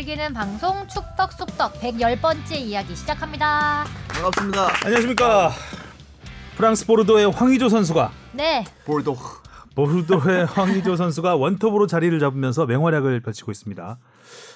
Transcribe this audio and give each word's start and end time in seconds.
즐기는 0.00 0.32
방송 0.32 0.88
축덕숙덕 0.88 1.74
110번째 1.74 2.52
이야기 2.56 2.96
시작합니다. 2.96 3.84
반갑습니다. 4.08 4.68
안녕하십니까. 4.82 5.50
프랑스 6.56 6.86
보르도의 6.86 7.30
황의조 7.30 7.68
선수가 7.68 8.10
네, 8.32 8.64
볼도 8.86 9.14
보르도의 9.74 10.46
황의조 10.56 10.96
선수가 10.96 11.36
원톱으로 11.36 11.86
자리를 11.86 12.18
잡으면서 12.18 12.64
맹활약을 12.64 13.20
펼치고 13.20 13.50
있습니다. 13.50 13.98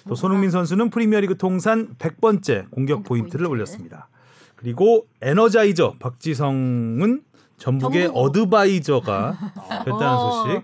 또 0.09 0.15
손흥민 0.15 0.51
선수는 0.51 0.89
프리미어리그 0.89 1.37
통산 1.37 1.95
100번째 1.99 2.71
공격 2.71 3.05
포인트를 3.05 3.47
포인트. 3.47 3.53
올렸습니다. 3.53 4.09
그리고 4.57 5.05
에너자이저 5.21 5.97
박지성은 5.99 7.23
전북의 7.59 8.04
전북으로. 8.04 8.25
어드바이저가 8.25 9.39
됐다는 9.85 10.07
어. 10.09 10.45
소식. 10.46 10.63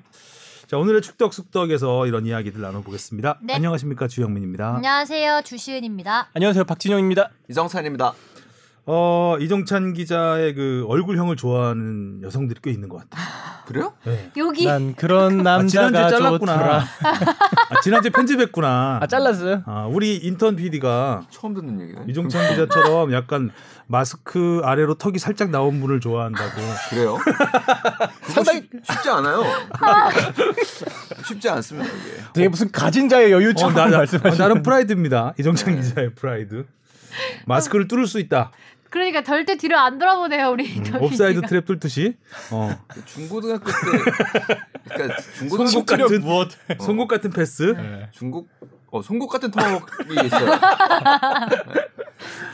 자 0.70 0.78
오늘의 0.78 1.02
축덕숙덕에서 1.02 2.06
이런 2.06 2.26
이야기들 2.26 2.60
나눠보겠습니다. 2.60 3.40
네. 3.42 3.54
안녕하십니까 3.54 4.06
주영민입니다. 4.06 4.76
안녕하세요 4.76 5.42
주시은입니다. 5.42 6.28
안녕하세요 6.32 6.62
박진영입니다. 6.62 7.30
이정찬입니다. 7.48 8.12
어 8.86 9.36
이정찬 9.40 9.94
기자의 9.94 10.54
그 10.54 10.84
얼굴형을 10.86 11.34
좋아하는 11.34 12.22
여성들이 12.22 12.60
꽤 12.62 12.70
있는 12.70 12.88
것 12.88 12.98
같아요. 12.98 13.24
그래요? 13.66 13.94
네. 14.04 14.30
여기 14.36 14.66
난 14.66 14.94
그런 14.94 15.40
아, 15.40 15.58
남자가 15.58 16.08
잘랐구나. 16.08 16.54
좋더라. 16.54 16.84
아, 17.70 17.80
지난주에 17.82 18.10
편집했구나. 18.10 18.98
아 19.02 19.06
잘랐어요? 19.08 19.64
아, 19.66 19.86
우리 19.86 20.18
인턴 20.18 20.54
PD가 20.54 21.26
처음 21.30 21.54
듣는 21.54 21.80
얘기네. 21.80 22.04
이종찬 22.08 22.50
기자처럼 22.50 23.12
약간 23.12 23.50
마스크 23.90 24.60
아래로 24.62 24.94
턱이 24.94 25.18
살짝 25.18 25.50
나온 25.50 25.80
분을 25.80 25.98
좋아한다고. 25.98 26.60
그래요? 26.90 27.18
상당히 28.22 28.62
쉽지 28.84 29.10
않아요. 29.10 29.42
쉽지 31.26 31.48
않습니다 31.48 31.88
이게. 31.88 32.22
되게 32.32 32.48
무슨 32.48 32.70
가진 32.70 33.08
자의 33.08 33.32
어, 33.32 33.36
여유처럼 33.36 33.74
나, 33.74 33.88
나, 33.88 33.96
말씀하시는. 33.98 34.38
나는 34.48 34.62
프라이드입니다. 34.62 35.34
이종찬 35.40 35.74
기자의 35.82 36.14
프라이드. 36.14 36.66
마스크를 37.46 37.88
뚫을 37.88 38.06
수 38.06 38.20
있다. 38.20 38.52
그러니까 38.90 39.24
절대 39.24 39.56
뒤로 39.56 39.76
안 39.76 39.98
돌아보네요 39.98 40.50
우리 40.50 40.78
음, 40.78 41.02
옵사이드. 41.02 41.40
트랩 41.40 41.66
뚫듯이. 41.66 42.16
어. 42.52 42.70
중고등학교 43.06 43.66
때 43.66 43.74
그러니까 44.88 45.20
중고등학교 45.36 45.84
같은 45.84 46.20
무엇? 46.20 46.48
송곳 46.78 47.08
같은 47.08 47.30
패스. 47.32 47.74
중국 48.12 48.48
어 48.92 49.02
송곳 49.02 49.28
같은 49.28 49.50
턱이 49.50 50.26
있어요. 50.26 50.50
네. 50.50 51.80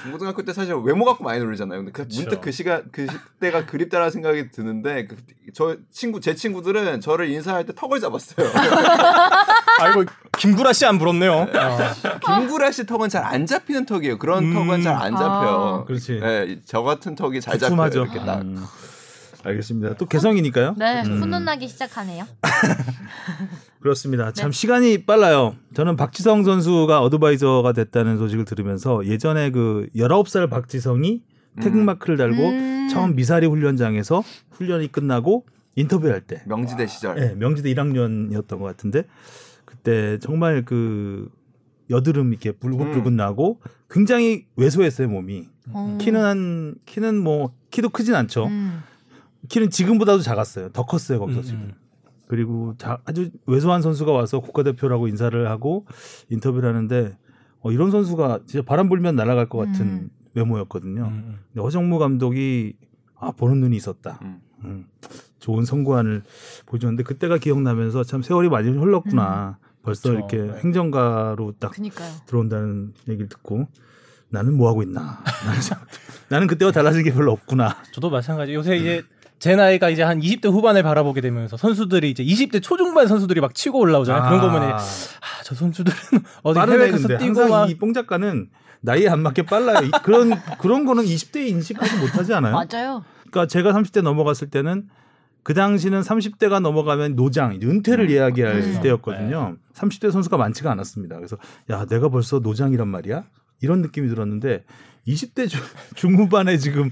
중고등학교 0.02 0.42
때 0.44 0.52
사실 0.52 0.74
외모 0.74 1.04
갖고 1.04 1.24
많이 1.24 1.40
놀리잖아요. 1.40 1.78
근데 1.80 1.92
그 1.92 2.06
문득 2.14 2.40
그 2.40 2.52
시간 2.52 2.84
그 2.92 3.06
때가 3.40 3.66
그립다라는 3.66 4.10
생각이 4.10 4.50
드는데 4.50 5.06
그, 5.06 5.16
저 5.54 5.76
친구 5.90 6.20
제 6.20 6.34
친구들은 6.34 7.00
저를 7.00 7.28
인사할 7.30 7.64
때 7.66 7.72
턱을 7.74 8.00
잡았어요. 8.00 8.46
아이고 9.80 10.04
김구라 10.38 10.72
씨 10.72 10.84
안 10.86 10.98
부럽네요. 10.98 11.46
김구라 12.24 12.70
씨 12.70 12.86
턱은 12.86 13.08
잘 13.08 13.24
안 13.24 13.44
잡히는 13.46 13.86
턱이에요. 13.86 14.18
그런 14.18 14.44
음. 14.44 14.54
턱은 14.54 14.82
잘 14.82 14.94
안 14.94 15.12
잡혀요. 15.12 15.80
아. 15.82 15.84
그렇지. 15.84 16.20
네, 16.20 16.58
저 16.64 16.82
같은 16.82 17.14
턱이 17.16 17.40
잘 17.40 17.58
잡혀요. 17.58 17.88
이렇게 17.88 18.18
딱. 18.20 18.42
음. 18.42 18.64
알겠습니다. 19.44 19.94
또 19.94 20.06
개성이니까요. 20.06 20.74
네, 20.76 21.02
음. 21.02 21.22
훈훈하기 21.22 21.68
시작하네요. 21.68 22.26
그렇습니다. 23.86 24.26
네. 24.26 24.32
참 24.32 24.50
시간이 24.50 25.04
빨라요. 25.04 25.54
저는 25.74 25.96
박지성 25.96 26.42
선수가 26.42 27.00
어드바이저가 27.02 27.72
됐다는 27.72 28.18
소식을 28.18 28.44
들으면서 28.44 29.06
예전에 29.06 29.50
그 29.52 29.86
19살 29.94 30.50
박지성이 30.50 31.22
태극마크를 31.60 32.16
달고 32.16 32.48
음. 32.48 32.88
처음 32.90 33.14
미사리 33.14 33.46
훈련장에서 33.46 34.24
훈련이 34.50 34.90
끝나고 34.90 35.46
인터뷰할 35.76 36.20
때 36.22 36.42
명지대 36.46 36.88
시절. 36.88 37.14
네, 37.14 37.34
명지대 37.36 37.72
1학년이었던 37.72 38.58
것 38.58 38.64
같은데 38.64 39.04
그때 39.64 40.18
정말 40.18 40.64
그 40.64 41.28
여드름 41.88 42.32
이렇게 42.32 42.50
불긋불긋 42.50 43.06
음. 43.06 43.16
나고 43.16 43.60
굉장히 43.88 44.46
왜소했어요 44.56 45.08
몸이 45.08 45.46
어. 45.72 45.96
키는 46.00 46.24
한 46.24 46.74
키는 46.86 47.18
뭐 47.18 47.54
키도 47.70 47.90
크진 47.90 48.16
않죠 48.16 48.46
음. 48.46 48.82
키는 49.48 49.70
지금보다도 49.70 50.22
작았어요 50.22 50.70
더 50.70 50.84
컸어요 50.84 51.20
거기서 51.20 51.40
음, 51.40 51.44
지금 51.44 51.60
음. 51.60 51.85
그리고 52.28 52.74
자, 52.78 52.98
아주 53.04 53.30
왜소한 53.46 53.82
선수가 53.82 54.12
와서 54.12 54.40
국가대표라고 54.40 55.08
인사를 55.08 55.48
하고 55.48 55.86
인터뷰를 56.28 56.68
하는데 56.68 57.16
어, 57.60 57.72
이런 57.72 57.90
선수가 57.90 58.40
진짜 58.46 58.64
바람 58.64 58.88
불면 58.88 59.16
날아갈 59.16 59.48
것 59.48 59.58
같은 59.58 59.86
음. 59.86 60.10
외모였거든요. 60.34 61.04
음. 61.04 61.38
근데 61.52 61.60
허정무 61.62 61.98
감독이 61.98 62.74
아 63.18 63.32
보는 63.32 63.60
눈이 63.60 63.76
있었다. 63.76 64.18
음. 64.22 64.40
음, 64.64 64.86
좋은 65.38 65.64
선구안을 65.64 66.22
보여줬는데 66.66 67.02
그때가 67.02 67.38
기억나면서 67.38 68.04
참 68.04 68.22
세월이 68.22 68.48
많이 68.48 68.70
흘렀구나. 68.70 69.58
벌써 69.82 70.10
그렇죠. 70.10 70.36
이렇게 70.36 70.52
네. 70.52 70.60
행정가로 70.60 71.54
딱 71.60 71.70
그니까요. 71.72 72.12
들어온다는 72.26 72.92
얘기를 73.08 73.28
듣고 73.28 73.68
나는 74.28 74.54
뭐 74.54 74.68
하고 74.68 74.82
있나. 74.82 75.22
나는 76.28 76.48
그때와 76.48 76.72
달라진 76.72 77.04
게 77.04 77.12
별로 77.12 77.32
없구나. 77.32 77.76
저도 77.92 78.10
마찬가지. 78.10 78.52
요새 78.54 78.76
이제 78.76 79.04
제 79.38 79.54
나이가 79.54 79.90
이제 79.90 80.02
한 80.02 80.20
20대 80.20 80.50
후반을 80.50 80.82
바라보게 80.82 81.20
되면서 81.20 81.56
선수들이 81.56 82.10
이제 82.10 82.24
20대 82.24 82.62
초중반 82.62 83.06
선수들이 83.06 83.40
막 83.40 83.54
치고 83.54 83.78
올라오잖아요. 83.80 84.22
그런 84.24 84.40
거 84.40 84.50
보면 84.50 84.72
아 84.72 84.78
저 85.44 85.54
선수들은 85.54 85.96
어디 86.42 86.58
해외 86.58 86.90
가서 86.90 87.06
뛰고 87.06 87.22
항상 87.22 87.50
막 87.50 87.70
이뽕 87.70 87.92
작가는 87.92 88.48
나이에 88.80 89.08
안 89.08 89.20
맞게 89.20 89.42
빨라요. 89.42 89.86
이- 89.86 89.90
그런 90.02 90.32
그런 90.58 90.84
거는 90.84 91.04
20대에 91.04 91.46
인식하지 91.48 91.98
못하지 91.98 92.34
않아요? 92.34 92.52
맞아요. 92.52 93.04
그러니까 93.30 93.46
제가 93.46 93.72
30대 93.72 94.02
넘어갔을 94.02 94.50
때는 94.50 94.88
그 95.44 95.54
당시는 95.54 96.00
30대가 96.00 96.58
넘어가면 96.58 97.14
노장, 97.14 97.60
은퇴를 97.62 98.10
이야기할 98.10 98.54
음. 98.56 98.80
때였거든요. 98.82 99.56
30대 99.74 100.10
선수가 100.10 100.36
많지가 100.36 100.72
않았습니다. 100.72 101.14
그래서 101.14 101.36
야 101.70 101.84
내가 101.86 102.08
벌써 102.08 102.40
노장이란 102.40 102.88
말이야? 102.88 103.22
이런 103.62 103.82
느낌이 103.82 104.08
들었는데 104.08 104.64
20대 105.06 105.48
중, 105.48 105.60
중후반에 105.94 106.56
지금 106.58 106.90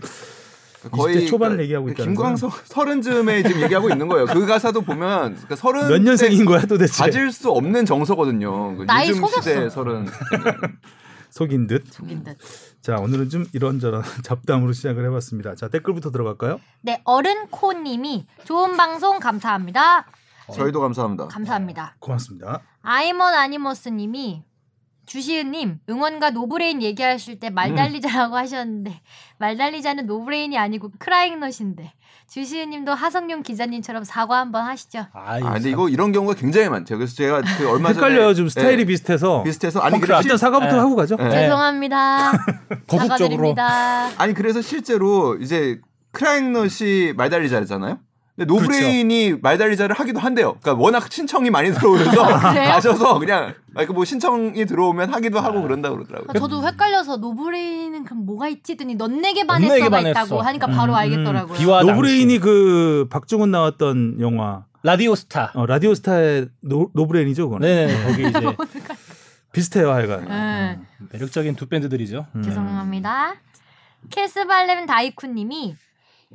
20대 0.90 1.28
초반을 1.28 1.60
얘기하고 1.60 1.88
있다는 1.88 2.14
김광석 2.14 2.52
서른쯤에 2.66 3.42
지금 3.42 3.62
얘기하고 3.62 3.90
있는 3.90 4.08
거예요. 4.08 4.26
그 4.26 4.46
가사도 4.46 4.82
보면 4.82 5.32
그러니까 5.34 5.56
서른 5.56 5.88
몇 5.88 6.00
년생인 6.02 6.44
거야 6.44 6.62
도대체? 6.62 7.04
가질 7.04 7.32
수 7.32 7.50
없는 7.50 7.86
정서거든요. 7.86 8.76
그 8.76 8.84
나이 8.84 9.08
요즘 9.10 9.22
속였어. 9.22 9.40
시대 9.42 9.70
서른. 9.70 10.06
속인 11.30 11.66
듯. 11.66 11.84
속인 11.90 12.22
듯. 12.24 12.38
자 12.80 12.96
오늘은 12.96 13.28
좀 13.28 13.44
이런저런 13.52 14.02
잡담으로 14.22 14.72
시작을 14.72 15.04
해봤습니다. 15.06 15.54
자 15.56 15.68
댓글부터 15.68 16.10
들어갈까요? 16.10 16.60
네, 16.82 17.00
어른코님이 17.04 18.26
좋은 18.44 18.76
방송 18.76 19.18
감사합니다. 19.18 20.06
저희도 20.52 20.80
감사합니다. 20.80 21.26
감사합니다. 21.28 21.96
고맙습니다. 21.98 22.60
아이먼 22.82 23.34
아니머스님이 23.34 24.44
주시은님 25.06 25.80
응원과 25.88 26.30
노브레인 26.30 26.82
얘기하실 26.82 27.40
때 27.40 27.50
말달리자라고 27.50 28.36
하셨는데 28.36 29.00
말달리자는 29.38 30.06
노브레인이 30.06 30.56
아니고 30.58 30.90
크라잉넛인데 30.98 31.92
주시은님도 32.28 32.92
하성룡 32.92 33.42
기자님처럼 33.42 34.04
사과 34.04 34.38
한번 34.38 34.64
하시죠. 34.64 35.06
아이, 35.12 35.42
아 35.42 35.52
근데 35.52 35.70
이거 35.70 35.88
이런 35.88 36.10
경우가 36.12 36.34
굉장히 36.34 36.68
많죠. 36.68 36.96
그래서 36.96 37.14
제가 37.14 37.42
그 37.58 37.68
얼마 37.68 37.92
전에 37.92 38.06
헷갈려요. 38.06 38.34
좀 38.34 38.48
스타일이 38.48 38.78
네, 38.78 38.84
비슷해서. 38.84 39.42
비슷해서 39.42 39.80
아니 39.80 40.00
근데 40.00 40.06
일단 40.06 40.22
실, 40.22 40.38
사과부터 40.38 40.72
네. 40.72 40.78
하고 40.78 40.96
가죠. 40.96 41.16
네. 41.16 41.30
죄송합니다. 41.30 42.32
거국적으로. 42.88 43.08
사과드립니다. 43.08 44.10
아니 44.16 44.32
그래서 44.34 44.62
실제로 44.62 45.36
이제 45.36 45.80
크라잉넛이 46.12 47.12
말달리자잖아요. 47.14 47.98
근데 48.36 48.52
노브레인이 48.52 49.34
말달리자를 49.40 49.94
하기도 49.94 50.18
한대요. 50.18 50.56
그러니까 50.60 50.82
워낙 50.82 51.10
신청이 51.12 51.50
많이 51.50 51.72
들어오면서 51.72 52.50
그래요? 52.50 52.68
가셔서 52.68 53.18
그냥 53.20 53.54
아, 53.76 53.84
그뭐 53.86 54.04
신청이 54.04 54.66
들어오면 54.66 55.14
하기도 55.14 55.38
하고 55.38 55.62
그런다 55.62 55.90
그러더라고요. 55.90 56.28
아, 56.30 56.38
저도 56.38 56.66
헷갈려서 56.66 57.18
노브레인은 57.18 58.04
그럼 58.04 58.26
뭐가 58.26 58.48
있지 58.48 58.72
했더니 58.72 58.96
넌 58.96 59.20
내게 59.20 59.46
반했어가 59.46 59.88
반했어. 59.88 60.10
있다고 60.10 60.42
하니까 60.42 60.66
바로 60.66 60.92
음, 60.94 60.96
알겠더라고요. 60.96 61.58
비와 61.58 61.82
노브레인이 61.84 62.38
그 62.40 63.06
박중훈 63.10 63.52
나왔던 63.52 64.16
영화 64.20 64.64
라디오 64.82 65.14
스타. 65.14 65.50
어, 65.54 65.64
라디오스타의 65.64 66.48
노, 66.60 66.90
노브레인이죠, 66.92 67.48
그거는. 67.48 67.66
네네 67.66 68.04
거기 68.04 68.28
이제 68.28 68.56
비슷해요, 69.52 69.90
하여간. 69.92 70.24
네. 70.28 70.78
매력적인 71.12 71.54
두 71.54 71.66
밴드들이죠. 71.68 72.26
음. 72.34 72.42
죄송합니다. 72.42 73.34
캐스발렘 74.10 74.86
다이쿠 74.86 75.28
님이 75.28 75.76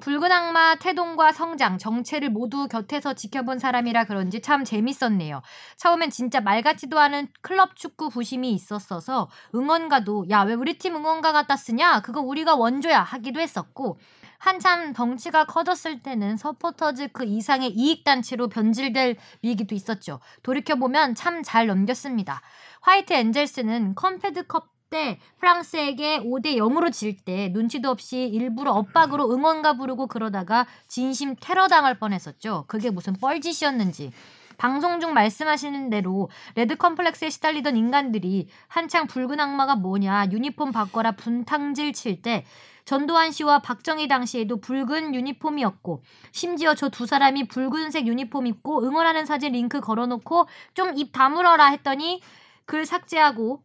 붉은 0.01 0.31
악마 0.31 0.75
태동과 0.75 1.31
성장, 1.33 1.77
정체를 1.77 2.30
모두 2.30 2.68
곁에서 2.68 3.13
지켜본 3.13 3.59
사람이라 3.59 4.06
그런지 4.06 4.41
참 4.41 4.63
재밌었네요. 4.63 5.41
처음엔 5.77 6.09
진짜 6.09 6.39
말 6.41 6.62
같지도 6.62 7.00
않은 7.00 7.27
클럽 7.41 7.75
축구 7.75 8.09
부심이 8.09 8.51
있었어서 8.53 9.30
응원가도 9.56 10.27
야 10.30 10.44
왜 10.44 10.53
우리 10.53 10.77
팀 10.77 10.95
응원가 10.95 11.31
갖다 11.31 11.56
쓰냐? 11.56 12.01
그거 12.01 12.21
우리가 12.21 12.56
원조야 12.56 13.01
하기도 13.01 13.39
했었고 13.39 14.00
한참 14.38 14.94
덩치가 14.94 15.45
커졌을 15.45 16.01
때는 16.01 16.38
서포터즈 16.38 17.09
그 17.12 17.25
이상의 17.25 17.71
이익단체로 17.71 18.47
변질될 18.47 19.18
위기도 19.44 19.75
있었죠. 19.75 20.21
돌이켜보면 20.44 21.15
참 21.15 21.44
잘 21.44 21.68
넘겼습니다. 21.68 22.42
화이트 22.81 23.13
엔젤스는 23.13 23.95
컨페드컵 23.95 24.79
때 24.89 25.19
프랑스에게 25.39 26.19
5대 26.19 26.56
0으로 26.57 26.91
질 26.91 27.24
때 27.25 27.50
눈치도 27.50 27.89
없이 27.89 28.24
일부러 28.27 28.71
엇박으로 28.74 29.31
응원가 29.31 29.74
부르고 29.74 30.07
그러다가 30.07 30.65
진심 30.88 31.36
테러 31.39 31.68
당할 31.68 32.00
뻔했었죠. 32.00 32.65
그게 32.68 32.89
무슨 32.89 33.13
뻘짓이었는지. 33.13 34.12
방송 34.57 35.00
중 35.00 35.13
말씀하시는 35.13 35.89
대로 35.89 36.30
레드 36.56 36.75
컴플렉스에 36.75 37.30
시달리던 37.30 37.77
인간들이 37.77 38.50
한창 38.68 39.07
붉은 39.07 39.39
악마가 39.39 39.75
뭐냐 39.75 40.27
유니폼 40.31 40.71
바꿔라 40.74 41.13
분탕질 41.13 41.94
칠 41.94 42.21
때 42.21 42.45
전두환 42.85 43.31
씨와 43.31 43.59
박정희 43.59 44.07
당시에도 44.09 44.59
붉은 44.59 45.13
유니폼이었고 45.15 46.03
심지어 46.33 46.74
저 46.75 46.89
두 46.89 47.06
사람이 47.06 47.47
붉은색 47.47 48.07
유니폼 48.07 48.47
입고 48.47 48.83
응원하는 48.83 49.25
사진 49.25 49.53
링크 49.53 49.80
걸어놓고 49.80 50.47
좀 50.74 50.97
입 50.97 51.12
다물어라 51.13 51.68
했더니 51.68 52.21
글 52.65 52.85
삭제하고 52.85 53.63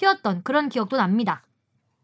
튀었던 0.00 0.42
그런 0.44 0.68
기억도 0.68 0.96
납니다. 0.96 1.42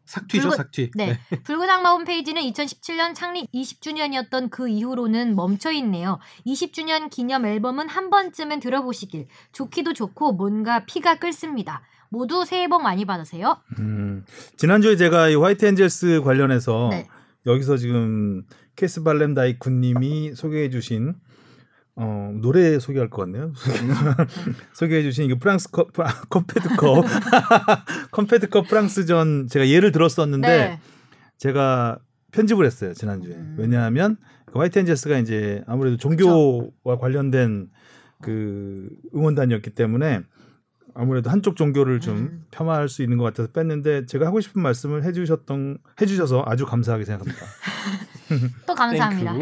삭튀죠, 0.05 0.49
붉은- 0.51 0.57
삭튀. 0.57 0.91
네. 0.97 1.21
붉은 1.45 1.71
악마 1.71 1.93
홈페이지는 1.93 2.43
2017년 2.43 3.15
창립 3.15 3.47
20주년이었던 3.53 4.51
그 4.51 4.69
이후로는 4.69 5.37
멈춰 5.37 5.71
있네요. 5.73 6.19
20주년 6.45 7.09
기념 7.09 7.47
앨범은 7.47 7.89
한 7.89 8.11
번쯤은 8.11 8.59
들어보시길. 8.59 9.29
좋기도 9.53 9.93
좋고 9.93 10.33
뭔가 10.33 10.85
피가 10.87 11.19
끓습니다. 11.21 11.83
모두 12.09 12.45
새해 12.45 12.69
복 12.69 12.83
많이 12.83 13.05
받으세요. 13.05 13.63
음, 13.79 14.25
지난주에 14.57 14.97
제가 14.97 15.29
이 15.29 15.37
화이트 15.37 15.65
엔젤스 15.65 16.23
관련해서 16.23 16.89
네. 16.91 17.07
여기서 17.47 17.77
지금 17.77 18.43
케스 18.77 19.03
발렘 19.03 19.35
다이쿠님이 19.35 20.35
소개해 20.35 20.69
주신 20.69 21.15
어, 21.95 22.33
노래 22.41 22.79
소개할 22.79 23.11
것 23.11 23.23
같네요. 23.23 23.53
소개해 24.73 25.03
주신 25.03 25.25
이거 25.27 25.37
프랑스 25.39 25.71
컵 25.71 25.93
컴패드컵 26.31 27.05
컴패드컵 28.11 28.67
프랑스전 28.69 29.49
제가 29.49 29.69
예를 29.69 29.93
들었었는데 29.93 30.49
네. 30.49 30.81
제가 31.39 31.99
편집을 32.33 32.65
했어요 32.65 32.95
지난주에. 32.95 33.35
음. 33.35 33.57
왜냐하면 33.59 34.17
그 34.47 34.59
화이트 34.59 34.79
엔젤스가 34.79 35.19
이제 35.19 35.63
아무래도 35.67 35.99
종교와 35.99 36.99
관련된 36.99 37.69
그 38.23 38.89
응원단이었기 39.15 39.71
때문에 39.71 40.23
아무래도 40.95 41.31
한쪽 41.31 41.57
종교를 41.57 42.01
좀 42.01 42.17
음. 42.17 42.45
폄하할 42.51 42.89
수 42.89 43.03
있는 43.03 43.19
것 43.19 43.25
같아서 43.25 43.51
뺐는데 43.53 44.07
제가 44.07 44.27
하고 44.27 44.41
싶은 44.41 44.63
말씀을 44.63 45.05
해주셨던 45.05 45.79
해주셔서 46.01 46.45
아주 46.47 46.67
감사하게 46.67 47.05
생각합니다. 47.05 47.47
또 48.67 48.75
감사합니다. 48.75 49.35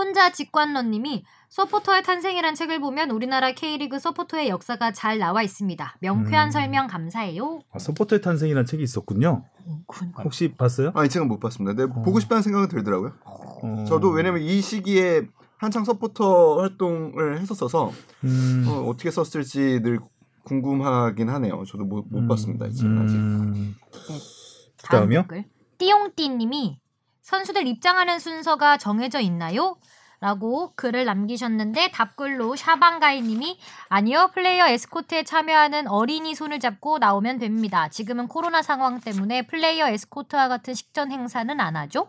혼자 0.00 0.32
직관러님이 0.32 1.24
서포터의 1.50 2.02
탄생이란 2.04 2.54
책을 2.54 2.80
보면 2.80 3.10
우리나라 3.10 3.52
K리그 3.52 3.98
서포터의 3.98 4.48
역사가 4.48 4.92
잘 4.92 5.18
나와 5.18 5.42
있습니다. 5.42 5.96
명쾌한 6.00 6.48
음. 6.48 6.50
설명 6.50 6.86
감사해요. 6.86 7.60
아, 7.70 7.78
서포터의 7.78 8.22
탄생이라는 8.22 8.64
책이 8.64 8.82
있었군요. 8.82 9.44
음, 9.66 9.82
군- 9.86 10.12
혹시 10.24 10.54
봤어요? 10.54 10.92
아, 10.94 11.04
이 11.04 11.10
책은 11.10 11.28
못 11.28 11.38
봤습니다. 11.38 11.74
근데 11.74 11.92
어. 11.92 12.02
보고 12.02 12.18
싶다는 12.18 12.40
생각은 12.42 12.68
들더라고요. 12.68 13.12
어, 13.26 13.84
저도 13.86 14.08
왜냐면 14.08 14.40
이 14.40 14.62
시기에 14.62 15.26
한창 15.58 15.84
서포터 15.84 16.60
활동을 16.60 17.38
했었어서 17.40 17.92
음, 18.24 18.64
어, 18.66 18.88
어떻게 18.88 19.10
썼을지 19.10 19.80
늘 19.82 19.98
궁금하긴 20.44 21.28
하네요. 21.28 21.62
저도 21.66 21.84
못, 21.84 22.06
못 22.08 22.20
음, 22.20 22.28
봤습니다. 22.28 22.64
이 22.66 22.72
책은 22.72 22.98
아직. 23.04 23.16
음, 23.16 23.76
다음 24.08 25.08
그다음이요? 25.08 25.20
댓글. 25.28 25.44
띠용띠님이 25.76 26.78
선수들 27.22 27.66
입장하는 27.66 28.18
순서가 28.18 28.76
정해져 28.76 29.20
있나요? 29.20 29.76
라고 30.20 30.72
글을 30.74 31.06
남기셨는데 31.06 31.92
답글로 31.92 32.54
샤방가이님이 32.54 33.58
아니요 33.88 34.30
player 34.34 34.68
escort에 34.68 35.22
참여하는 35.22 35.88
어린이 35.88 36.34
손을 36.34 36.60
잡고 36.60 36.98
나오면 36.98 37.38
됩니다. 37.38 37.88
지금은 37.88 38.28
코로나 38.28 38.60
상황 38.60 39.00
때문에 39.00 39.46
player 39.46 39.88
escort와 39.88 40.48
같은 40.48 40.74
식전 40.74 41.10
행사는 41.10 41.58
안 41.58 41.76
하죠. 41.76 42.08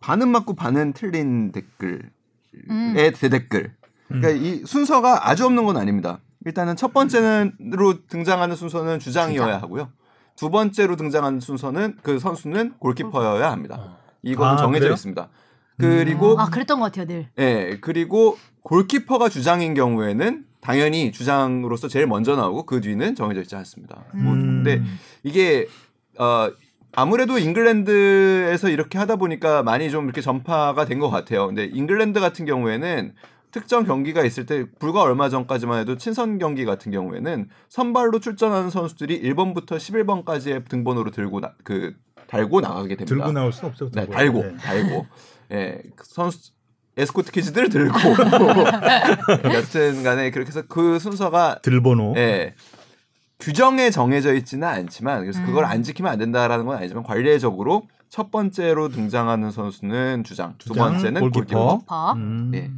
반은 0.00 0.28
맞고 0.30 0.56
반은 0.56 0.94
틀린 0.94 1.52
댓글의 1.52 2.00
음. 2.70 2.94
대댓글. 2.94 3.76
그러니까 4.08 4.30
이 4.30 4.64
순서가 4.66 5.28
아주 5.30 5.46
없는 5.46 5.64
건 5.64 5.76
아닙니다. 5.76 6.18
일단은 6.44 6.74
첫 6.74 6.92
번째로 6.92 8.06
등장하는 8.08 8.56
순서는 8.56 8.98
주장이어야 8.98 9.46
주장. 9.46 9.62
하고요. 9.62 9.92
두 10.36 10.50
번째로 10.50 10.96
등장하는 10.96 11.38
순서는 11.38 11.98
그 12.02 12.18
선수는 12.18 12.74
골키퍼여야 12.80 13.50
합니다. 13.50 13.98
어. 14.26 14.30
이거는 14.30 14.54
아, 14.54 14.56
정해져 14.56 14.84
그래요? 14.84 14.94
있습니다. 14.94 15.28
그리고 15.78 16.38
아 16.40 16.46
그랬던 16.50 16.78
것 16.78 16.86
같아요 16.86 17.06
늘. 17.06 17.28
예 17.38 17.78
그리고 17.80 18.38
골키퍼가 18.62 19.28
주장인 19.28 19.74
경우에는 19.74 20.44
당연히 20.60 21.12
주장으로서 21.12 21.88
제일 21.88 22.06
먼저 22.06 22.36
나오고 22.36 22.64
그 22.66 22.80
뒤는 22.80 23.14
정해져 23.14 23.40
있지 23.42 23.54
않습니다. 23.56 24.04
뭐 24.14 24.32
음. 24.32 24.62
근데 24.64 24.82
이게 25.22 25.66
어 26.18 26.50
아무래도 26.96 27.38
잉글랜드에서 27.38 28.68
이렇게 28.70 28.98
하다 28.98 29.16
보니까 29.16 29.62
많이 29.62 29.90
좀 29.90 30.04
이렇게 30.04 30.20
전파가 30.20 30.84
된 30.84 31.00
것 31.00 31.10
같아요. 31.10 31.46
근데 31.46 31.64
잉글랜드 31.64 32.20
같은 32.20 32.44
경우에는 32.46 33.14
특정 33.50 33.84
경기가 33.84 34.24
있을 34.24 34.46
때 34.46 34.64
불과 34.78 35.02
얼마 35.02 35.28
전까지만 35.28 35.80
해도 35.80 35.96
친선 35.96 36.38
경기 36.38 36.64
같은 36.64 36.90
경우에는 36.92 37.48
선발로 37.68 38.20
출전하는 38.20 38.70
선수들이 38.70 39.22
1번부터 39.22 39.76
11번까지의 39.76 40.68
등번호를 40.68 41.12
들고 41.12 41.40
나, 41.40 41.52
그 41.62 41.94
달고 42.28 42.60
나가게 42.60 42.96
됩니다. 42.96 43.04
들고 43.06 43.32
나올 43.32 43.52
수는 43.52 43.70
없죠. 43.70 43.90
네, 43.92 44.02
들고. 44.02 44.12
달고 44.14 44.42
네. 44.42 44.56
달고 44.56 45.06
예그 45.50 46.04
선수 46.04 46.52
에스코트 46.96 47.32
키즈들을 47.32 47.68
들고 47.70 47.98
여튼간에 49.52 50.30
그렇게 50.30 50.48
해서 50.48 50.62
그 50.68 50.98
순서가 50.98 51.58
들번호. 51.62 52.14
예 52.16 52.54
규정에 53.40 53.90
정해져 53.90 54.32
있지는 54.34 54.66
않지만 54.68 55.20
그래서 55.22 55.40
음. 55.40 55.46
그걸 55.46 55.64
안 55.64 55.82
지키면 55.82 56.10
안 56.12 56.18
된다라는 56.18 56.66
건 56.66 56.76
아니지만 56.78 57.02
관례적으로 57.02 57.82
첫 58.08 58.30
번째로 58.30 58.88
등장하는 58.90 59.50
선수는 59.50 60.22
주장, 60.24 60.54
두 60.58 60.68
주장, 60.68 60.90
번째는 60.92 61.20
골키퍼. 61.20 61.68
골키퍼. 61.68 61.84
버. 61.86 62.12
음. 62.12 62.52
예. 62.54 62.70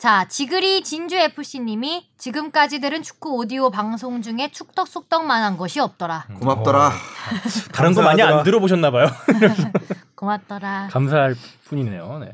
자, 0.00 0.24
지그리 0.26 0.82
진주 0.82 1.14
FC님이 1.14 2.08
지금까지 2.16 2.80
들은 2.80 3.02
축구 3.02 3.34
오디오 3.34 3.68
방송 3.68 4.22
중에 4.22 4.50
축덕숙덕만 4.50 5.42
한 5.42 5.58
것이 5.58 5.78
없더라. 5.78 6.24
고맙더라. 6.40 6.86
어. 6.86 6.90
다른 7.74 7.92
거 7.92 8.00
많이 8.00 8.22
안 8.22 8.28
감사하더라. 8.28 8.42
들어보셨나 8.44 8.90
봐요. 8.92 9.08
고맙더라. 10.16 10.88
감사할 10.90 11.34
뿐이네요. 11.66 12.18
네. 12.20 12.32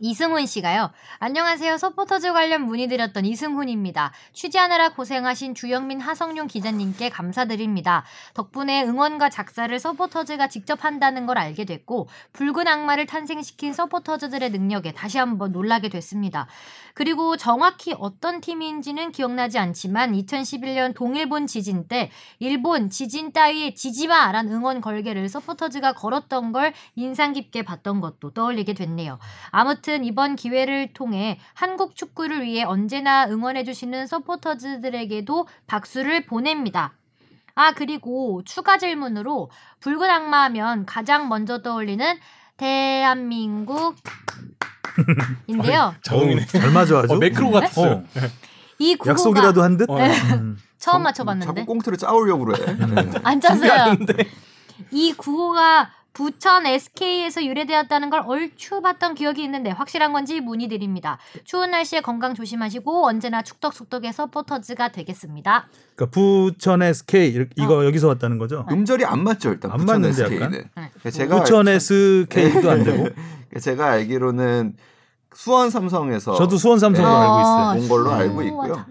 이승훈 0.00 0.46
씨가요. 0.46 0.90
안녕하세요. 1.18 1.76
서포터즈 1.76 2.32
관련 2.32 2.62
문의드렸던 2.62 3.26
이승훈입니다. 3.26 4.12
취재하느라 4.32 4.94
고생하신 4.94 5.54
주영민 5.54 6.00
하성룡 6.00 6.46
기자님께 6.46 7.10
감사드립니다. 7.10 8.04
덕분에 8.32 8.84
응원과 8.84 9.28
작사를 9.28 9.78
서포터즈가 9.78 10.48
직접 10.48 10.84
한다는 10.84 11.26
걸 11.26 11.36
알게 11.36 11.66
됐고 11.66 12.08
붉은 12.32 12.66
악마를 12.66 13.04
탄생시킨 13.06 13.74
서포터즈들의 13.74 14.50
능력에 14.50 14.92
다시 14.92 15.18
한번 15.18 15.52
놀라게 15.52 15.90
됐습니다. 15.90 16.46
그리고 16.94 17.36
정확히 17.36 17.94
어떤 17.98 18.40
팀인지는 18.40 19.12
기억나지 19.12 19.58
않지만 19.58 20.12
2011년 20.12 20.94
동일본 20.94 21.46
지진 21.46 21.88
때 21.88 22.10
일본 22.38 22.90
지진 22.90 23.32
따위에 23.32 23.74
지지마란 23.74 24.48
응원 24.48 24.80
걸개를 24.80 25.28
서포터즈가 25.28 25.94
걸었던 25.94 26.52
걸 26.52 26.72
인상 26.94 27.32
깊게 27.32 27.62
봤던 27.62 28.00
것도 28.00 28.32
떠올리게 28.32 28.74
됐네요. 28.74 29.18
아무튼 29.50 30.04
이번 30.04 30.36
기회를 30.36 30.92
통해 30.92 31.38
한국 31.54 31.96
축구를 31.96 32.42
위해 32.42 32.64
언제나 32.64 33.26
응원해주시는 33.28 34.06
서포터즈들에게도 34.06 35.46
박수를 35.66 36.26
보냅니다. 36.26 36.94
아, 37.54 37.72
그리고 37.72 38.42
추가 38.44 38.78
질문으로 38.78 39.50
붉은 39.80 40.08
악마 40.08 40.44
하면 40.44 40.86
가장 40.86 41.28
먼저 41.28 41.62
떠올리는 41.62 42.18
대한민국 42.60 43.96
인데요. 45.46 45.94
자동이네. 46.02 46.44
잘 46.44 46.70
맞아죠. 46.72 47.06
어, 47.08 47.16
매크로 47.16 47.50
같았어요. 47.50 47.92
어, 47.92 48.04
이 48.78 48.96
구호가 48.96 49.10
약속이라도 49.12 49.62
한 49.62 49.78
듯. 49.78 49.88
어. 49.88 49.96
음. 49.96 50.58
처음 50.78 50.92
자꾸 50.94 51.02
맞춰봤는데 51.02 51.64
꽁트를 51.64 51.96
짜오려고 51.96 52.44
그래. 52.44 52.58
안 53.24 53.40
짰어요. 53.40 53.96
이 54.90 55.14
구호가 55.14 55.90
부천 56.12 56.66
SK에서 56.66 57.44
유래되었다는 57.44 58.10
걸 58.10 58.22
얼추 58.26 58.80
봤던 58.82 59.14
기억이 59.14 59.42
있는데 59.44 59.70
확실한 59.70 60.12
건지 60.12 60.40
문의드립니다. 60.40 61.18
추운 61.44 61.70
날씨에 61.70 62.00
건강 62.00 62.34
조심하시고 62.34 63.06
언제나 63.06 63.42
축덕숙덕의 63.42 64.12
서포터즈가 64.12 64.88
되겠습니다. 64.88 65.68
그러니까 65.94 66.14
부천 66.14 66.82
SK 66.82 67.46
이거 67.56 67.86
여기서 67.86 68.08
왔다는 68.08 68.38
거죠. 68.38 68.66
음절이 68.70 69.04
안 69.04 69.22
맞죠 69.22 69.50
일단 69.50 69.70
안 69.70 69.78
부천 69.78 70.00
맞는데, 70.02 70.22
SK는. 70.24 70.42
약간? 70.42 70.70
네. 70.76 70.89
그러니까 71.00 71.10
제가 71.10 71.40
부천 71.40 71.68
SK도 71.68 72.70
안 72.70 72.84
되고. 72.84 73.08
제가 73.60 73.90
알기로는 73.90 74.76
수원 75.34 75.70
삼성에서 75.70 76.34
저도 76.36 76.56
수원 76.56 76.78
삼성으로 76.78 77.12
알고 77.14 77.40
있어요. 77.40 77.78
본 77.80 77.88
걸로 77.88 78.10
어, 78.10 78.14
알고 78.14 78.42
있고요. 78.42 78.84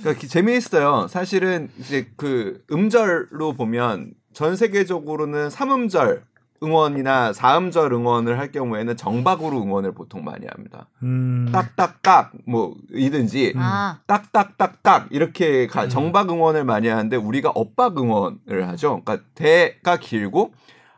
그러니까 0.00 0.20
기- 0.20 0.28
재미있어요. 0.28 1.08
사실은 1.08 1.68
이제 1.78 2.08
그 2.16 2.62
음절로 2.70 3.54
보면 3.54 4.12
전 4.32 4.56
세계적으로는 4.56 5.50
삼음절 5.50 6.24
응원이나 6.62 7.32
사음절 7.32 7.92
응원을 7.92 8.38
할 8.38 8.50
경우에는 8.52 8.96
정박으로 8.96 9.60
응원을 9.62 9.92
보통 9.92 10.24
많이 10.24 10.46
합니다. 10.46 10.88
음. 11.02 11.48
딱딱딱 11.52 12.32
뭐 12.46 12.74
이든지 12.92 13.54
아, 13.56 13.98
딱딱딱딱 14.06 15.08
이렇게 15.10 15.66
가- 15.66 15.84
음. 15.84 15.88
정박 15.88 16.30
응원을 16.30 16.64
많이 16.64 16.88
하는데 16.88 17.16
우리가 17.16 17.50
엇박 17.54 17.98
응원을 17.98 18.68
하죠. 18.68 19.02
그러니까 19.04 19.26
대가 19.34 19.96
길고 19.98 20.52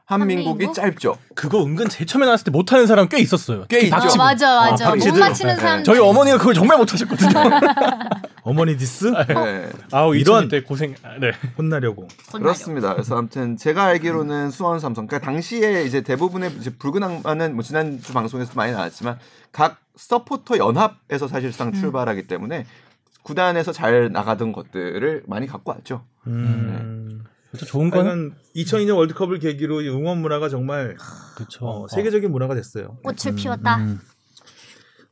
한민국이 0.07 0.49
한민국? 0.49 0.75
짧죠. 0.75 1.19
그거 1.35 1.65
은근 1.65 1.89
제일 1.89 2.07
처음에 2.07 2.27
나왔을 2.27 2.45
때 2.45 2.51
못하는 2.53 2.87
사람 2.87 3.09
꽤 3.09 3.19
있었어요. 3.19 3.67
꽤 3.69 3.81
있죠. 3.81 3.97
어, 3.97 3.99
박치고. 3.99 4.23
맞아 4.23 4.55
맞아 4.57 4.85
못 4.87 4.91
박치들. 4.93 5.19
맞히는 5.21 5.55
네. 5.57 5.61
사람 5.61 5.85
저희 5.85 5.99
어머니가 5.99 6.39
그걸 6.39 6.55
정말 6.55 6.79
못하셨거든요. 6.79 7.31
어머니 8.43 8.77
디스 8.77 9.07
네. 9.07 9.69
아우 9.91 10.15
이런- 10.15 10.49
때 10.49 10.63
고생. 10.63 10.95
아, 11.03 11.19
네. 11.21 11.33
혼나려고. 11.59 12.07
그렇습니다. 12.33 12.93
그래서 12.95 13.17
아무튼 13.19 13.57
제가 13.57 13.85
알기로는 13.87 14.51
수원 14.51 14.79
삼성, 14.79 15.09
그러니까 15.09 15.27
당시에 15.29 15.83
이제 15.83 16.03
대부분의 16.03 16.53
이제 16.61 16.71
붉은 16.71 17.03
악마는 17.03 17.55
뭐 17.55 17.65
지난주 17.65 18.13
방송에서 18.13 18.53
많이 18.55 18.71
나왔지만 18.73 19.19
각 19.51 19.79
서포터 19.97 20.59
연합에서 20.59 21.27
사실상 21.27 21.73
출발하기 21.73 22.29
때문에 22.29 22.65
구단에서 23.23 23.73
잘 23.73 24.13
나가던 24.13 24.53
것들을 24.53 25.25
많이 25.27 25.49
갖고 25.49 25.73
왔죠. 25.73 26.05
음. 26.29 27.16
그렇죠. 27.57 27.67
좋은 27.67 27.91
건 27.91 28.07
하여간 28.07 28.35
2002년 28.55 28.97
월드컵을 28.97 29.39
계기로 29.39 29.83
이 29.83 29.89
응원 29.89 30.19
문화가 30.19 30.49
정말 30.49 30.97
그렇죠. 31.37 31.67
어, 31.67 31.89
세계적인 31.89 32.31
문화가 32.31 32.55
됐어요. 32.55 32.99
꽃을 33.03 33.35
피웠다 33.37 33.77
음. 33.77 34.01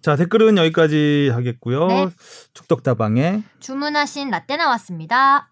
자 0.03 0.17
댓글은 0.17 0.59
여기까지 0.59 1.31
하겠고요. 1.33 1.87
네. 1.89 2.09
축덕다방에 2.53 3.43
주문하신 3.61 4.31
라떼 4.31 4.57
나왔습니다 4.57 5.49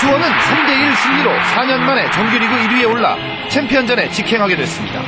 수원은 0.00 0.26
3대1 0.28 0.96
승리로 0.96 1.30
4년 1.54 1.78
만에 1.78 2.10
정규리그 2.10 2.52
1위에 2.54 2.90
올라 2.90 3.16
챔피언전에 3.48 4.10
직행하게 4.10 4.56
됐습니다. 4.56 5.02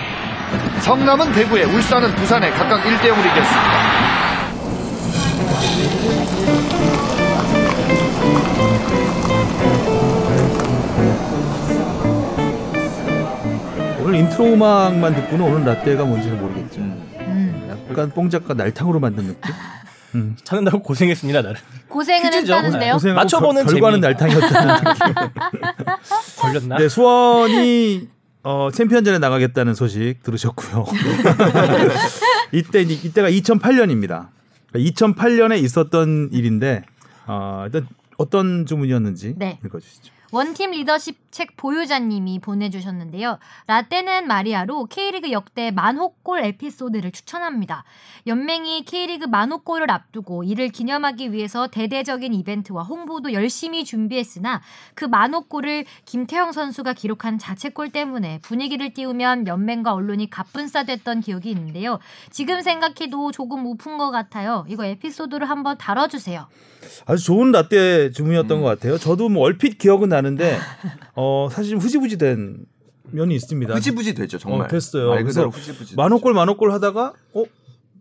성남은 0.83 1.33
대구에 1.33 1.65
울산은 1.65 2.15
부산에 2.15 2.51
각각 2.51 2.83
1대0으로 2.83 3.21
이겼습니다. 3.21 4.22
오늘 14.00 14.14
인트로 14.16 14.45
음악만 14.54 15.14
듣고는 15.14 15.45
오늘 15.45 15.64
라떼가 15.64 16.04
뭔지는 16.04 16.40
모르겠죠. 16.40 16.81
음. 16.81 17.87
약간 17.90 18.11
뽕작가 18.11 18.54
날탕으로 18.54 18.99
만든 19.00 19.25
느낌. 19.28 19.52
음. 20.14 20.37
찾는다고 20.45 20.83
고생했습니다 20.83 21.40
나를. 21.40 21.57
고생은 21.88 22.31
퀴즈죠. 22.31 22.52
했다는데요 22.54 22.92
고생하고 22.95 23.16
맞춰보는 23.21 23.64
결, 23.64 23.73
결과는 23.75 24.00
재미. 24.02 24.14
날탕이었다는 24.14 24.75
느낌. 24.85 25.14
걸렸나? 26.38 26.76
네, 26.78 26.88
수원이 26.88 28.09
어, 28.42 28.69
챔피언전에 28.73 29.19
나가겠다는 29.19 29.75
소식 29.75 30.16
들으셨고요. 30.23 30.85
이때 32.52 32.83
이때가 32.83 33.31
2008년입니다. 33.31 34.28
2008년에 34.79 35.62
있었던 35.62 36.31
일인데 36.33 36.85
어, 37.26 37.64
일단 37.67 37.87
어떤 38.19 38.67
주문이었는지 38.67 39.35
네. 39.37 39.59
읽어주시죠. 39.64 40.12
원팀 40.33 40.71
리더십 40.71 41.31
책 41.31 41.57
보유자님이 41.57 42.39
보내주셨는데요. 42.41 43.39
라떼는 43.67 44.27
마리아로 44.27 44.87
K리그 44.87 45.31
역대 45.31 45.71
만호골 45.71 46.43
에피소드를 46.45 47.11
추천합니다. 47.11 47.85
연맹이 48.27 48.85
K리그 48.85 49.27
만호골을 49.27 49.91
앞두고 49.91 50.45
이를 50.45 50.69
기념하기 50.69 51.33
위해서 51.33 51.67
대대적인 51.69 52.33
이벤트와 52.33 52.83
홍보도 52.83 53.35
열심히 53.35 53.85
준비했으나 53.85 54.62
그 54.95 55.05
만호골을 55.05 55.85
김태형 56.07 56.53
선수가 56.53 56.95
기록한 56.95 57.39
자책골 57.39 57.91
때문에 57.91 58.41
분위기를 58.43 58.95
띄우면 58.95 59.47
연맹과 59.47 59.93
언론이 59.93 60.31
갑분싸됐던 60.31 61.21
기억이 61.21 61.51
있는데요. 61.51 61.99
지금 62.31 62.62
생각해도 62.62 63.33
조금 63.33 63.67
우픈 63.67 63.99
것 63.99 64.11
같아요. 64.11 64.65
이거 64.69 64.87
에피소드를 64.87 65.49
한번 65.49 65.77
다뤄주세요. 65.77 66.47
아주 67.07 67.25
좋은 67.25 67.53
라떼 67.53 68.11
주문이었던 68.11 68.59
음. 68.59 68.62
것 68.62 68.69
같아요. 68.69 68.99
저도 68.99 69.29
뭐 69.29 69.45
얼핏 69.45 69.79
기억은 69.79 70.09
나는 70.09 70.22
데 70.37 70.59
어, 71.14 71.49
사실 71.50 71.73
좀 71.73 71.81
흐지부지 71.81 72.19
된 72.19 72.64
면이 73.11 73.35
있습니다. 73.35 73.75
흐지부지 73.75 74.14
되죠 74.14 74.38
정말. 74.38 74.67
어, 74.67 74.69
됐어요. 74.69 75.11
말 75.11 75.25
그대로 75.25 75.50
흐지부지. 75.50 75.97
만호골 75.97 76.33
만호골 76.35 76.73
하다가 76.73 77.12
어 77.35 77.45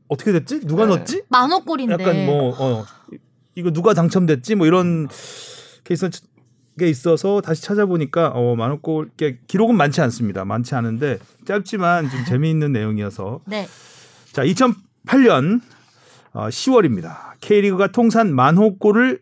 어떻게 0.07 0.31
됐지? 0.31 0.61
누가 0.61 0.85
네. 0.85 0.95
넣었지? 0.95 1.23
만호골인데. 1.29 1.93
약간 1.93 2.25
뭐 2.25 2.53
어, 2.57 2.85
이거 3.55 3.71
누가 3.71 3.93
당첨됐지? 3.93 4.55
뭐 4.55 4.67
이런 4.67 5.07
케이스가 5.83 6.09
있어서 6.81 7.41
다시 7.41 7.61
찾아보니까 7.63 8.29
어, 8.29 8.55
만호골 8.55 9.11
기록은 9.47 9.75
많지 9.75 10.01
않습니다. 10.01 10.45
많지 10.45 10.75
않은데 10.75 11.19
짧지만 11.45 12.09
좀 12.09 12.25
재미있는 12.25 12.71
내용이어서 12.71 13.41
네. 13.45 13.67
자 14.31 14.43
2008년 14.43 15.61
어, 16.33 16.47
10월입니다. 16.47 17.33
K리그가 17.41 17.91
통산 17.91 18.33
만호골을 18.33 19.19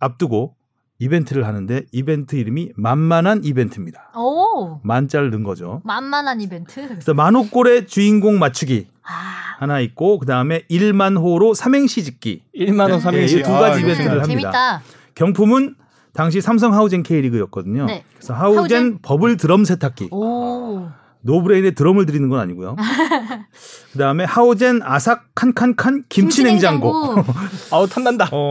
앞두고 0.00 0.55
이벤트를 0.98 1.46
하는데 1.46 1.82
이벤트 1.92 2.36
이름이 2.36 2.72
만만한 2.76 3.42
이벤트입니다. 3.44 4.10
오. 4.16 4.80
만자를 4.82 5.30
넣은 5.30 5.42
거죠. 5.42 5.82
만만한 5.84 6.40
이벤트. 6.40 6.88
그래서 6.88 7.12
만호골의 7.14 7.86
주인공 7.86 8.38
맞추기 8.38 8.88
아, 9.02 9.56
하나 9.58 9.80
있고 9.80 10.18
그 10.18 10.26
다음에 10.26 10.62
1만 10.70 11.16
호로 11.20 11.54
삼행시 11.54 12.02
짓기 12.04 12.42
1만 12.56 12.80
원 12.80 12.90
네, 12.92 13.00
삼행시. 13.00 13.38
이두 13.40 13.50
가지 13.50 13.76
아, 13.76 13.78
이벤트를. 13.78 14.10
합니다. 14.22 14.26
재밌다. 14.26 14.82
경품은 15.14 15.74
당시 16.14 16.40
삼성 16.40 16.72
하우젠 16.72 17.02
K리그였거든요. 17.02 17.84
네. 17.86 18.02
그래서 18.14 18.32
하우젠, 18.32 18.58
하우젠? 18.58 18.98
버블 19.02 19.36
드럼 19.36 19.64
세탁기. 19.66 20.08
오. 20.12 20.88
노브레인에 21.20 21.72
드럼을 21.72 22.06
드리는 22.06 22.28
건 22.28 22.40
아니고요. 22.40 22.76
그다음에 23.92 24.24
하우젠 24.24 24.80
아삭 24.82 25.26
칸칸칸 25.34 26.04
김치 26.08 26.42
냉장고. 26.44 27.16
아우 27.72 27.86
탐난다. 27.88 28.28
어, 28.32 28.50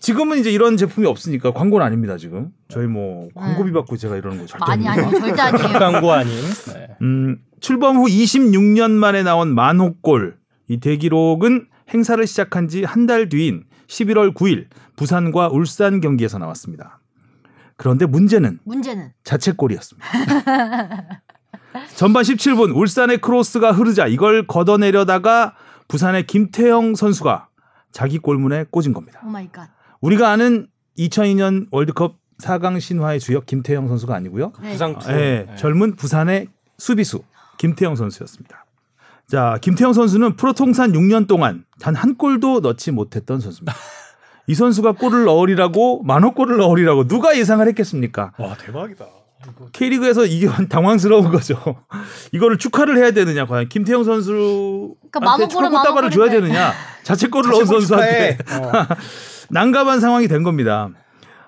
지금은 0.00 0.38
이제 0.38 0.50
이런 0.50 0.76
제품이 0.76 1.06
없으니까 1.06 1.52
광고는 1.52 1.84
아닙니다, 1.86 2.16
지금. 2.16 2.50
저희 2.68 2.86
뭐 2.86 3.28
광고비 3.34 3.72
받고 3.72 3.96
제가 3.96 4.16
이러는 4.16 4.38
거 4.38 4.46
절대 4.46 4.64
아니. 4.72 4.88
아니 4.88 5.02
절대 5.10 5.40
아니에요. 5.40 5.68
광고 5.78 6.12
아닌. 6.12 6.32
네. 6.74 6.88
음, 7.02 7.38
출범 7.60 7.96
후 7.96 8.06
26년 8.06 8.90
만에 8.92 9.22
나온 9.22 9.54
만 9.54 9.81
호 9.81 10.00
골. 10.00 10.36
이 10.68 10.80
대기록은 10.80 11.66
행사를 11.94 12.26
시작한 12.26 12.66
지 12.68 12.82
한 12.84 13.06
달 13.06 13.28
뒤인 13.28 13.64
11월 13.86 14.34
9일 14.34 14.66
부산과 14.96 15.48
울산 15.48 16.00
경기에서 16.00 16.38
나왔습니다. 16.38 16.98
그런데 17.76 18.06
문제는 18.06 18.58
문제는 18.64 19.12
자책골이었습니다. 19.22 20.08
전반 21.94 22.22
17분 22.24 22.74
울산의 22.74 23.18
크로스가 23.20 23.70
흐르자 23.72 24.06
이걸 24.06 24.46
걷어내려다가 24.46 25.54
부산의 25.88 26.26
김태영 26.26 26.94
선수가 26.96 27.48
자기 27.92 28.18
골문에 28.18 28.64
꽂은 28.70 28.92
겁니다. 28.92 29.20
Oh 29.24 29.28
my 29.28 29.48
God. 29.52 29.68
우리가 30.00 30.30
아는 30.30 30.68
2002년 30.98 31.66
월드컵 31.70 32.16
4강 32.42 32.80
신화의 32.80 33.20
주역 33.20 33.46
김태영 33.46 33.88
선수가 33.88 34.14
아니고요. 34.14 34.52
네. 34.62 34.72
부상 34.72 34.98
투. 34.98 35.10
예, 35.10 35.46
네. 35.48 35.56
젊은 35.56 35.96
부산의 35.96 36.48
수비수 36.78 37.22
김태형 37.58 37.96
선수였습니다. 37.96 38.64
자, 39.26 39.58
김태형 39.62 39.92
선수는 39.92 40.36
프로 40.36 40.52
통산 40.52 40.92
6년 40.92 41.26
동안 41.26 41.64
단 41.80 41.96
한 41.96 42.16
골도 42.16 42.60
넣지 42.60 42.90
못했던 42.92 43.40
선수입니다. 43.40 43.74
이 44.46 44.54
선수가 44.54 44.92
골을 44.92 45.24
넣으리라고 45.24 46.02
만호 46.04 46.34
골을 46.34 46.58
넣으리라고 46.58 47.08
누가 47.08 47.36
예상을 47.36 47.66
했겠습니까? 47.68 48.32
와 48.38 48.54
대박이다. 48.56 49.04
K리그에서 49.72 50.24
이게 50.26 50.48
당황스러운 50.68 51.30
거죠. 51.30 51.56
이거를 52.32 52.58
축하를 52.58 52.96
해야 52.98 53.10
되느냐 53.12 53.46
과연 53.46 53.68
김태형 53.68 54.04
선수한테 54.04 54.94
그러니까 55.10 55.48
축하 55.48 55.68
꽃다발을 55.68 55.94
만호 55.94 56.10
줘야. 56.10 56.30
되느냐 56.30 56.72
자책골을 57.04 57.50
넣은 57.50 57.64
선수한테 57.66 58.38
어. 58.62 58.72
난감한 59.50 60.00
상황이 60.00 60.28
된 60.28 60.42
겁니다. 60.42 60.90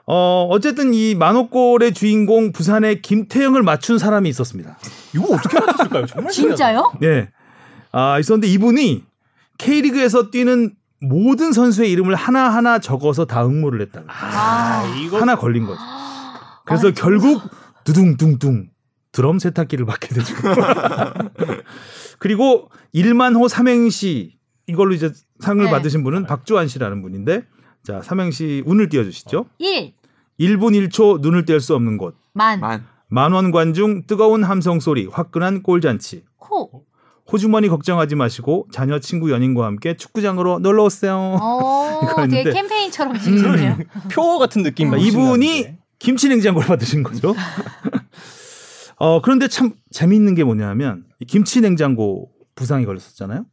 어, 0.07 0.47
어쨌든 0.50 0.95
이 0.95 1.14
만호골의 1.14 1.93
주인공 1.93 2.52
부산의 2.52 3.02
김태형을 3.02 3.62
맞춘 3.62 3.99
사람이 3.99 4.28
있었습니다. 4.31 4.78
이거 5.14 5.35
어떻게 5.35 5.61
맞췄을까요? 5.61 6.07
정말 6.07 6.33
진짜요? 6.33 6.93
예. 7.02 7.28
아, 7.93 8.19
있었는데 8.19 8.47
이분이 8.49 9.05
K리그에서 9.59 10.31
뛰는 10.31 10.75
모든 11.00 11.52
선수의 11.52 11.90
이름을 11.93 12.14
하나하나 12.14 12.78
적어서 12.78 13.26
다 13.26 13.45
응모를 13.45 13.81
했다. 13.83 14.02
아, 14.09 14.85
이거 14.99 15.21
하나 15.21 15.37
걸린 15.37 15.67
거죠. 15.67 15.81
그래서 16.64 16.93
결국 16.93 17.43
두둥둥둥 17.85 18.69
드럼 19.12 19.38
세탁기를 19.38 19.87
받게 19.87 20.09
되죠. 20.09 20.35
그리고 22.19 22.71
1만 22.95 23.37
호 23.37 23.49
삼행시 23.49 24.37
이걸로 24.67 24.93
이제 24.95 25.12
상을 25.40 25.64
네. 25.64 25.71
받으신 25.71 26.05
분은 26.05 26.26
박주환 26.26 26.69
씨라는 26.69 27.02
분인데 27.02 27.45
자, 27.88 28.02
삼행시 28.02 28.62
운을 28.66 28.90
띄워 28.90 29.02
주시죠. 29.02 29.47
1. 29.57 29.95
1분 30.40 30.88
1초 30.90 31.23
눈을 31.23 31.47
뗄 31.47 31.59
수 31.59 31.75
없는 31.75 31.97
곳. 31.97 32.16
만. 32.35 32.61
만. 32.61 32.85
만원 33.09 33.50
관중 33.50 34.02
뜨거운 34.07 34.45
함성 34.45 34.78
소리 34.78 35.07
화끈한 35.07 35.62
골잔치. 35.62 36.23
호. 36.50 36.85
호주머니 37.33 37.68
걱정하지 37.68 38.14
마시고 38.14 38.66
자녀 38.73 38.99
친구 38.99 39.30
연인과 39.30 39.64
함께 39.64 39.97
축구장으로 39.97 40.59
놀러 40.59 40.85
오세요. 40.85 41.16
어, 41.40 42.00
이거 42.04 42.28
되게. 42.28 42.50
캠페인처럼 42.52 43.18
지금요. 43.18 43.78
표 44.12 44.38
같은 44.38 44.62
느낌. 44.62 44.90
그러니까 44.90 45.09
이분이 45.09 45.68
김치 45.99 46.28
냉장고를 46.28 46.68
받으신 46.68 47.02
거죠. 47.02 47.35
어, 48.99 49.23
그런데 49.23 49.49
참 49.49 49.73
재미있는 49.90 50.35
게 50.35 50.45
뭐냐면 50.45 51.04
이 51.21 51.25
김치 51.25 51.62
냉장고 51.62 52.28
부상이 52.54 52.85
걸렸었잖아요. 52.85 53.47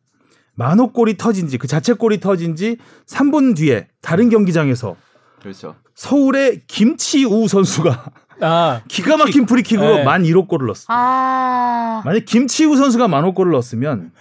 만호 0.56 0.92
골이 0.92 1.18
터진 1.18 1.48
지 1.48 1.58
그 1.58 1.68
자체 1.68 1.94
골이 1.94 2.20
터진 2.20 2.56
지 2.56 2.78
3분 3.08 3.56
뒤에 3.56 3.88
다른 4.02 4.30
경기장에서 4.30 4.96
그렇죠. 5.42 5.76
서울의 5.96 6.62
김치우 6.68 7.48
선수가 7.48 8.06
아 8.42 8.82
기가 8.90 9.18
막힌 9.18 9.46
프리킥 9.46 9.80
으로 9.82 9.98
네. 9.98 10.04
만 10.04 10.24
1호 10.24 10.48
골을 10.48 10.68
넣었어. 10.68 10.86
아 10.90 12.02
만약 12.04 12.26
김치우 12.26 12.76
선수가 12.76 13.08
만 13.08 13.24
호 13.26 13.32
골을 13.32 13.52
넣었으면. 13.52 14.12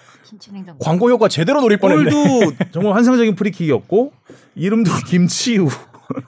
광고 0.81 1.11
효과 1.11 1.29
제대로 1.29 1.61
노릴 1.61 1.79
뻔했네. 1.79 2.11
골도 2.11 2.53
정말 2.73 2.95
환상적인 2.95 3.37
프리킥이었고 3.37 4.13
이름도 4.57 4.91
김치우. 5.07 5.69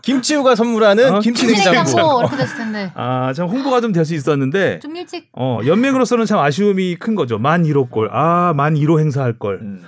김치우가 0.02 0.54
선물하는 0.54 1.14
어, 1.14 1.20
김치냉장고. 1.20 1.64
김치 1.72 1.94
냉장고 1.96 2.20
이렇게 2.20 2.36
됐을 2.36 2.56
텐데 2.56 2.92
아, 2.94 3.32
참 3.34 3.48
홍보가 3.48 3.80
좀 3.80 3.92
될 3.92 4.04
수 4.04 4.14
있었는데 4.14 4.78
좀 4.80 4.94
일찍 4.96 5.28
어, 5.32 5.60
연맹으로서는 5.64 6.26
참 6.26 6.38
아쉬움이 6.38 6.96
큰 6.96 7.14
거죠. 7.14 7.38
만 7.38 7.62
1호 7.64 7.90
골. 7.90 8.08
아, 8.12 8.52
만 8.54 8.74
1호 8.74 8.98
행사할 9.00 9.38
걸. 9.38 9.60
음. 9.62 9.82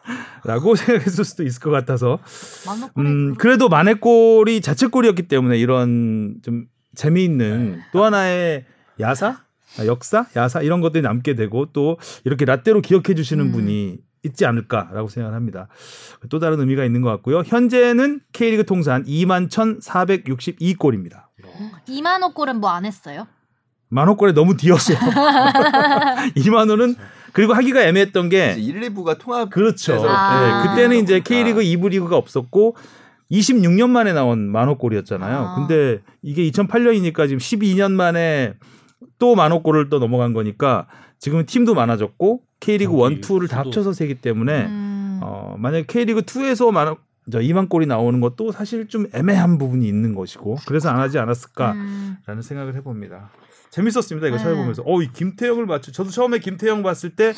라고 0.44 0.74
생각했을 0.76 1.24
수도 1.24 1.42
있을 1.42 1.60
것 1.60 1.70
같아서 1.70 2.18
음, 2.98 3.34
그래도 3.34 3.68
만회골이 3.68 4.60
자책골이었기 4.60 5.22
때문에 5.28 5.58
이런 5.58 6.36
좀 6.44 6.66
재미있는 6.94 7.80
또 7.92 8.04
하나의 8.04 8.64
야사, 9.00 9.40
아, 9.78 9.86
역사, 9.86 10.26
야사 10.36 10.62
이런 10.62 10.80
것들이 10.80 11.02
남게 11.02 11.34
되고 11.34 11.66
또 11.72 11.98
이렇게 12.24 12.44
라떼로 12.44 12.80
기억해 12.80 13.14
주시는 13.14 13.46
음. 13.46 13.52
분이 13.52 13.98
있지 14.26 14.44
않을까라고 14.46 15.08
생각을 15.08 15.34
합니다. 15.36 15.68
또 16.28 16.38
다른 16.38 16.60
의미가 16.60 16.84
있는 16.84 17.00
것 17.02 17.10
같고요. 17.10 17.42
현재는 17.46 18.20
K리그 18.32 18.66
통산 18.66 19.04
2만 19.04 19.48
1,462골입니다. 19.48 21.24
2만 21.88 22.22
원 22.22 22.34
골은 22.34 22.60
뭐 22.60 22.70
안 22.70 22.84
했어요? 22.84 23.26
만호골에 23.88 24.32
너무 24.32 24.56
뒤었어. 24.56 24.94
2만 26.36 26.68
원은 26.70 26.96
그리고 27.32 27.52
하기가 27.54 27.82
애매했던 27.82 28.28
게 28.28 28.56
이제 28.58 28.60
1, 28.60 28.80
2부가 28.94 29.18
통합 29.18 29.50
그렇죠. 29.50 29.92
그래서 29.92 30.08
아. 30.08 30.62
네, 30.64 30.68
그때는 30.70 30.96
이제 31.02 31.16
아. 31.16 31.20
K리그 31.20 31.60
2부 31.60 31.90
리그가 31.90 32.16
없었고 32.16 32.76
26년 33.30 33.90
만에 33.90 34.12
나온 34.12 34.50
만호골이었잖아요. 34.50 35.36
아. 35.38 35.54
근데 35.54 36.00
이게 36.22 36.48
2008년이니까 36.50 37.28
지금 37.28 37.38
12년 37.38 37.92
만에 37.92 38.54
또 39.18 39.34
만호골을 39.34 39.88
또 39.88 39.98
넘어간 39.98 40.32
거니까 40.32 40.86
지금은 41.18 41.46
팀도 41.46 41.74
많아졌고 41.74 42.42
K리그 42.60 42.92
1, 42.92 42.98
경기 42.98 43.20
2를 43.20 43.48
다. 43.48 43.58
합쳐서 43.60 43.92
세기 43.92 44.14
때문에 44.16 44.66
음. 44.66 45.20
어, 45.22 45.54
만약에 45.58 45.84
K리그 45.86 46.22
2에서 46.22 46.70
만저 46.72 46.98
2만 47.40 47.68
골이 47.68 47.86
나오는 47.86 48.20
것도 48.20 48.52
사실 48.52 48.88
좀 48.88 49.06
애매한 49.14 49.58
부분이 49.58 49.86
있는 49.86 50.14
것이고 50.14 50.58
그래서 50.66 50.90
안 50.90 51.00
하지 51.00 51.18
않았을까라는 51.18 51.80
음. 52.28 52.42
생각을 52.42 52.74
해봅니다. 52.76 53.30
재밌었습니다. 53.70 54.28
이거 54.28 54.36
네. 54.36 54.42
찾아보면서 54.42 54.82
어, 54.86 55.02
이 55.02 55.10
김태영을 55.12 55.66
맞추. 55.66 55.92
저도 55.92 56.10
처음에 56.10 56.38
김태영 56.38 56.82
봤을 56.82 57.10
때 57.10 57.32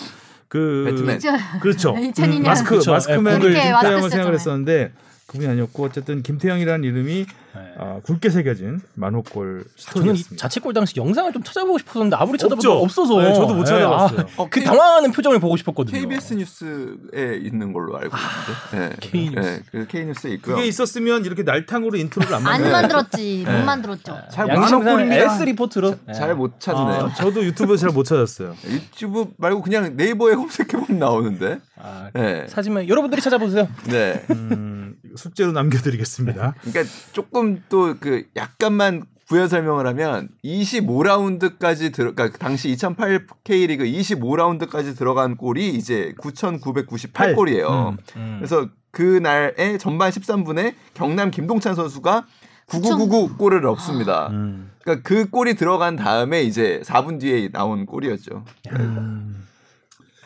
그 0.49 0.85
배트맨. 0.87 1.19
진짜 1.19 1.59
그렇죠. 1.61 1.93
2002년. 1.95 2.43
마스크 2.43 2.71
그렇죠. 2.71 2.93
마스크맨을 2.93 3.41
김태영을 3.41 3.73
마스크 3.73 4.09
생각을. 4.09 4.35
했었는데 4.35 4.93
그분이 5.27 5.47
아니었고 5.47 5.85
어쨌든 5.85 6.23
김태영이라는 6.23 6.85
이름이 6.89 7.27
네. 7.59 7.75
어, 7.79 8.01
굵게 8.05 8.31
새겨진 8.31 8.81
만 8.95 9.21
호 9.21 9.38
골 9.39 9.65
저는 9.77 10.15
이 10.15 10.19
스토리였습니다. 10.19 10.37
자책골 10.37 10.75
당시 10.75 10.95
영상을 10.97 11.33
좀 11.33 11.43
찾아보고 11.43 11.79
싶었는데 11.79 12.17
아무리 12.17 12.39
찾아봐도 12.39 12.57
없죠? 12.57 12.73
없어서 13.05 13.23
네, 13.23 13.35
저도 13.35 13.55
못 13.55 13.65
네, 13.65 13.71
찾아봤어요. 13.71 14.21
아, 14.21 14.25
어, 14.43 14.49
그 14.51 14.63
당황하는 14.63 15.13
표정을 15.13 15.39
보고 15.41 15.57
싶었거든요. 15.57 15.99
KBS 15.99 16.35
뉴스에 16.35 17.37
있는 17.43 17.73
걸로 17.73 17.97
알고 17.99 18.17
있는데. 18.17 18.89
네. 18.91 18.97
K 19.01 19.31
뉴스. 19.31 19.49
네, 19.49 19.63
그 19.71 19.87
K 19.87 20.05
뉴스에 20.07 20.31
있고요. 20.35 20.57
그게 20.57 20.67
있었으면 20.69 21.25
이렇게 21.25 21.43
날탕으로 21.43 21.97
인트로를 21.99 22.35
안 22.35 22.47
안. 22.47 22.71
만들었지 22.71 23.45
네. 23.47 23.59
못 23.59 23.65
만들었죠. 23.65 24.19
잘 24.31 24.49
양심상 24.49 24.79
만원골입니다. 24.85 25.35
S 25.35 25.43
리포트로 25.45 25.95
잘 26.15 26.35
못 26.35 26.61
찾네요. 26.61 27.07
아, 27.07 27.15
저도 27.15 27.45
유튜브 27.45 27.77
잘 27.77 27.91
못 27.91 28.05
찾았어요. 28.05 28.55
유튜브 28.69 29.29
말고 29.39 29.63
그냥 29.63 29.97
네이버에 29.97 30.35
검색해 30.37 30.69
보면 30.85 30.99
나오는데. 30.99 31.59
아, 31.81 32.11
네. 32.13 32.47
사진만 32.49 32.89
여러분들이 32.89 33.23
찾아보세요. 33.23 33.69
네. 33.85 34.25
음, 34.31 34.78
숙제로 35.17 35.53
남겨드리겠습니다. 35.53 36.55
그러니까 36.63 36.95
조금 37.13 37.63
또 37.69 37.95
그 38.01 38.25
약간만 38.37 39.05
부연 39.27 39.49
설명을 39.49 39.87
하면 39.89 40.29
25라운드까지 40.45 41.93
들어 41.93 42.15
그러니까 42.15 42.39
당시 42.39 42.71
2008 42.71 43.27
K리그 43.45 43.85
25라운드까지 43.85 44.97
들어간 44.97 45.37
골이 45.37 45.69
이제 45.69 46.15
9,998골이에요. 46.21 47.99
음. 48.17 48.37
그래서 48.39 48.69
그날의 48.91 49.79
전반 49.79 50.11
13분에 50.11 50.75
경남 50.95 51.31
김동찬 51.31 51.75
선수가 51.75 52.27
9999 52.67 53.37
골을 53.37 53.61
넣습니다. 53.63 54.29
음. 54.29 54.71
그러니까 54.83 55.07
그 55.07 55.29
골이 55.29 55.55
들어간 55.55 55.97
다음에 55.97 56.43
이제 56.43 56.81
4분 56.85 57.21
뒤에 57.21 57.51
나온 57.51 57.85
골이었죠. 57.87 58.45
음. 58.73 59.47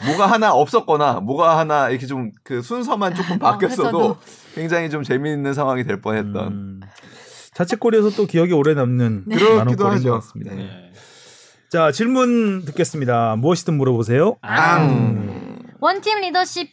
뭐가 0.07 0.27
하나 0.27 0.53
없었거나 0.53 1.21
뭐가 1.21 1.59
하나 1.59 1.89
이렇게 1.91 2.07
좀 2.07 2.31
그 2.45 2.63
순서만 2.63 3.15
조금 3.15 3.39
바뀌었어도 3.39 3.83
했어도. 3.89 4.17
굉장히 4.55 4.91
좀 4.91 5.03
재미있는 5.03 5.55
상황이 5.55 5.85
될 5.85 6.01
뻔했던 6.01 6.47
음. 6.53 6.81
자책골이어서 7.55 8.11
또 8.17 8.27
기억이 8.27 8.53
오래 8.53 8.75
남는 8.75 9.25
그렇기도 9.27 9.57
만호골인 9.59 9.77
것 9.77 9.91
하죠. 9.95 10.13
같습니다. 10.15 10.55
네. 10.55 10.93
자 11.71 11.91
질문 11.93 12.65
듣겠습니다. 12.65 13.37
무엇이든 13.37 13.75
물어보세요. 13.79 14.37
앙. 14.43 15.59
원팀 15.81 16.21
리더십 16.21 16.69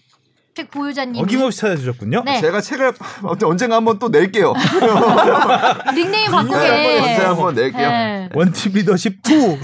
책 0.56 0.72
보유자님 0.72 1.22
어김없이 1.24 1.60
찾아주셨군요. 1.60 2.24
네. 2.26 2.42
제가 2.42 2.60
책을 2.60 2.94
언젠가 3.46 3.78
한번 3.78 3.98
또 4.00 4.10
낼게요. 4.10 4.54
닉네임 5.96 6.12
네, 6.32 6.36
한번 6.36 6.50
바꾸게. 6.60 7.00
언제 7.00 7.24
한번 7.26 7.56
낼게요. 7.56 7.88
네. 7.90 8.30
원팀 8.34 8.74
리더십 8.74 9.20
2. 9.26 9.58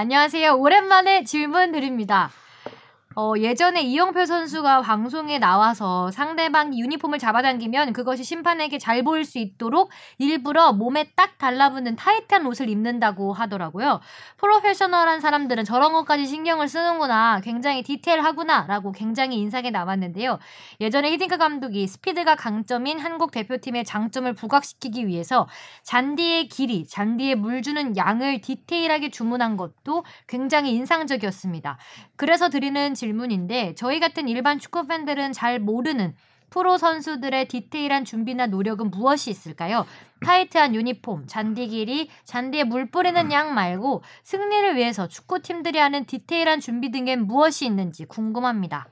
안녕하세요. 0.00 0.54
오랜만에 0.54 1.24
질문 1.24 1.72
드립니다. 1.72 2.30
어, 3.20 3.34
예전에 3.36 3.82
이영표 3.82 4.24
선수가 4.24 4.80
방송에 4.80 5.38
나와서 5.38 6.10
상대방이 6.10 6.80
유니폼을 6.80 7.18
잡아당기면 7.18 7.92
그것이 7.92 8.24
심판에게 8.24 8.78
잘 8.78 9.02
보일 9.02 9.26
수 9.26 9.38
있도록 9.38 9.90
일부러 10.16 10.72
몸에 10.72 11.12
딱 11.16 11.36
달라붙는 11.36 11.96
타이트한 11.96 12.46
옷을 12.46 12.70
입는다고 12.70 13.34
하더라고요. 13.34 14.00
프로페셔널한 14.38 15.20
사람들은 15.20 15.64
저런 15.64 15.92
것까지 15.92 16.24
신경을 16.24 16.66
쓰는구나. 16.66 17.42
굉장히 17.44 17.82
디테일하구나. 17.82 18.64
라고 18.66 18.90
굉장히 18.90 19.36
인상에 19.36 19.68
남았는데요. 19.70 20.38
예전에 20.80 21.10
히딩크 21.10 21.36
감독이 21.36 21.86
스피드가 21.88 22.36
강점인 22.36 22.98
한국 22.98 23.32
대표팀의 23.32 23.84
장점을 23.84 24.32
부각시키기 24.32 25.06
위해서 25.06 25.46
잔디의 25.82 26.48
길이, 26.48 26.86
잔디에 26.86 27.34
물 27.34 27.60
주는 27.60 27.94
양을 27.98 28.40
디테일하게 28.40 29.10
주문한 29.10 29.58
것도 29.58 30.04
굉장히 30.26 30.72
인상적이었습니다. 30.72 31.76
그래서 32.16 32.48
드리는 32.48 32.94
질 32.94 33.09
문인데 33.12 33.74
저희 33.76 34.00
같은 34.00 34.28
일반 34.28 34.58
축구 34.58 34.86
팬들은 34.86 35.32
잘 35.32 35.58
모르는 35.58 36.14
프로 36.50 36.78
선수들의 36.78 37.48
디테일한 37.48 38.04
준비나 38.04 38.48
노력은 38.48 38.90
무엇이 38.90 39.30
있을까요? 39.30 39.86
타이트한 40.24 40.74
유니폼, 40.74 41.26
잔디 41.26 41.68
길이, 41.68 42.10
잔디에 42.24 42.64
물 42.64 42.90
뿌리는 42.90 43.32
양 43.32 43.54
말고 43.54 44.02
승리를 44.24 44.76
위해서 44.76 45.06
축구팀들이 45.06 45.78
하는 45.78 46.04
디테일한 46.04 46.60
준비 46.60 46.90
등엔 46.90 47.26
무엇이 47.26 47.66
있는지 47.66 48.04
궁금합니다. 48.04 48.88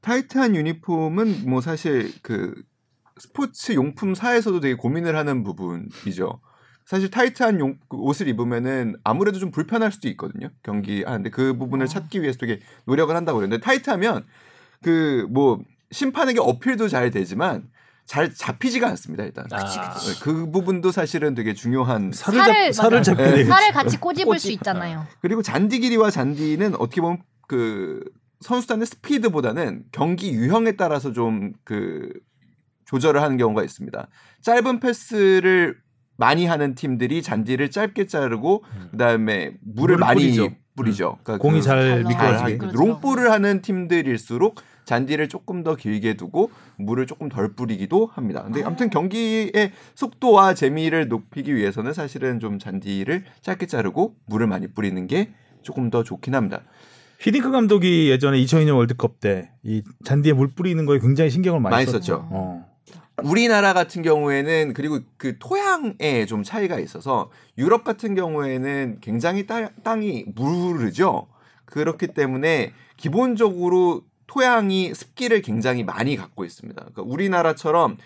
타이트한 0.00 0.56
유니폼은 0.56 1.48
뭐 1.48 1.60
사실 1.60 2.12
그 2.22 2.54
스포츠 3.18 3.72
용품사에서도 3.74 4.60
되게 4.60 4.74
고민을 4.74 5.16
하는 5.16 5.44
부분이죠. 5.44 6.40
사실 6.84 7.10
타이트한 7.10 7.60
용, 7.60 7.78
그 7.88 7.96
옷을 7.96 8.28
입으면은 8.28 8.96
아무래도 9.04 9.38
좀 9.38 9.50
불편할 9.50 9.90
수도 9.90 10.08
있거든요. 10.08 10.50
경기 10.62 11.02
하는데 11.02 11.30
그 11.30 11.56
부분을 11.56 11.84
어. 11.84 11.88
찾기 11.88 12.20
위해서 12.20 12.38
되게 12.38 12.60
노력을 12.86 13.14
한다고 13.14 13.38
그랬는데 13.38 13.62
타이트하면 13.64 14.24
그 14.82 15.26
뭐 15.30 15.60
심판에게 15.90 16.40
어필도 16.40 16.88
잘 16.88 17.10
되지만 17.10 17.68
잘 18.04 18.34
잡히지가 18.34 18.86
않습니다 18.88 19.24
일단. 19.24 19.46
그치, 19.48 19.78
네, 19.78 20.18
그 20.22 20.50
부분도 20.50 20.90
사실은 20.92 21.34
되게 21.34 21.54
중요한 21.54 22.10
살을 22.12 22.40
살을- 22.40 22.72
잡 22.72 22.82
살을. 22.82 23.02
잡게 23.02 23.22
네. 23.22 23.44
살을 23.44 23.72
같이 23.72 23.96
꼬집을 23.98 24.38
수 24.38 24.48
꼬집- 24.48 24.52
있잖아요. 24.54 25.06
그리고 25.20 25.40
잔디 25.40 25.78
길이와 25.78 26.10
잔디는 26.10 26.74
어떻게 26.76 27.00
보면 27.00 27.22
그 27.48 28.02
선수단의 28.40 28.86
스피드보다는 28.86 29.84
경기 29.92 30.32
유형에 30.32 30.72
따라서 30.72 31.12
좀 31.12 31.52
그 31.64 32.12
조절을 32.86 33.22
하는 33.22 33.38
경우가 33.38 33.62
있습니다. 33.64 34.06
짧은 34.42 34.80
패스를 34.80 35.78
많이 36.16 36.46
하는 36.46 36.74
팀들이 36.74 37.22
잔디를 37.22 37.70
짧게 37.70 38.06
자르고 38.06 38.64
그다음에 38.92 39.52
물을 39.62 39.96
물을 39.96 39.96
많이 39.98 40.20
뿌리죠. 40.22 40.48
뿌리죠. 40.76 41.18
그러니까 41.22 41.42
공이 41.42 41.58
그잘잘 41.60 42.04
미끄러지게. 42.04 42.54
아, 42.54 42.58
그렇죠. 42.58 42.76
롱볼을 42.76 43.30
하는 43.30 43.62
팀들일수록 43.62 44.56
잔디를 44.84 45.28
조금 45.28 45.62
더 45.62 45.76
길게 45.76 46.14
두고 46.14 46.50
물을 46.76 47.06
조금 47.06 47.28
덜 47.28 47.54
뿌리기도 47.54 48.06
합니다. 48.12 48.42
근데 48.42 48.62
아무튼 48.62 48.90
경기의 48.90 49.72
속도와 49.94 50.54
재미를 50.54 51.08
높이기 51.08 51.54
위해서는 51.54 51.92
사실은 51.92 52.38
좀 52.40 52.58
잔디를 52.58 53.24
짧게 53.40 53.66
자르고 53.66 54.16
물을 54.26 54.46
많이 54.46 54.66
뿌리는 54.66 55.06
게 55.06 55.30
조금 55.62 55.90
더 55.90 56.02
좋긴 56.02 56.34
합니다. 56.34 56.60
히딩크 57.20 57.50
감독이 57.50 58.10
예전에 58.10 58.36
2002년 58.38 58.76
월드컵 58.76 59.20
때 59.20 59.50
이 59.62 59.82
잔디에 60.04 60.34
물 60.34 60.48
뿌리는 60.54 60.84
거에 60.84 60.98
굉장히 60.98 61.30
신경을 61.30 61.58
많이, 61.60 61.72
많이 61.74 61.86
썼죠. 61.86 61.98
썼죠. 61.98 62.28
어. 62.30 62.73
우리나라 63.22 63.72
같은 63.72 64.02
경우에는 64.02 64.72
그리고 64.74 64.98
그 65.16 65.38
토양에 65.38 66.26
좀 66.26 66.42
차이가 66.42 66.78
있어서 66.80 67.30
유럽 67.56 67.84
같은 67.84 68.14
경우에는 68.14 68.98
굉장히 69.00 69.46
따- 69.46 69.70
땅이 69.84 70.26
무르죠. 70.34 71.28
그렇기 71.64 72.08
때문에 72.08 72.72
기본적으로 72.96 74.02
토양이 74.26 74.92
습기를 74.94 75.42
굉장히 75.42 75.84
많이 75.84 76.16
갖고 76.16 76.44
있습니다. 76.44 76.80
그러니까 76.80 77.02
우리나라처럼 77.02 77.98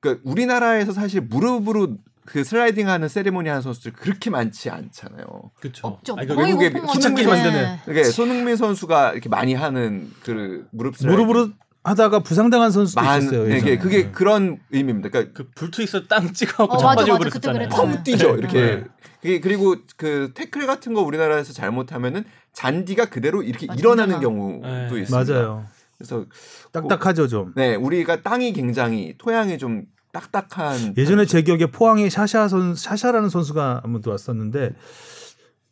그러니까 0.00 0.28
우리나라에서 0.28 0.92
사실 0.92 1.20
무릎으로 1.20 1.96
그 2.24 2.44
슬라이딩 2.44 2.88
하는 2.88 3.08
세리머니 3.08 3.48
하는 3.48 3.62
선수들 3.62 3.92
그렇게 3.92 4.30
많지 4.30 4.70
않잖아요. 4.70 5.24
그렇죠. 5.60 5.86
없죠. 5.88 6.14
거의 6.16 6.48
외국에 6.48 6.70
건데. 6.70 7.42
만드는. 7.44 7.76
이게 7.88 8.04
손흥민 8.04 8.56
선수가 8.56 9.12
이렇게 9.12 9.28
많이 9.28 9.54
하는 9.54 10.10
그 10.24 10.66
무릎 10.72 10.96
슬라이딩 10.96 11.26
무릎으로 11.26 11.50
하다가 11.84 12.20
부상당한 12.20 12.70
선수도 12.70 13.00
많 13.00 13.20
있었어요. 13.20 13.46
이게 13.46 13.54
예전에. 13.56 13.78
그게 13.78 14.10
그런 14.10 14.58
의미입니다. 14.70 15.08
그러니까 15.08 15.32
그 15.34 15.50
불투익스 15.54 16.06
땅 16.08 16.32
찍어갖고 16.32 16.76
어, 16.76 16.82
맞아. 16.82 17.04
그때 17.04 17.18
그랬었잖아요. 17.18 17.68
펑 17.70 18.02
뛰죠 18.04 18.32
네. 18.32 18.38
이렇게 18.38 18.84
네. 19.22 19.40
그리고 19.40 19.76
그 19.96 20.30
태클 20.34 20.66
같은 20.66 20.94
거 20.94 21.02
우리나라에서 21.02 21.52
잘못하면은 21.52 22.24
잔디가 22.52 23.06
그대로 23.06 23.42
이렇게 23.42 23.66
아, 23.68 23.74
일어나는. 23.74 24.20
경우도 24.20 24.94
네. 24.94 25.00
있습니다. 25.00 25.34
맞아요. 25.34 25.64
그래서 25.98 26.24
딱딱하죠 26.72 27.26
좀. 27.28 27.52
네 27.56 27.74
우리가 27.74 28.22
땅이 28.22 28.52
굉장히 28.52 29.14
토양이 29.18 29.58
좀 29.58 29.84
딱딱한 30.12 30.94
예전에 30.96 31.24
제 31.26 31.42
기억에 31.42 31.66
포항에 31.66 32.08
샤샤 32.10 32.46
선 32.48 32.74
샤샤라는 32.76 33.28
선수가 33.28 33.80
한번또 33.82 34.10
왔었는데 34.10 34.72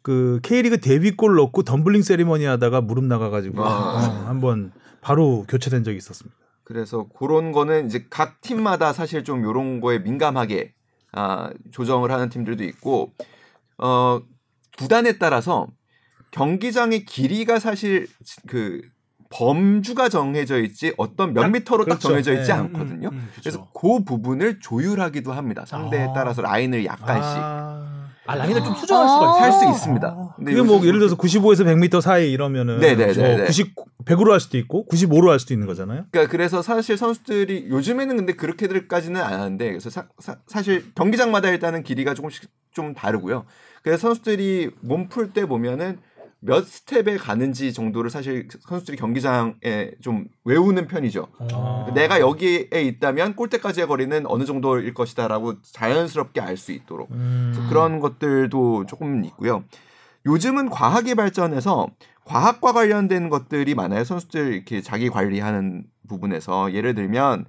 그 0.03 0.41
K리그 0.43 0.81
데뷔골 0.81 1.37
넣고 1.37 1.63
덤블링 1.63 2.03
세리머니 2.03 2.47
하다가 2.47 2.81
무릎 2.81 3.05
나가가지고 3.05 3.63
아. 3.63 3.69
어, 3.69 4.25
한번 4.27 4.73
바로 5.01 5.45
교체된 5.49 5.85
적이 5.85 5.97
있었습니다. 5.99 6.37
그래서 6.65 7.09
그런 7.19 7.53
거는 7.53 7.87
이제 7.87 8.07
각 8.11 8.41
팀마다 8.41 8.93
사실 8.93 9.25
좀 9.25 9.43
요런 9.43 9.81
거에 9.81 9.99
민감하게 9.99 10.75
아, 11.13 11.51
조정을 11.73 12.13
하는 12.13 12.29
팀들도 12.29 12.63
있고 12.65 13.13
어 13.79 14.21
구단에 14.79 15.19
따라서 15.19 15.67
경기장의 16.31 17.05
길이가 17.05 17.59
사실 17.59 18.07
그 18.47 18.83
범주가 19.31 20.09
정해져 20.09 20.61
있지 20.61 20.93
어떤 20.97 21.33
몇 21.33 21.43
딱, 21.43 21.51
미터로 21.53 21.85
딱 21.85 21.91
그렇죠. 21.91 22.09
정해져 22.09 22.35
있지 22.35 22.49
네. 22.49 22.53
않거든요. 22.53 23.09
음, 23.09 23.15
음, 23.15 23.29
그쵸. 23.35 23.41
그래서 23.43 23.69
그 23.73 24.05
부분을 24.05 24.61
조율하기도 24.61 25.33
합니다. 25.33 25.65
상대에 25.67 26.09
아. 26.09 26.13
따라서 26.13 26.43
라인을 26.43 26.85
약간씩 26.85 27.39
아, 27.43 27.90
아 28.31 28.37
라인을 28.37 28.63
좀 28.63 28.75
수정할 28.75 29.09
수가 29.09 29.27
아. 29.27 29.31
있어요. 29.31 29.43
할수 29.45 29.67
어. 29.67 29.71
있습니다. 29.73 30.35
근데 30.37 30.53
그게 30.53 30.63
뭐 30.63 30.81
예를 30.87 30.99
들어서 31.01 31.17
95에서 31.17 31.65
100m 31.65 32.01
사이 32.01 32.31
이러면은 32.31 32.79
네네네네. 32.79 33.37
뭐 33.39 33.47
90, 33.47 33.75
100으로 34.05 34.31
할 34.31 34.41
수도 34.41 34.57
있고 34.59 34.87
95로 34.89 35.29
할 35.29 35.41
수도 35.41 35.53
있는 35.55 35.67
거잖아요. 35.67 36.05
그러니까 36.11 36.31
그래서 36.31 36.63
사실 36.63 36.97
선수들이 36.97 37.67
요즘에는 37.71 38.17
근데 38.17 38.35
그렇게들까지는 38.35 39.21
안 39.21 39.33
하는데 39.35 39.69
그래서 39.69 39.91
사, 39.91 40.63
실 40.63 40.85
경기장마다 40.95 41.49
일단은 41.49 41.83
길이가 41.83 42.15
조금씩 42.15 42.49
좀 42.73 42.95
다르고요. 42.95 43.45
그래서 43.83 44.09
선수들이 44.09 44.71
몸 44.81 45.09
풀 45.09 45.33
때 45.33 45.47
보면은 45.47 45.99
몇 46.43 46.67
스텝에 46.67 47.19
가는지 47.19 47.73
정도를 47.73 48.11
사실 48.11 48.49
선수들이 48.67 48.97
경기장에 48.97 49.93
좀 50.01 50.27
외우는 50.45 50.87
편이죠. 50.89 51.29
아. 51.53 51.87
내가 51.95 52.21
여기에 52.21 52.69
있다면 52.73 53.37
골대까지의 53.37 53.87
거리는 53.87 54.25
어느 54.27 54.45
정도일 54.45 54.95
것이다라고 54.95 55.61
자연스럽게 55.63 56.41
알 56.41 56.57
수 56.57 56.73
있도록 56.73 57.11
음. 57.13 57.67
그런 57.69 58.01
것들도 58.01 58.87
조금 58.87 59.25
있고요. 59.25 59.65
요즘은 60.27 60.69
과학이 60.71 61.15
발전해서 61.15 61.89
과학과 62.25 62.73
관련된 62.73 63.29
것들이 63.31 63.75
많아요. 63.75 64.05
선수들 64.05 64.53
이렇게 64.53 64.83
자기 64.83 65.09
관리하는 65.09 65.85
부분에서 66.09 66.75
예를 66.75 66.95
들면 66.95 67.47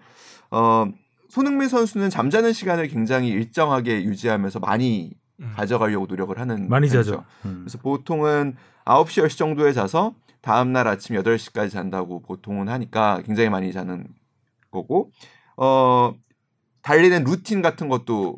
어 0.52 0.86
손흥민 1.30 1.68
선수는 1.70 2.10
잠자는 2.10 2.54
시간을 2.54 2.88
굉장히 2.88 3.30
일정하게 3.30 4.04
유지하면서 4.04 4.60
많이 4.60 5.12
음. 5.40 5.54
가져가려고 5.56 6.06
노력을 6.06 6.38
하는 6.38 6.70
많이 6.70 6.88
편이죠. 6.88 7.04
자죠. 7.04 7.26
음. 7.46 7.62
그래서 7.64 7.78
보통은 7.80 8.56
9시, 8.92 9.24
10시 9.26 9.38
정도에 9.38 9.74
자서 9.74 10.14
다음 10.42 10.74
날 10.74 10.88
아침 10.88 11.16
8시까지 11.16 11.72
잔다고 11.72 12.22
보통은 12.22 12.68
하니까 12.68 13.22
굉장히 13.26 13.50
많이 13.50 13.72
자는 13.72 14.08
거고 14.72 15.12
어 15.58 16.14
달리는 16.82 17.24
루틴 17.24 17.62
같은 17.62 17.90
것도 17.90 18.38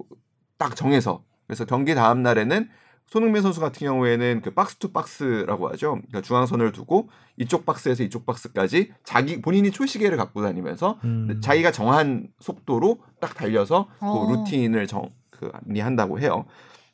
딱 0.57 0.75
정해서 0.75 1.23
그래서 1.47 1.65
경기 1.65 1.95
다음 1.95 2.23
날에는 2.23 2.69
손흥민 3.05 3.41
선수 3.41 3.59
같은 3.59 3.85
경우에는 3.85 4.41
그 4.41 4.51
box 4.51 4.77
to 4.77 4.91
box라고 4.91 5.69
하죠. 5.69 5.91
그러니까 5.91 6.21
중앙선을 6.21 6.71
두고 6.71 7.09
이쪽 7.37 7.65
박스에서 7.65 8.03
이쪽 8.03 8.25
박스까지 8.25 8.93
자기 9.03 9.41
본인이 9.41 9.71
초시계를 9.71 10.17
갖고 10.17 10.41
다니면서 10.41 10.99
음. 11.03 11.39
자기가 11.41 11.71
정한 11.71 12.27
속도로 12.39 12.99
딱 13.19 13.35
달려서 13.35 13.87
그 13.99 14.05
어. 14.05 14.31
루틴을 14.31 14.87
정 14.87 15.11
그리한다고 15.29 16.19
해요. 16.19 16.45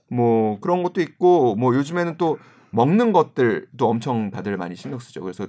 뭐 0.09 0.59
그런 0.59 0.83
것도 0.83 1.01
있고 1.01 1.55
뭐 1.55 1.75
요즘에는 1.75 2.17
또 2.17 2.37
먹는 2.71 3.11
것들도 3.11 3.87
엄청 3.87 4.31
다들 4.31 4.57
많이 4.57 4.75
신경 4.75 4.99
쓰죠. 4.99 5.21
그래서 5.21 5.47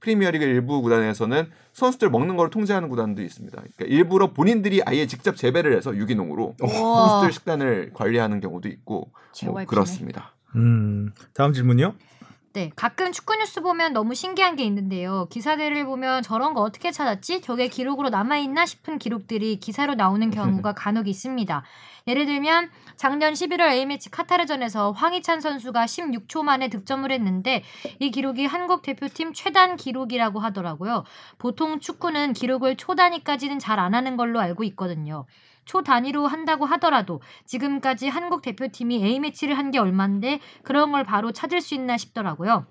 프리미어리그 0.00 0.44
일부 0.44 0.80
구단에서는 0.82 1.50
선수들 1.72 2.10
먹는 2.10 2.36
걸 2.36 2.50
통제하는 2.50 2.88
구단도 2.88 3.22
있습니다. 3.22 3.54
그러니까 3.56 3.84
일부러 3.84 4.32
본인들이 4.32 4.82
아예 4.86 5.06
직접 5.06 5.36
재배를 5.36 5.76
해서 5.76 5.94
유기농으로. 5.94 6.56
선수들 6.58 7.32
식단을 7.32 7.90
관리하는 7.94 8.40
경우도 8.40 8.68
있고 8.68 9.10
뭐. 9.44 9.64
그렇습니다. 9.66 10.34
음. 10.56 11.12
다음 11.34 11.52
질문요. 11.52 11.94
네, 12.52 12.72
가끔 12.74 13.12
축구 13.12 13.36
뉴스 13.36 13.60
보면 13.60 13.92
너무 13.92 14.12
신기한 14.16 14.56
게 14.56 14.64
있는데요. 14.64 15.28
기사들을 15.30 15.84
보면 15.84 16.24
저런 16.24 16.52
거 16.52 16.62
어떻게 16.62 16.90
찾았지? 16.90 17.42
저게 17.42 17.68
기록으로 17.68 18.08
남아있나 18.10 18.66
싶은 18.66 18.98
기록들이 18.98 19.60
기사로 19.60 19.94
나오는 19.94 20.28
경우가 20.32 20.72
간혹 20.74 21.06
있습니다. 21.06 21.62
예를 22.08 22.26
들면 22.26 22.70
작년 22.96 23.34
11월 23.34 23.70
A매치 23.70 24.10
카타르전에서 24.10 24.90
황희찬 24.90 25.40
선수가 25.40 25.84
16초 25.84 26.42
만에 26.42 26.68
득점을 26.68 27.08
했는데 27.12 27.62
이 28.00 28.10
기록이 28.10 28.46
한국 28.46 28.82
대표팀 28.82 29.32
최단 29.32 29.76
기록이라고 29.76 30.40
하더라고요. 30.40 31.04
보통 31.38 31.78
축구는 31.78 32.32
기록을 32.32 32.76
초 32.76 32.96
단위까지는 32.96 33.60
잘 33.60 33.78
안 33.78 33.94
하는 33.94 34.16
걸로 34.16 34.40
알고 34.40 34.64
있거든요. 34.64 35.24
초 35.64 35.82
단위로 35.82 36.26
한다고 36.26 36.66
하더라도 36.66 37.20
지금까지 37.46 38.08
한국 38.08 38.42
대표팀이 38.42 39.04
A매치를 39.04 39.56
한 39.56 39.70
게 39.70 39.78
얼만데 39.78 40.40
그런 40.64 40.90
걸 40.90 41.04
바로 41.04 41.30
찾을 41.32 41.60
수 41.60 41.74
있나 41.74 41.96
싶더라고요. 41.96 42.66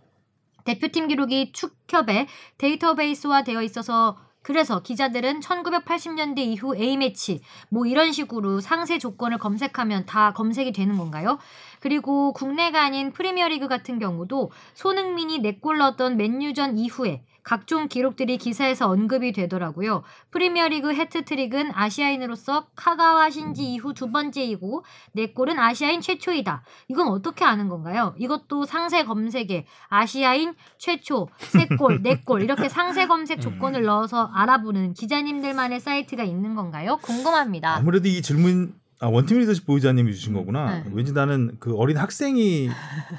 대표팀 0.65 1.07
기록이 1.07 1.53
축협에 1.53 2.27
데이터베이스화 2.57 3.43
되어 3.43 3.61
있어서 3.63 4.17
그래서 4.41 4.81
기자들은 4.81 5.41
1980년대 5.41 6.39
이후 6.39 6.75
A매치 6.75 7.41
뭐 7.69 7.85
이런 7.85 8.11
식으로 8.11 8.59
상세 8.61 8.97
조건을 8.97 9.37
검색하면 9.37 10.05
다 10.05 10.33
검색이 10.33 10.71
되는 10.73 10.97
건가요? 10.97 11.39
그리고 11.79 12.33
국내가 12.33 12.83
아닌 12.83 13.11
프리미어리그 13.11 13.67
같은 13.67 13.99
경우도 13.99 14.51
손흥민이 14.75 15.39
4골 15.41 15.77
넣었던 15.77 16.17
맨유전 16.17 16.77
이후에 16.77 17.23
각종 17.49 17.87
기록들이 17.87 18.37
기사에서 18.37 18.87
언급이 18.89 19.31
되더라고요. 19.31 20.03
프리미어리그 20.29 20.93
해트트릭은 20.93 21.71
아시아인으로서 21.73 22.67
카가와 22.75 23.31
신지 23.31 23.73
이후 23.73 23.95
두 23.95 24.11
번째이고 24.11 24.85
네 25.13 25.31
골은 25.33 25.57
아시아인 25.57 25.99
최초이다. 25.99 26.61
이건 26.89 27.07
어떻게 27.07 27.45
아는 27.45 27.67
건가요? 27.67 28.13
이것도 28.19 28.65
상세 28.65 29.03
검색에 29.03 29.65
아시아인 29.87 30.53
최초 30.77 31.27
세 31.39 31.65
골, 31.75 32.03
네 32.03 32.21
골 32.23 32.43
이렇게 32.43 32.69
상세 32.69 33.07
검색 33.07 33.41
조건을 33.41 33.81
넣어서 33.81 34.29
알아보는 34.31 34.93
기자님들만의 34.93 35.79
사이트가 35.79 36.23
있는 36.25 36.53
건가요? 36.53 36.99
궁금합니다. 37.01 37.77
아무래도 37.77 38.09
이 38.09 38.21
질문 38.21 38.78
아, 39.01 39.07
원팀 39.07 39.39
리더십 39.39 39.65
보유자님이 39.65 40.13
주신 40.13 40.33
거구나. 40.33 40.79
네. 40.79 40.83
왠지 40.93 41.13
나는 41.13 41.51
그 41.59 41.73
어린 41.75 41.95
학생이 41.97 42.69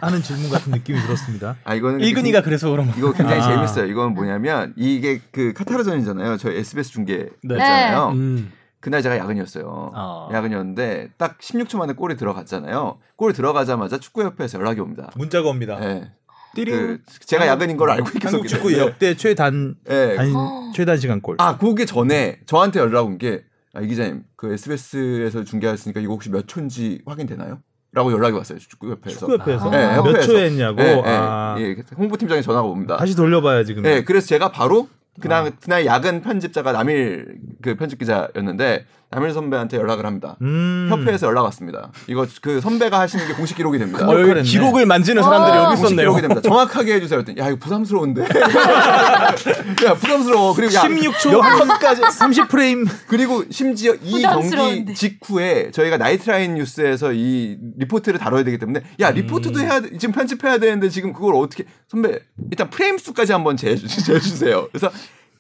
하는 0.01 0.23
질문 0.23 0.51
같은 0.51 0.73
느낌이 0.73 0.99
들었습니다. 1.01 1.57
아 1.65 1.75
이거는 1.75 2.01
일근이가 2.01 2.43
그래서 2.43 2.69
그런 2.71 2.91
거. 2.91 2.99
이거 2.99 3.13
굉장히 3.13 3.41
아. 3.41 3.49
재밌어요. 3.49 3.87
이건 3.87 4.13
뭐냐면 4.13 4.75
이게 4.77 5.21
그 5.33 5.55
카타르전이잖아요. 5.55 6.37
저희 6.37 6.59
SBS 6.59 6.91
중계 6.93 7.31
네. 7.43 7.55
했잖아요. 7.55 8.11
음. 8.15 8.53
그날 8.81 9.03
제가 9.03 9.17
야근이었어요. 9.19 9.65
어. 9.95 10.29
야근이었는데 10.33 11.11
딱 11.17 11.39
16초 11.39 11.79
만에 11.79 11.95
골이 11.95 12.17
들어갔잖아요. 12.17 12.99
골 13.17 13.33
들어가자마자 13.33 13.99
축구협회에서 13.99 14.59
연락이 14.59 14.81
옵니다. 14.81 15.11
문자가 15.17 15.49
옵니다. 15.49 15.79
네. 15.81 16.11
띠링. 16.55 16.75
그 16.77 16.99
제가 17.27 17.47
야근인 17.47 17.77
걸 17.77 17.91
알고 17.91 18.09
있겠어. 18.17 18.37
한국 18.37 18.49
축구 18.49 18.77
역대 18.77 19.15
최단 19.15 19.77
네. 19.85 20.17
단, 20.17 20.35
어. 20.35 20.73
최단 20.75 20.99
시간 20.99 21.21
골. 21.21 21.37
아, 21.39 21.57
그게 21.59 21.85
전에 21.87 22.41
저한테 22.47 22.81
연락 22.81 23.07
온 23.07 23.19
게 23.19 23.45
아, 23.75 23.81
이 23.81 23.87
기자님 23.87 24.25
그 24.37 24.53
SBS에서 24.53 25.45
중계하셨으니까 25.45 26.01
이거 26.01 26.13
혹시 26.13 26.31
몇 26.31 26.47
초인지 26.49 27.03
확인되나요? 27.07 27.61
라고 27.93 28.13
연락이 28.13 28.37
왔어요. 28.37 28.59
축구협회에서. 28.59 29.19
축구협회에서 29.21 29.69
아. 29.69 29.71
네, 29.71 29.87
몇 29.97 30.07
협회에서. 30.07 30.27
초에 30.27 30.45
했냐고. 30.47 30.77
네, 30.77 30.95
네. 30.95 31.03
아, 31.07 31.57
예, 31.59 31.77
홍보팀장이 31.97 32.43
전화가 32.43 32.67
옵니다. 32.67 32.97
다시 32.97 33.17
돌려봐야 33.17 33.65
지금. 33.65 33.83
네, 33.83 34.05
그래서 34.05 34.27
제가 34.29 34.53
바로 34.53 34.89
그날 35.21 35.47
아. 35.47 35.51
그날 35.61 35.87
야근 35.87 36.23
편집자가 36.23 36.73
남일 36.73 37.39
그 37.63 37.75
편집 37.77 37.99
기자였는데 37.99 38.87
남일 39.13 39.33
선배한테 39.33 39.77
연락을 39.77 40.07
합니다. 40.07 40.37
음. 40.41 40.87
협회에서 40.89 41.27
연락 41.27 41.43
왔습니다. 41.43 41.91
이거 42.07 42.25
그 42.41 42.61
선배가 42.61 43.01
하시는 43.01 43.27
게 43.27 43.35
공식 43.35 43.57
기록이 43.57 43.77
됩니다. 43.79 44.07
어, 44.09 44.13
어. 44.13 44.43
기록을 44.43 44.87
만지는 44.87 45.21
사람들이 45.21 45.57
어. 45.59 45.65
여기 45.65 45.75
있었네요. 45.75 45.97
기록이 45.97 46.21
됩니다. 46.21 46.41
정확하게 46.43 46.95
해주세요. 46.95 47.19
그랬더니 47.25 47.45
야 47.45 47.49
이거 47.51 47.59
부담스러운데. 47.59 48.23
야 49.85 49.95
부담스러워. 49.99 50.55
그리고 50.55 50.75
야 50.75 50.83
16초 50.83 51.41
컷까지 51.41 52.03
30 52.17 52.49
프레임. 52.49 52.87
그리고 53.09 53.43
심지어 53.51 53.95
이. 54.01 54.23
경기 54.23 54.95
직후에 54.95 55.73
저희가 55.73 55.97
나이트라인 55.97 56.55
뉴스에서 56.55 57.13
이 57.13 57.59
리포트를 57.79 58.21
다뤄야 58.21 58.45
되기 58.45 58.59
때문에 58.59 58.83
야 59.01 59.11
리포트도 59.11 59.59
해야 59.59 59.81
돼. 59.81 59.91
지금 59.99 60.15
편집해야 60.15 60.59
되는데 60.59 60.89
지금 60.89 61.13
그걸 61.13 61.35
어떻게 61.35 61.65
선배 61.89 62.21
일단 62.49 62.71
프레임 62.71 62.97
수까지 62.97 63.33
한번 63.33 63.57
재주, 63.57 63.89
재주세요. 63.89 64.69
그래서 64.71 64.89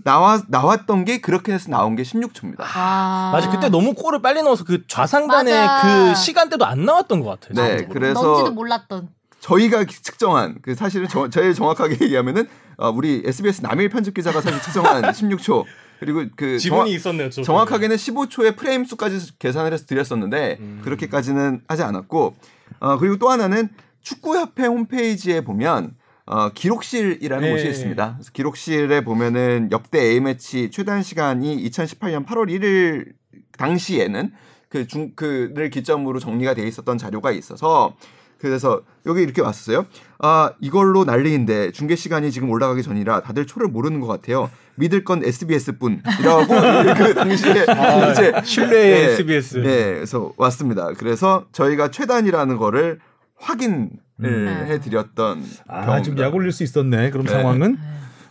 나와 0.04 0.40
나왔던 0.48 1.04
게 1.04 1.20
그렇게 1.20 1.52
해서 1.52 1.70
나온 1.70 1.96
게 1.96 2.02
16초입니다. 2.02 2.56
아. 2.74 3.30
맞아 3.32 3.50
그때 3.50 3.68
너무 3.68 3.94
골을 3.94 4.22
빨리 4.22 4.42
넣어서 4.42 4.64
그 4.64 4.86
좌상단의 4.86 5.54
맞아. 5.66 5.82
그 6.10 6.14
시간대도 6.14 6.64
안 6.64 6.84
나왔던 6.84 7.20
것 7.20 7.40
같아요. 7.40 7.54
네, 7.66 7.86
그래서 7.90 8.50
몰랐던. 8.50 9.08
저희가 9.40 9.84
측정한 9.86 10.56
그 10.62 10.74
사실은 10.74 11.08
저, 11.08 11.28
제일 11.30 11.54
정확하게 11.54 11.96
얘기하면은 12.04 12.46
어, 12.76 12.90
우리 12.90 13.22
SBS 13.24 13.62
남일 13.62 13.88
편집 13.88 14.14
기자가 14.14 14.40
사실 14.40 14.60
측정한 14.60 15.00
16초 15.12 15.64
그리고 15.98 16.24
그 16.36 16.58
지분이 16.58 16.80
정확- 16.82 16.88
있었네요. 16.94 17.30
저 17.30 17.42
정확하게는 17.42 17.96
15초의 17.96 18.56
프레임 18.56 18.84
수까지 18.84 19.38
계산을 19.38 19.72
해서 19.72 19.84
드렸었는데 19.86 20.56
음. 20.60 20.80
그렇게까지는 20.84 21.62
하지 21.68 21.82
않았고 21.82 22.34
어, 22.80 22.98
그리고 22.98 23.16
또 23.18 23.30
하나는 23.30 23.68
축구협회 24.02 24.64
홈페이지에 24.66 25.42
보면 25.42 25.94
어, 26.32 26.50
기록실이라는 26.50 27.44
네. 27.48 27.52
곳이 27.52 27.68
있습니다. 27.68 28.14
그래서 28.14 28.30
기록실에 28.32 29.02
보면은 29.02 29.68
역대 29.72 29.98
A 30.00 30.20
매치 30.20 30.70
최단 30.70 31.02
시간이 31.02 31.68
2018년 31.68 32.24
8월 32.24 32.48
1일 32.48 33.06
당시에는 33.58 34.30
그 34.68 34.86
중 34.86 35.10
그를 35.16 35.68
기점으로 35.70 36.20
정리가 36.20 36.54
돼 36.54 36.62
있었던 36.68 36.96
자료가 36.96 37.32
있어서 37.32 37.96
그래서 38.38 38.82
여기 39.06 39.22
이렇게 39.22 39.42
왔어요. 39.42 39.84
아 40.20 40.52
이걸로 40.60 41.04
난리인데 41.04 41.72
중계 41.72 41.96
시간이 41.96 42.30
지금 42.30 42.48
올라가기 42.50 42.84
전이라 42.84 43.22
다들 43.22 43.46
초를 43.46 43.66
모르는 43.66 43.98
것 43.98 44.06
같아요. 44.06 44.48
믿을 44.76 45.02
건 45.02 45.24
SBS 45.24 45.78
뿐 45.78 46.00
이라고 46.20 46.46
그 46.96 47.14
당시에 47.14 47.66
이제 48.12 48.32
신뢰의 48.44 49.06
네, 49.08 49.12
SBS. 49.14 49.56
네, 49.58 49.94
그래서 49.94 50.32
왔습니다. 50.36 50.92
그래서 50.96 51.46
저희가 51.50 51.90
최단이라는 51.90 52.56
거를 52.56 53.00
확인 53.36 53.90
을 54.22 54.28
음. 54.28 54.66
해드렸던 54.66 55.44
아. 55.68 56.02
좀약 56.02 56.34
올릴 56.34 56.52
수 56.52 56.62
있었네. 56.62 57.10
그럼 57.10 57.26
네. 57.26 57.32
상황은 57.32 57.78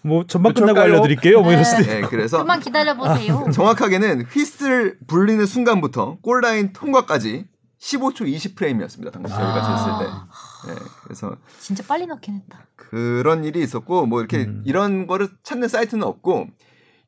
뭐 0.02 0.25
전반 0.28 0.54
그럴까요? 0.54 0.73
끝나고 0.73 0.93
알려드릴게요. 0.93 1.41
뭐 1.41 1.52
네. 1.52 1.58
이랬을 1.58 1.86
때. 1.86 2.02
네, 2.02 2.08
그래서 2.08 2.38
좀만 2.38 2.60
기다려 2.60 2.95
보세요. 2.95 3.47
정확하게는 3.54 4.25
휘슬 4.32 4.97
불리는 5.08 5.45
순간부터 5.45 6.17
골라인 6.21 6.73
통과까지 6.73 7.45
15초 7.80 8.21
20프레임이었습니다. 8.21 9.12
당시 9.12 9.34
저희가 9.34 9.56
아. 9.56 9.86
쟀을 9.86 9.99
때. 9.99 10.71
네, 10.73 10.80
그래서 11.04 11.36
진짜 11.60 11.84
빨리 11.88 12.06
넣긴 12.06 12.36
했다. 12.36 12.65
그런 12.75 13.43
일이 13.43 13.62
있었고 13.62 14.06
뭐 14.06 14.19
이렇게 14.19 14.45
음. 14.45 14.63
이런 14.65 15.08
거를 15.08 15.30
찾는 15.43 15.67
사이트는 15.67 16.06
없고 16.06 16.47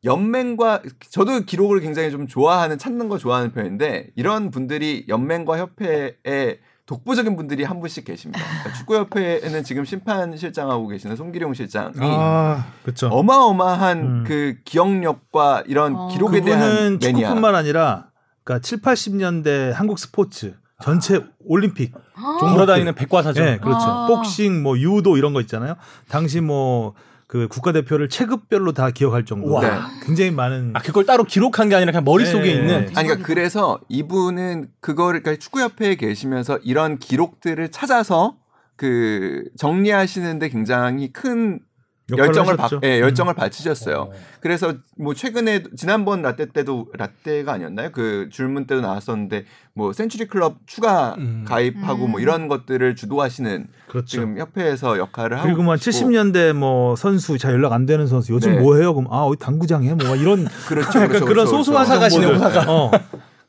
연맹과 0.04 0.82
저도 1.10 1.42
기록을 1.42 1.80
굉장히 1.82 2.10
좀 2.10 2.28
좋아하는 2.28 2.78
찾는 2.78 3.08
거 3.08 3.18
좋아하는 3.18 3.52
편인데 3.52 4.12
이런 4.16 4.50
분들이 4.50 5.06
연맹과 5.08 5.58
협회에 5.60 6.60
독보적인 6.92 7.38
분들이 7.38 7.64
한 7.64 7.80
분씩 7.80 8.04
계십니다. 8.04 8.44
그러니까 8.44 8.74
축구협회에는 8.74 9.64
지금 9.64 9.86
심판실장하고 9.86 10.88
계시는 10.90 11.16
송기룡 11.16 11.54
실장이 11.54 11.94
아, 12.02 12.66
그렇죠. 12.84 13.08
어마어마한 13.08 13.98
음. 14.00 14.24
그 14.28 14.58
기억력과 14.66 15.64
이런 15.68 15.96
어. 15.96 16.08
기록에 16.10 16.42
대한 16.42 17.00
매니아. 17.00 17.30
축구뿐만 17.30 17.56
아니라 17.56 18.08
그러니까 18.44 18.62
7, 18.62 18.82
80년대 18.82 19.72
한국 19.72 20.00
스포츠 20.00 20.56
전체 20.82 21.24
올림픽 21.46 21.94
아. 22.16 22.38
돌아다니는 22.42 22.94
백과사전. 22.96 23.46
네, 23.46 23.58
그렇죠. 23.60 23.86
아. 23.86 24.08
복싱, 24.08 24.62
뭐 24.62 24.78
유도 24.78 25.16
이런 25.16 25.32
거 25.34 25.40
있잖아요. 25.40 25.76
당시 26.10 26.42
뭐 26.42 26.94
그 27.32 27.48
국가대표를 27.48 28.10
체급별로 28.10 28.74
다 28.74 28.92
기억할 28.92 29.24
정도로 29.24 29.54
와. 29.54 29.62
네. 29.62 29.70
굉장히 30.06 30.32
많은 30.32 30.72
아 30.74 30.82
그걸 30.82 31.06
따로 31.06 31.24
기록한 31.24 31.70
게 31.70 31.76
아니라 31.76 31.94
그냥 31.94 32.04
머릿속에 32.04 32.44
네. 32.44 32.52
있는 32.52 32.76
아니 32.94 33.08
그러니까 33.08 33.26
그래서 33.26 33.80
이분은 33.88 34.68
그거를 34.82 35.24
그러니까 35.24 35.42
축구협회에 35.42 35.96
계시면서 35.96 36.60
이런 36.62 37.00
기록들을 37.00 37.72
찾아서 37.72 38.36
그 38.76 39.46
정리하시는데 39.58 40.50
굉장히 40.50 41.14
큰 41.14 41.62
열정을 42.18 42.58
바. 42.58 42.70
예, 42.84 42.98
음. 42.98 43.02
열정을 43.02 43.34
바치셨어요. 43.34 44.10
그래서 44.40 44.74
뭐 44.98 45.14
최근에 45.14 45.64
지난번 45.76 46.22
라떼 46.22 46.48
때도 46.52 46.88
라떼가 46.98 47.54
아니었나요? 47.54 47.92
그 47.92 48.30
줄문 48.32 48.68
때도 48.68 48.82
나왔었는데 48.82 49.46
뭐 49.74 49.94
센츄리 49.94 50.28
클럽 50.28 50.58
추가 50.66 51.16
음. 51.18 51.46
가입하고 51.48 52.08
뭐 52.08 52.20
음. 52.20 52.22
이런 52.22 52.48
것들을 52.48 52.96
주도하시는 52.96 53.68
그렇죠. 53.88 54.08
지금 54.08 54.38
협회에서 54.38 54.98
역할을 54.98 55.38
하고 55.38 55.48
그리고 55.48 55.64
뭐 55.64 55.76
계시고. 55.76 56.10
70년대 56.10 56.54
뭐 56.54 56.96
선수 56.96 57.38
잘 57.38 57.54
연락 57.54 57.74
안 57.74 57.86
되는 57.86 58.08
선수 58.08 58.34
요즘 58.34 58.54
네. 58.56 58.60
뭐 58.60 58.76
해요? 58.76 58.94
그럼 58.94 59.12
아 59.12 59.24
어디 59.24 59.40
당구장에 59.40 59.94
뭐 59.94 60.16
이런 60.16 60.48
그렇죠, 60.68 60.88
약간 61.00 61.08
그렇죠, 61.08 61.26
그런 61.26 61.46
그렇죠, 61.46 61.58
소소한 61.58 61.86
그렇죠. 61.86 62.00
사가시네요, 62.00 62.38
정보들. 62.38 62.70
어. 62.70 62.92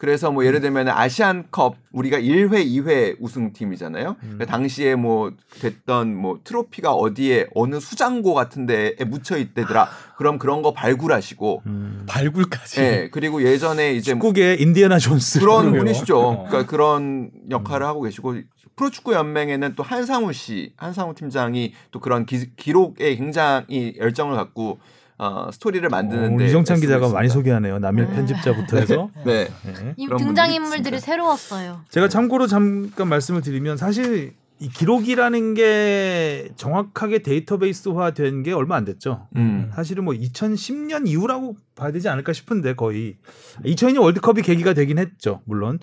그래서 0.03 0.33
뭐 0.33 0.45
예를 0.45 0.61
들면 0.61 0.89
아시안컵 0.89 1.77
우리가 1.93 2.19
1회, 2.19 2.67
2회 2.67 3.19
우승팀이잖아요. 3.21 4.17
음. 4.21 4.37
그 4.37 4.47
당시에 4.47 4.97
뭐 4.97 5.33
됐던 5.61 6.17
뭐 6.17 6.41
트로피가 6.43 6.93
어디에 6.93 7.47
어느 7.55 7.79
수장고 7.79 8.35
같은 8.35 8.67
데에 8.67 8.97
묻혀 9.07 9.37
있대더라. 9.39 9.89
그럼 10.17 10.41
그런 10.41 10.61
거 10.63 10.73
발굴하시고 10.73 11.63
음. 11.67 12.05
발굴까지. 12.09 12.81
예. 12.81 13.11
그리고 13.13 13.45
예전에 13.45 13.93
이제 13.93 14.15
뭐 14.15 14.33
축구계 14.33 14.55
인디애나 14.55 14.99
존스 14.99 15.39
그런 15.39 15.67
그러게요. 15.71 15.81
분이시죠. 15.85 16.19
어. 16.19 16.47
그러니까 16.49 16.69
그런 16.69 17.31
역할을 17.49 17.87
하고 17.87 18.03
계시고 18.03 18.35
프로축구 18.75 19.13
연맹에는 19.13 19.77
또 19.77 19.85
한상우 19.85 20.33
씨, 20.33 20.73
한상우 20.79 21.15
팀장이 21.15 21.75
또 21.93 22.01
그런 22.01 22.27
기, 22.27 22.53
기록에 22.57 23.15
굉장히 23.15 23.95
열정을 23.97 24.35
갖고 24.35 24.81
어, 25.23 25.51
스토리를 25.53 25.87
어, 25.87 25.91
만드는데 25.91 26.35
우리 26.35 26.47
이정찬 26.49 26.81
기자가 26.81 26.97
있습니다. 27.07 27.15
많이 27.17 27.29
소개하네요. 27.29 27.79
남일 27.79 28.07
네. 28.09 28.15
편집자부터 28.15 28.77
해서. 28.79 29.11
네. 29.25 29.49
네. 29.65 29.95
이 29.97 30.07
그런 30.07 30.19
등장 30.19 30.53
인물들이 30.53 30.83
분들이 30.83 31.01
새로웠어요. 31.01 31.83
제가 31.91 32.09
참고로 32.09 32.49
잠깐 32.49 33.09
말씀을 33.09 33.41
드리면 33.41 33.77
사실 33.77 34.35
이 34.59 34.69
기록이라는 34.69 35.55
게 35.55 36.49
정확하게 36.57 37.21
데이터베이스화 37.21 38.13
된 38.13 38.43
게 38.43 38.53
얼마 38.53 38.75
안 38.77 38.85
됐죠. 38.85 39.29
음. 39.37 39.71
사실은 39.75 40.05
뭐 40.05 40.15
2010년 40.15 41.07
이후라고 41.07 41.57
봐야 41.77 41.93
되지 41.93 42.09
않을까 42.09 42.33
싶은데 42.33 42.75
거의 42.75 43.17
2002년 43.65 44.03
월드컵이 44.03 44.43
계기가 44.43 44.73
되긴 44.75 44.99
했죠. 44.99 45.41
물론 45.45 45.79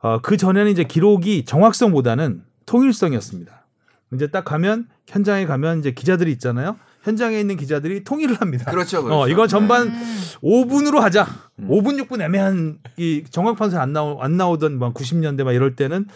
어, 0.00 0.20
그 0.20 0.36
전에는 0.36 0.70
이제 0.70 0.84
기록이 0.84 1.44
정확성보다는 1.46 2.42
통일성이었습니다. 2.66 3.66
이제 4.14 4.26
딱 4.28 4.44
가면 4.44 4.88
현장에 5.06 5.44
가면 5.46 5.80
이제 5.80 5.90
기자들이 5.92 6.30
있잖아요. 6.32 6.76
현장에 7.02 7.38
있는 7.40 7.56
기자들이 7.56 8.04
통일을 8.04 8.40
합니다. 8.40 8.70
그렇죠. 8.70 9.02
그렇죠. 9.02 9.20
어, 9.20 9.28
이거 9.28 9.46
전반 9.46 9.88
음. 9.88 10.20
5분으로 10.42 10.98
하자. 10.98 11.26
음. 11.60 11.68
5분 11.68 12.02
6분 12.02 12.20
애매한 12.20 12.78
이 12.96 13.24
정확판서 13.30 13.78
안 13.78 13.92
나오 13.92 14.20
안 14.20 14.36
나오던 14.36 14.78
막 14.78 14.94
90년대 14.94 15.44
막 15.44 15.52
이럴 15.52 15.76
때는 15.76 16.06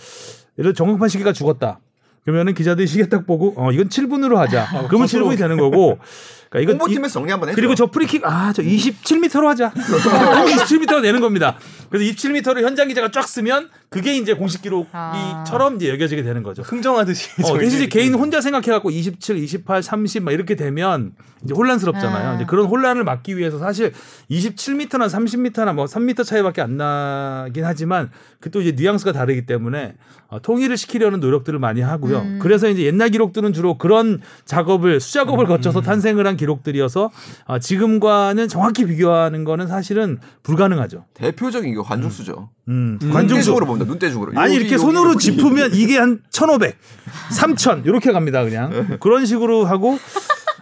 이런 0.56 0.74
정확판 0.74 1.08
시계가 1.08 1.32
죽었다. 1.32 1.80
그러면은 2.24 2.54
기자들이 2.54 2.86
시계 2.86 3.08
딱 3.08 3.26
보고 3.26 3.54
어 3.56 3.72
이건 3.72 3.88
7분으로 3.88 4.36
하자. 4.36 4.68
그러면 4.88 5.06
거꾸로. 5.06 5.30
7분이 5.30 5.38
되는 5.38 5.56
거고. 5.56 5.98
그러니까 6.52 6.60
이건 6.60 6.76
이- 6.76 6.78
홍보팀에서 6.80 7.12
정리 7.14 7.30
한번 7.30 7.48
해줘. 7.48 7.56
그리고 7.56 7.74
저 7.74 7.86
프리킥 7.86 8.24
아 8.26 8.52
저 8.54 8.62
27m로 8.62 9.46
하자. 9.46 9.70
그럼 9.72 10.46
27m가 10.46 11.00
되는 11.00 11.20
겁니다. 11.22 11.56
그래서 11.88 12.12
27m를 12.12 12.62
현장 12.62 12.88
기자가 12.88 13.10
쫙 13.10 13.26
쓰면 13.26 13.70
그게 13.88 14.16
이제 14.16 14.34
공식 14.34 14.60
기록이처럼 14.62 15.76
이제 15.76 15.88
여겨지게 15.90 16.22
되는 16.22 16.42
거죠. 16.42 16.62
흥정하듯이. 16.62 17.30
어, 17.44 17.58
대신 17.58 17.78
이제. 17.80 17.86
개인 17.88 18.14
혼자 18.14 18.40
생각해갖고 18.40 18.90
27, 18.90 19.36
28, 19.38 19.82
30 19.82 20.22
막 20.24 20.32
이렇게 20.32 20.54
되면 20.56 21.12
이제 21.44 21.54
혼란스럽잖아요. 21.54 22.30
아. 22.30 22.34
이제 22.36 22.44
그런 22.46 22.66
혼란을 22.66 23.04
막기 23.04 23.36
위해서 23.36 23.58
사실 23.58 23.92
27m나 24.30 25.08
30m나 25.08 25.74
뭐 25.74 25.84
3m 25.86 26.24
차이밖에 26.24 26.60
안 26.62 26.76
나긴 26.76 27.64
하지만 27.64 28.10
그 28.40 28.50
또 28.52 28.60
이제 28.60 28.72
뉘앙스가 28.72 29.12
다르기 29.12 29.46
때문에 29.46 29.94
어, 30.28 30.40
통일을 30.42 30.76
시키려는 30.76 31.20
노력들을 31.20 31.58
많이 31.58 31.80
하고요. 31.80 32.18
음. 32.18 32.38
그래서 32.42 32.68
이제 32.68 32.82
옛날 32.82 33.08
기록들은 33.08 33.52
주로 33.54 33.78
그런 33.78 34.20
작업을 34.44 35.00
수작업을 35.00 35.46
거쳐서 35.46 35.80
탄생을 35.80 36.26
한 36.26 36.36
기록들이어서 36.42 37.10
어, 37.46 37.58
지금과는 37.58 38.48
정확히 38.48 38.84
비교하는 38.84 39.44
거는 39.44 39.68
사실은 39.68 40.18
불가능하죠. 40.42 41.04
대표적인 41.14 41.74
게 41.74 41.80
관중수죠. 41.80 42.50
음, 42.68 42.98
관중적으로 43.12 43.66
관중수. 43.66 43.66
봅니다. 43.66 43.86
눈대중으로. 43.86 44.32
아니 44.40 44.54
여기, 44.54 44.64
이렇게 44.64 44.74
여기, 44.74 44.82
손으로 44.82 45.10
여기. 45.12 45.18
짚으면 45.24 45.70
이게 45.74 45.98
한 45.98 46.20
1,500, 46.32 46.76
3,000 47.30 47.84
이렇게 47.84 48.10
갑니다 48.12 48.42
그냥 48.44 48.98
그런 49.00 49.24
식으로 49.26 49.64
하고 49.64 49.98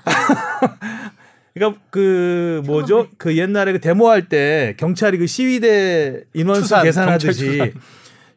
그러니까 1.55 1.81
그 1.91 2.63
뭐죠 2.67 3.09
그 3.19 3.37
옛날에 3.37 3.73
그 3.73 3.81
데모할 3.81 4.29
때 4.29 4.75
경찰이 4.79 5.19
그 5.19 5.27
시위대 5.27 6.23
인원수 6.35 6.63
추산, 6.63 6.85
계산하듯이 6.85 7.73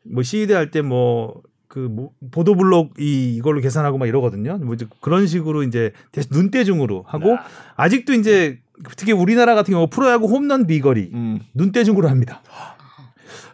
뭐 0.04 0.24
시위대 0.24 0.54
할 0.56 0.72
때 0.72 0.82
뭐 0.82 1.42
그 1.74 1.90
보도블록 2.30 3.00
이 3.00 3.36
이걸로 3.36 3.60
계산하고 3.60 3.98
막 3.98 4.06
이러거든요. 4.06 4.60
뭐 4.60 4.76
이제 4.76 4.86
그런 5.02 5.26
식으로 5.26 5.64
이제 5.64 5.92
눈대중으로 6.30 7.04
하고 7.08 7.36
아직도 7.76 8.14
이제 8.14 8.60
특히 8.96 9.12
우리나라 9.12 9.56
같은 9.56 9.72
경우 9.74 9.88
프로야구 9.88 10.28
홈런 10.28 10.68
비거리 10.68 11.10
음. 11.16 11.40
눈대중으로 11.56 12.10
합니다. 12.10 12.44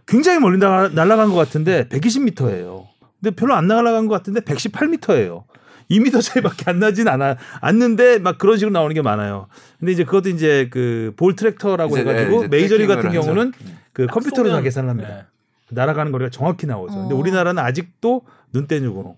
굉장히 0.06 0.40
멀리 0.40 0.58
나, 0.58 0.90
날아간 0.90 1.30
것 1.30 1.36
같은데 1.36 1.88
120m예요. 1.88 2.88
근데 3.22 3.34
별로 3.38 3.54
안 3.54 3.68
날아간 3.68 4.08
것 4.08 4.16
같은데 4.16 4.42
118m예요. 4.42 5.44
2m 5.90 6.22
차이밖에 6.22 6.66
안 6.68 6.80
나진 6.80 7.08
않아 7.08 7.38
않는데 7.62 8.20
막 8.20 8.38
그런 8.38 8.58
식으로 8.58 8.74
나오는 8.74 8.94
게 8.94 9.02
많아요. 9.02 9.48
근데 9.80 9.94
이제 9.94 10.04
그것도 10.04 10.28
이제 10.28 10.68
그 10.70 11.14
볼 11.16 11.38
트랙터라고 11.38 11.98
해가지고 11.98 12.32
네, 12.32 12.38
이제 12.40 12.48
메이저리 12.50 12.86
같은 12.86 13.12
하죠. 13.12 13.22
경우는 13.22 13.54
그딱 13.94 14.14
컴퓨터로 14.14 14.50
다 14.50 14.60
계산을 14.60 14.90
합니다. 14.90 15.10
네. 15.10 15.24
날아가는 15.72 16.12
거리가 16.12 16.30
정확히 16.32 16.66
나오죠. 16.68 16.96
근데 16.96 17.16
어. 17.16 17.18
우리나라는 17.18 17.62
아직도 17.64 18.22
눈대중으로 18.54 19.18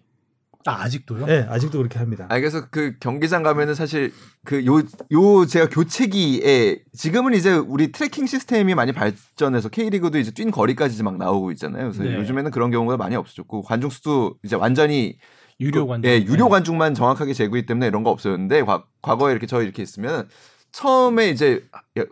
아, 0.66 0.84
아직도요? 0.84 1.26
네, 1.26 1.46
아직도 1.50 1.80
그렇게 1.80 1.98
합니다. 1.98 2.28
아 2.30 2.38
그래서 2.40 2.68
그 2.70 2.96
경기장 3.00 3.42
가면은 3.42 3.74
사실 3.74 4.14
그 4.46 4.64
요 4.66 4.84
요 5.12 5.46
제가 5.48 5.70
교체기에 5.70 6.84
지금은 6.94 7.34
이제 7.34 7.54
우리 7.54 7.92
tracking 7.92 8.28
시스템이 8.28 8.76
많이 8.76 8.92
발전해서 8.92 9.70
K리그도 9.70 10.20
이제 10.20 10.32
뛴 10.32 10.52
거리까지 10.52 11.02
막 11.04 11.18
나오고 11.18 11.52
있잖아요. 11.54 11.92
그래서 11.92 12.04
네. 12.04 12.16
요즘에는 12.16 12.52
그런 12.52 12.70
경우가 12.70 12.98
많이 12.98 13.16
없어졌고 13.16 13.64
관중 13.64 13.90
수도 13.90 14.36
이제 14.44 14.56
완전히 14.56 15.18
유료 15.60 15.88
관중. 15.88 16.12
예, 16.12 16.18
유료 16.24 16.46
네. 16.46 16.50
관중만 16.52 16.94
정확하게 16.94 17.34
재고기 17.34 17.66
때문에 17.66 17.88
이런 17.88 18.04
거 18.04 18.12
없었는데 18.12 18.62
과, 18.64 18.84
과거에 19.02 19.32
이렇게 19.32 19.48
저희 19.48 19.64
이렇게 19.66 19.82
있으면 19.82 20.28
처음에 20.72 21.30
이제 21.30 21.64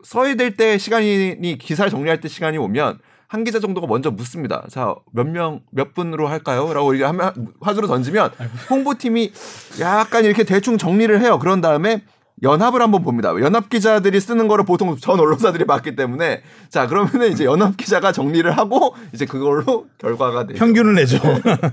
서야 0.03 0.35
될 0.35 0.55
때 0.57 0.77
시간이 0.79 1.57
기사를 1.59 1.89
정리할 1.91 2.19
때 2.19 2.27
시간이 2.27 2.57
오면 2.57 2.99
한 3.29 3.43
기자 3.43 3.59
정도가 3.59 3.85
먼저 3.85 4.09
묻습니다. 4.09 4.65
자, 4.69 4.95
몇 5.13 5.27
명, 5.27 5.61
몇 5.71 5.93
분으로 5.93 6.27
할까요? 6.27 6.73
라고 6.73 6.93
이렇게 6.95 7.05
하면 7.05 7.53
화두로 7.61 7.85
던지면 7.87 8.31
홍보팀이 8.71 9.31
약간 9.79 10.25
이렇게 10.25 10.43
대충 10.43 10.79
정리를 10.79 11.21
해요. 11.21 11.37
그런 11.37 11.61
다음에 11.61 12.01
연합을 12.41 12.81
한번 12.81 13.03
봅니다. 13.03 13.29
연합 13.39 13.69
기자들이 13.69 14.19
쓰는 14.19 14.47
거를 14.47 14.65
보통 14.65 14.97
전 14.97 15.19
언론사들이 15.19 15.65
봤기 15.65 15.95
때문에 15.95 16.41
자, 16.69 16.87
그러면은 16.87 17.31
이제 17.31 17.45
연합 17.45 17.77
기자가 17.77 18.11
정리를 18.11 18.49
하고 18.57 18.95
이제 19.13 19.25
그걸로 19.27 19.85
결과가 19.99 20.47
되죠. 20.47 20.57
평균을 20.57 20.95
내죠. 20.95 21.19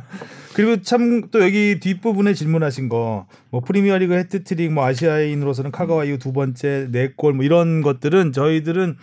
그리고 0.53 0.83
참 0.83 1.29
또 1.31 1.43
여기 1.43 1.81
뒷부분에 1.81 2.35
질문하신 2.35 2.89
거 2.91 3.27
뭐 3.51 3.61
프리미어리그 3.63 4.13
해트트릭 4.15 4.73
뭐 4.73 4.85
아시아인으로서는 4.85 5.71
카가와 5.71 6.05
이후 6.05 6.19
두 6.19 6.33
번째 6.35 6.89
네 6.91 7.13
골 7.17 7.33
뭐 7.33 7.45
이런 7.45 7.81
것들은 7.81 8.33
저희들은 8.33 8.97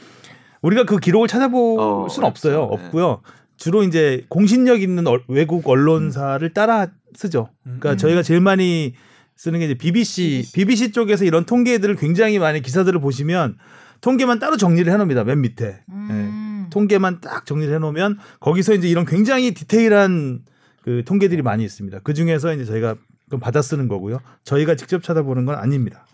우리가 0.63 0.85
그 0.85 0.97
기록을 0.97 1.27
찾아볼 1.27 1.79
어, 1.79 2.07
수는 2.09 2.27
없어요. 2.27 2.67
네. 2.71 2.85
없고요. 2.85 3.21
주로 3.57 3.83
이제 3.83 4.25
공신력 4.29 4.81
있는 4.81 5.05
얼- 5.07 5.23
외국 5.27 5.67
언론사를 5.69 6.53
따라 6.53 6.87
쓰죠. 7.13 7.49
그러니까 7.63 7.95
저희가 7.95 8.23
제일 8.23 8.41
많이 8.41 8.95
쓰는 9.35 9.59
게 9.59 9.65
이제 9.65 9.73
BBC, 9.75 10.49
BBC 10.53 10.91
쪽에서 10.91 11.25
이런 11.25 11.45
통계들을 11.45 11.95
굉장히 11.97 12.39
많이 12.39 12.61
기사들을 12.61 12.99
보시면 12.99 13.57
통계만 14.01 14.39
따로 14.39 14.57
정리를 14.57 14.91
해놓습니다. 14.91 15.23
맨 15.23 15.41
밑에. 15.41 15.81
음. 15.89 16.65
예. 16.65 16.69
통계만 16.71 17.21
딱 17.21 17.45
정리를 17.45 17.73
해놓으면 17.75 18.17
거기서 18.39 18.73
이제 18.73 18.87
이런 18.89 19.05
굉장히 19.05 19.53
디테일한 19.53 20.39
그 20.81 21.03
통계들이 21.05 21.41
많이 21.41 21.63
있습니다. 21.63 21.99
그 22.03 22.13
중에서 22.13 22.53
이제 22.53 22.65
저희가 22.65 22.95
좀 23.29 23.39
받아 23.39 23.61
쓰는 23.61 23.87
거고요. 23.87 24.19
저희가 24.43 24.75
직접 24.75 25.03
찾아보는 25.03 25.45
건 25.45 25.55
아닙니다. 25.55 26.05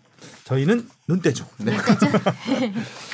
저희는 0.44 0.86
눈대죠. 1.08 1.46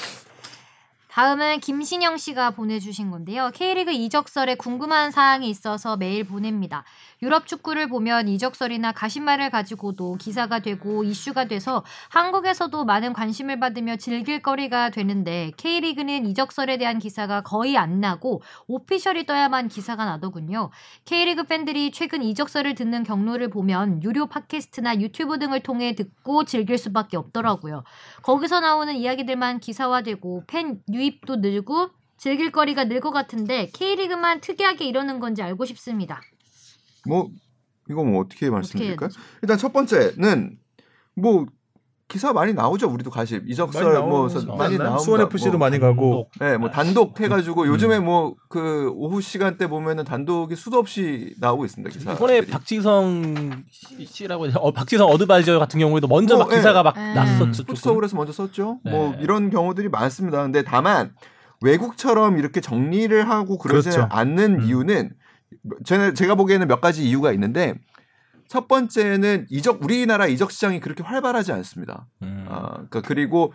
다음은 1.17 1.61
김신영 1.61 2.19
씨가 2.19 2.51
보내주신 2.51 3.11
건데요. 3.11 3.51
K리그 3.55 3.91
이적설에 3.91 4.55
궁금한 4.57 5.11
사항이 5.11 5.49
있어서 5.49 5.97
메일 5.97 6.25
보냅니다. 6.25 6.85
유럽 7.23 7.47
축구를 7.47 7.89
보면 7.89 8.29
이적설이나 8.29 8.93
가십말을 8.93 9.51
가지고도 9.51 10.17
기사가 10.17 10.61
되고 10.61 11.03
이슈가 11.03 11.47
돼서 11.47 11.85
한국에서도 12.11 12.85
많은 12.85 13.13
관심을 13.13 13.59
받으며 13.59 13.97
즐길 13.97 14.43
거리가 14.43 14.91
되는데 14.91 15.53
K리그는 15.57 16.27
이적설에 16.27 16.77
대한 16.79 16.99
기사가 16.99 17.43
거의 17.43 17.79
안 17.79 18.01
나고 18.01 18.43
오피셜이 18.67 19.27
떠야만 19.27 19.69
기사가 19.69 20.05
나더군요. 20.05 20.71
K리그 21.05 21.45
팬들이 21.45 21.91
최근 21.91 22.23
이적설을 22.23 22.75
듣는 22.75 23.03
경로를 23.03 23.49
보면 23.51 24.03
유료 24.03 24.27
팟캐스트나 24.27 25.01
유튜브 25.01 25.39
등을 25.39 25.61
통해 25.61 25.95
듣고 25.95 26.45
즐길 26.45 26.77
수밖에 26.79 27.17
없더라고요. 27.17 27.85
거기서 28.23 28.61
나오는 28.61 28.95
이야기들만 28.95 29.61
기사화되고 29.61 30.45
팬 30.47 30.81
유입도 30.93 31.37
늘고 31.37 31.91
즐길 32.19 32.51
거리가 32.51 32.85
늘 32.85 33.01
것 33.01 33.11
같은데 33.13 33.67
K리그만 33.75 34.41
특이하게 34.41 34.87
이러는 34.87 35.21
건지 35.21 35.43
알고 35.43 35.65
싶습니다. 35.67 36.21
뭐 37.07 37.29
이거 37.89 38.05
뭐 38.05 38.21
어떻게 38.23 38.51
말씀드릴까요? 38.51 39.11
일단 39.43 39.59
첫 39.59 39.73
번째는 39.73 40.59
뭐 41.15 41.47
기사 42.09 42.33
많이 42.33 42.53
나오죠. 42.55 42.89
우리도 42.89 43.11
가십 43.11 43.49
이적설 43.49 43.99
뭐 44.03 44.29
서- 44.29 44.55
많이 44.55 44.79
나온다. 44.79 44.99
수원 44.99 45.23
FC도 45.23 45.53
뭐, 45.53 45.59
많이 45.59 45.81
가고 45.81 46.29
네, 46.39 46.57
뭐 46.57 46.71
단독 46.71 47.21
해 47.21 47.27
가지고 47.27 47.67
요즘에 47.67 47.99
뭐 47.99 48.35
그 48.49 48.91
오후 48.95 49.21
시간대 49.21 49.67
보면은 49.69 50.05
단독이 50.05 50.55
수도 50.55 50.79
없이 50.79 51.35
나오고 51.41 51.65
있습니다. 51.65 51.93
기사. 51.93 52.13
이번에 52.13 52.47
박지성 52.47 53.65
씨- 53.71 54.05
씨라고 54.07 54.47
어, 54.55 54.71
박지성 54.73 55.09
어드바이저 55.09 55.59
같은 55.59 55.81
경우에도 55.81 56.07
먼저 56.07 56.37
뭐, 56.37 56.45
막 56.47 56.55
기사가 56.55 56.83
막 56.85 56.97
예. 56.97 57.13
났었죠. 57.15 57.53
스포츠 57.53 57.81
조금. 57.83 57.93
서울에서 57.93 58.17
먼저 58.17 58.33
썼죠. 58.33 58.79
네. 58.85 58.91
뭐 58.93 59.15
이런 59.21 59.51
경우들이 59.51 59.89
많습니다. 59.89 60.43
근데 60.45 60.63
다만 60.63 61.11
외국처럼 61.61 62.39
이렇게 62.39 62.61
정리를 62.61 63.29
하고 63.29 63.59
그러지 63.59 63.91
그렇죠. 63.91 64.09
않는 64.13 64.61
음. 64.61 64.65
이유는 64.65 65.11
제가, 65.85 66.15
제가 66.15 66.35
보기에는 66.35 66.69
몇 66.69 66.81
가지 66.81 67.09
이유가 67.09 67.33
있는데 67.33 67.75
첫 68.49 68.69
번째는 68.69 69.47
이적 69.51 69.83
우리나라 69.83 70.27
이적 70.27 70.51
시장이 70.51 70.81
그렇게 70.81 71.03
활발하지 71.03 71.53
않습니다. 71.53 72.07
음. 72.23 72.47
아, 72.49 72.73
그러니까 72.73 73.03
그리고 73.03 73.53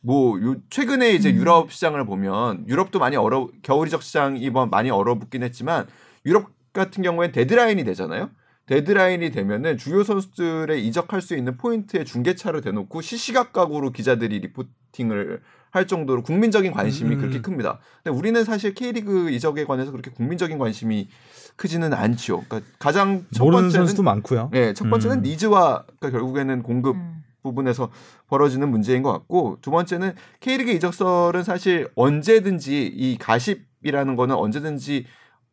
뭐 0.00 0.40
요, 0.42 0.56
최근에 0.70 1.12
이제 1.12 1.30
음. 1.30 1.36
유럽 1.36 1.72
시장을 1.72 2.04
보면 2.04 2.68
유럽도 2.68 2.98
많이 2.98 3.16
얼어 3.16 3.48
겨울 3.62 3.86
이적 3.86 4.02
시장이 4.02 4.40
이번 4.40 4.70
많이 4.70 4.90
얼어붙긴 4.90 5.42
했지만 5.42 5.86
유럽 6.26 6.50
같은 6.72 7.02
경우엔 7.02 7.32
데드라인이 7.32 7.84
되잖아요. 7.84 8.30
데드라인이 8.66 9.30
되면은 9.30 9.76
주요 9.76 10.02
선수들의 10.02 10.86
이적할 10.86 11.20
수 11.20 11.36
있는 11.36 11.56
포인트에 11.56 12.04
중계차를 12.04 12.62
대놓고 12.62 13.00
시시각각으로 13.00 13.90
기자들이 13.92 14.40
reporting을 14.40 15.42
할 15.74 15.88
정도로 15.88 16.22
국민적인 16.22 16.70
관심이 16.70 17.16
음. 17.16 17.20
그렇게 17.20 17.40
큽니다. 17.40 17.80
근데 18.04 18.16
우리는 18.16 18.44
사실 18.44 18.74
K리그 18.74 19.30
이적에 19.30 19.64
관해서 19.64 19.90
그렇게 19.90 20.08
국민적인 20.12 20.56
관심이 20.56 21.08
크지는 21.56 21.92
않죠. 21.92 22.44
그러니까 22.48 22.70
가장 22.78 23.24
첫 23.32 23.42
모르는 23.42 23.64
번째는 23.64 23.86
선수도 23.86 24.04
많고요. 24.04 24.50
네, 24.52 24.72
첫 24.72 24.88
번째는 24.88 25.18
음. 25.18 25.22
needs와 25.22 25.84
그러니까 25.98 26.10
결국에는 26.10 26.62
공급 26.62 26.94
음. 26.94 27.24
부분에서 27.42 27.90
벌어지는 28.28 28.70
문제인 28.70 29.02
것 29.02 29.10
같고 29.10 29.58
두 29.62 29.72
번째는 29.72 30.12
K리그 30.38 30.70
이적설은 30.70 31.42
사실 31.42 31.88
언제든지 31.96 32.86
이 32.86 33.18
가십이라는 33.18 34.14
거는 34.14 34.36
언제든지 34.36 35.06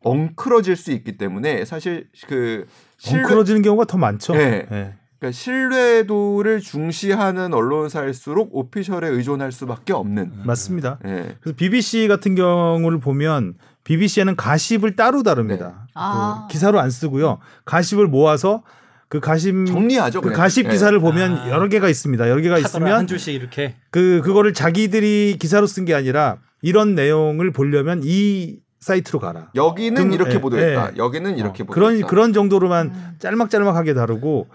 엉클어질 0.03 0.75
수 0.75 0.91
있기 0.91 1.17
때문에 1.17 1.65
사실 1.65 2.09
그 2.27 2.67
신뢰, 2.99 3.23
엉클어지는 3.23 3.63
경우가 3.63 3.85
더 3.85 3.97
많죠. 3.97 4.33
네. 4.33 4.67
예. 4.71 4.93
그러니까 5.21 5.37
신뢰도를 5.37 6.61
중시하는 6.61 7.53
언론사일수록 7.53 8.49
오피셜에 8.53 9.07
의존할 9.07 9.51
수밖에 9.51 9.93
없는. 9.93 10.31
맞습니다. 10.45 10.97
예. 11.05 11.35
그래서 11.39 11.55
BBC 11.55 12.07
같은 12.07 12.33
경우를 12.33 12.99
보면 12.99 13.53
BBC에는 13.83 14.35
가십을 14.35 14.95
따로 14.95 15.21
다룹니다. 15.21 15.87
아. 15.93 16.47
그 16.47 16.53
기사로 16.53 16.79
안 16.79 16.89
쓰고요. 16.89 17.37
가십을 17.65 18.07
모아서 18.07 18.63
그 19.09 19.19
가십 19.19 19.67
정리하죠. 19.67 20.21
그 20.21 20.29
그냥. 20.29 20.41
가십 20.41 20.65
예. 20.65 20.69
기사를 20.71 20.99
보면 20.99 21.37
아. 21.37 21.49
여러 21.51 21.67
개가 21.69 21.87
있습니다. 21.87 22.27
여러 22.27 22.41
개가 22.41 22.57
있으면 22.57 22.93
한 22.93 23.05
줄씩 23.07 23.35
이렇게 23.35 23.75
그 23.91 24.21
그거를 24.23 24.53
자기들이 24.53 25.37
기사로 25.39 25.67
쓴 25.67 25.85
게 25.85 25.93
아니라 25.93 26.37
이런 26.63 26.95
내용을 26.95 27.51
보려면 27.51 28.01
이 28.03 28.57
사이트로 28.81 29.19
가라. 29.19 29.51
여기는 29.55 29.95
등- 30.01 30.11
이렇게 30.13 30.35
예, 30.35 30.41
보도했다. 30.41 30.91
예. 30.93 30.97
여기는 30.97 31.37
이렇게 31.37 31.63
어, 31.63 31.65
보도했다. 31.67 31.73
그런 31.73 32.01
그런 32.09 32.33
정도로만 32.33 32.87
음. 32.87 33.15
짤막짤막하게 33.19 33.93
다루고 33.93 34.47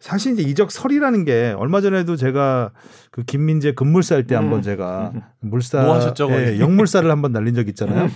사실 0.00 0.34
이제 0.34 0.42
이적설이라는 0.42 1.24
게 1.24 1.54
얼마 1.56 1.80
전에도 1.80 2.14
제가 2.16 2.72
그 3.10 3.22
김민재 3.24 3.72
급물사 3.72 4.14
할때 4.16 4.36
음. 4.36 4.42
한번 4.42 4.62
제가 4.62 5.12
물사 5.40 5.82
뭐 5.82 5.94
하셨죠? 5.96 6.30
예, 6.32 6.60
역물사를 6.60 7.10
한번 7.10 7.32
날린 7.32 7.54
적 7.54 7.68
있잖아요. 7.68 8.04
음. 8.04 8.10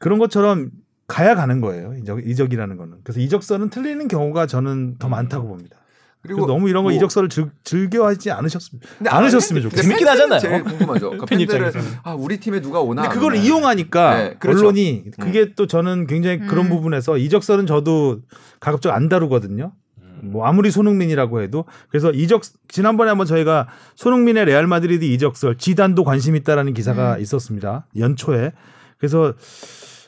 그런 0.00 0.18
것처럼 0.18 0.70
가야 1.06 1.34
가는 1.36 1.60
거예요. 1.60 1.94
이적 1.94 2.26
이적이라는 2.26 2.76
거는. 2.76 2.98
그래서 3.04 3.20
이적설은 3.20 3.70
틀리는 3.70 4.08
경우가 4.08 4.46
저는 4.46 4.96
더 4.98 5.08
많다고 5.08 5.46
봅니다. 5.48 5.77
그리고 6.34 6.46
너무 6.46 6.68
이런 6.68 6.84
거 6.84 6.90
뭐- 6.90 6.96
이적설을 6.96 7.28
즐, 7.28 7.50
즐겨하지 7.64 8.30
않으셨으면 8.30 8.80
근데 8.98 9.10
않으셨으면 9.10 9.62
좋겠어요. 9.62 9.82
재밌긴 9.82 10.08
하잖아요. 10.08 10.38
제일 10.40 10.62
궁금하죠. 10.64 11.00
그러니까 11.10 11.26
팬 11.26 11.38
팬들은 11.38 11.66
입장에서는. 11.68 11.98
아 12.04 12.12
우리 12.14 12.38
팀에 12.38 12.60
누가 12.60 12.80
오나. 12.80 13.02
근데 13.02 13.14
그걸. 13.14 13.36
이용하니까 13.36 14.16
네, 14.16 14.34
그렇죠. 14.38 14.60
언론이 14.60 15.04
그게 15.18 15.54
또 15.54 15.66
저는 15.66 16.06
굉장히 16.06 16.38
그런 16.40 16.66
음. 16.66 16.70
부분에서 16.70 17.18
이적설은 17.18 17.66
저도 17.66 18.20
가급적 18.60 18.92
안 18.92 19.08
다루거든요. 19.08 19.72
뭐 20.20 20.44
아무리 20.46 20.70
손흥민이라고 20.72 21.42
해도 21.42 21.64
그래서 21.90 22.10
이적 22.10 22.42
지난번에 22.66 23.08
한번 23.10 23.26
저희가 23.26 23.68
손흥민의 23.94 24.46
레알 24.46 24.66
마드리드 24.66 25.04
이적설 25.04 25.58
지단도 25.58 26.02
관심 26.02 26.34
있다라는 26.34 26.74
기사가 26.74 27.14
음. 27.16 27.20
있었습니다. 27.20 27.86
연초에 27.96 28.50
그래서 28.98 29.34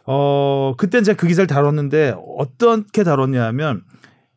어 0.07 0.75
그때는 0.77 1.05
제가 1.05 1.17
그 1.17 1.27
기사를 1.29 1.47
다뤘는데 1.47 2.17
어떻게 2.39 3.05
다뤘냐면 3.05 3.83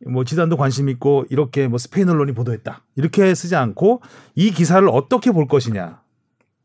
뭐 0.08 0.24
지단도 0.24 0.58
관심 0.58 0.90
있고 0.90 1.26
이렇게 1.30 1.68
뭐 1.68 1.78
스페인 1.78 2.10
언론이 2.10 2.34
보도했다. 2.34 2.82
이렇게 2.96 3.34
쓰지 3.34 3.56
않고 3.56 4.02
이 4.36 4.52
기사를 4.52 4.88
어떻게 4.90 5.32
볼 5.32 5.48
것이냐. 5.48 6.02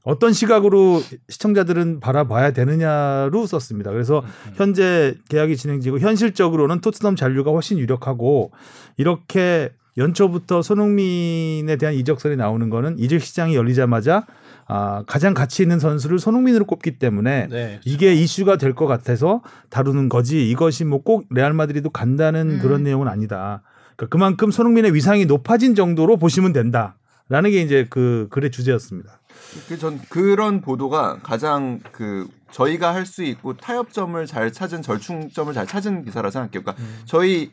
어떤 0.05 0.33
시각으로 0.33 1.03
시청자들은 1.29 2.01
바라봐야 2.01 2.53
되느냐로 2.53 3.47
썼습니다. 3.47 3.91
그래서 3.91 4.23
현재 4.55 5.15
계약이 5.29 5.57
진행되고 5.57 5.99
현실적으로는 5.99 6.81
토트넘 6.81 7.15
잔류가 7.15 7.51
훨씬 7.51 7.79
유력하고 7.79 8.53
이렇게 8.97 9.71
연초부터 9.99 10.63
손흥민에 10.63 11.77
대한 11.77 11.95
이적설이 11.95 12.37
나오는 12.37 12.71
거는 12.71 12.99
이적 12.99 13.21
시장이 13.21 13.55
열리자마자 13.55 14.25
아, 14.71 15.03
가장 15.07 15.33
가치 15.35 15.63
있는 15.63 15.79
선수를 15.79 16.19
손흥민으로 16.19 16.67
꼽기 16.67 16.99
때문에 16.99 17.49
네. 17.49 17.81
이게 17.85 18.13
이슈가 18.15 18.57
될 18.59 18.75
것 18.75 18.87
같아서 18.87 19.43
다루는 19.71 20.09
거지 20.11 20.49
이것이 20.51 20.85
뭐 20.85 21.01
꼭 21.03 21.25
레알 21.31 21.53
마드리도 21.55 21.91
간다는 21.91 22.51
음. 22.57 22.59
그런 22.61 22.83
내용은 22.83 23.09
아니다. 23.09 23.63
그러니까 23.97 24.13
그만큼 24.13 24.51
손흥민의 24.51 24.95
위상이 24.95 25.25
높아진 25.25 25.75
정도로 25.75 26.19
보시면 26.19 26.53
된다라는 26.53 27.51
게 27.51 27.63
이제 27.63 27.87
그 27.89 28.29
글의 28.31 28.51
주제였습니다. 28.51 29.21
그 29.69 29.79
전 29.79 29.99
그런 30.11 30.61
보도가 30.61 31.21
가장 31.23 31.81
그 31.93 32.27
저희가 32.51 32.95
할 32.95 33.07
수 33.07 33.23
있고 33.25 33.57
타협점을 33.57 34.25
잘 34.27 34.53
찾은 34.53 34.83
절충점을 34.83 35.53
잘 35.55 35.67
찾은 35.67 36.05
기사라 36.05 36.31
생각해요. 36.31 36.63
그러니까 36.63 36.77
저희 37.07 37.51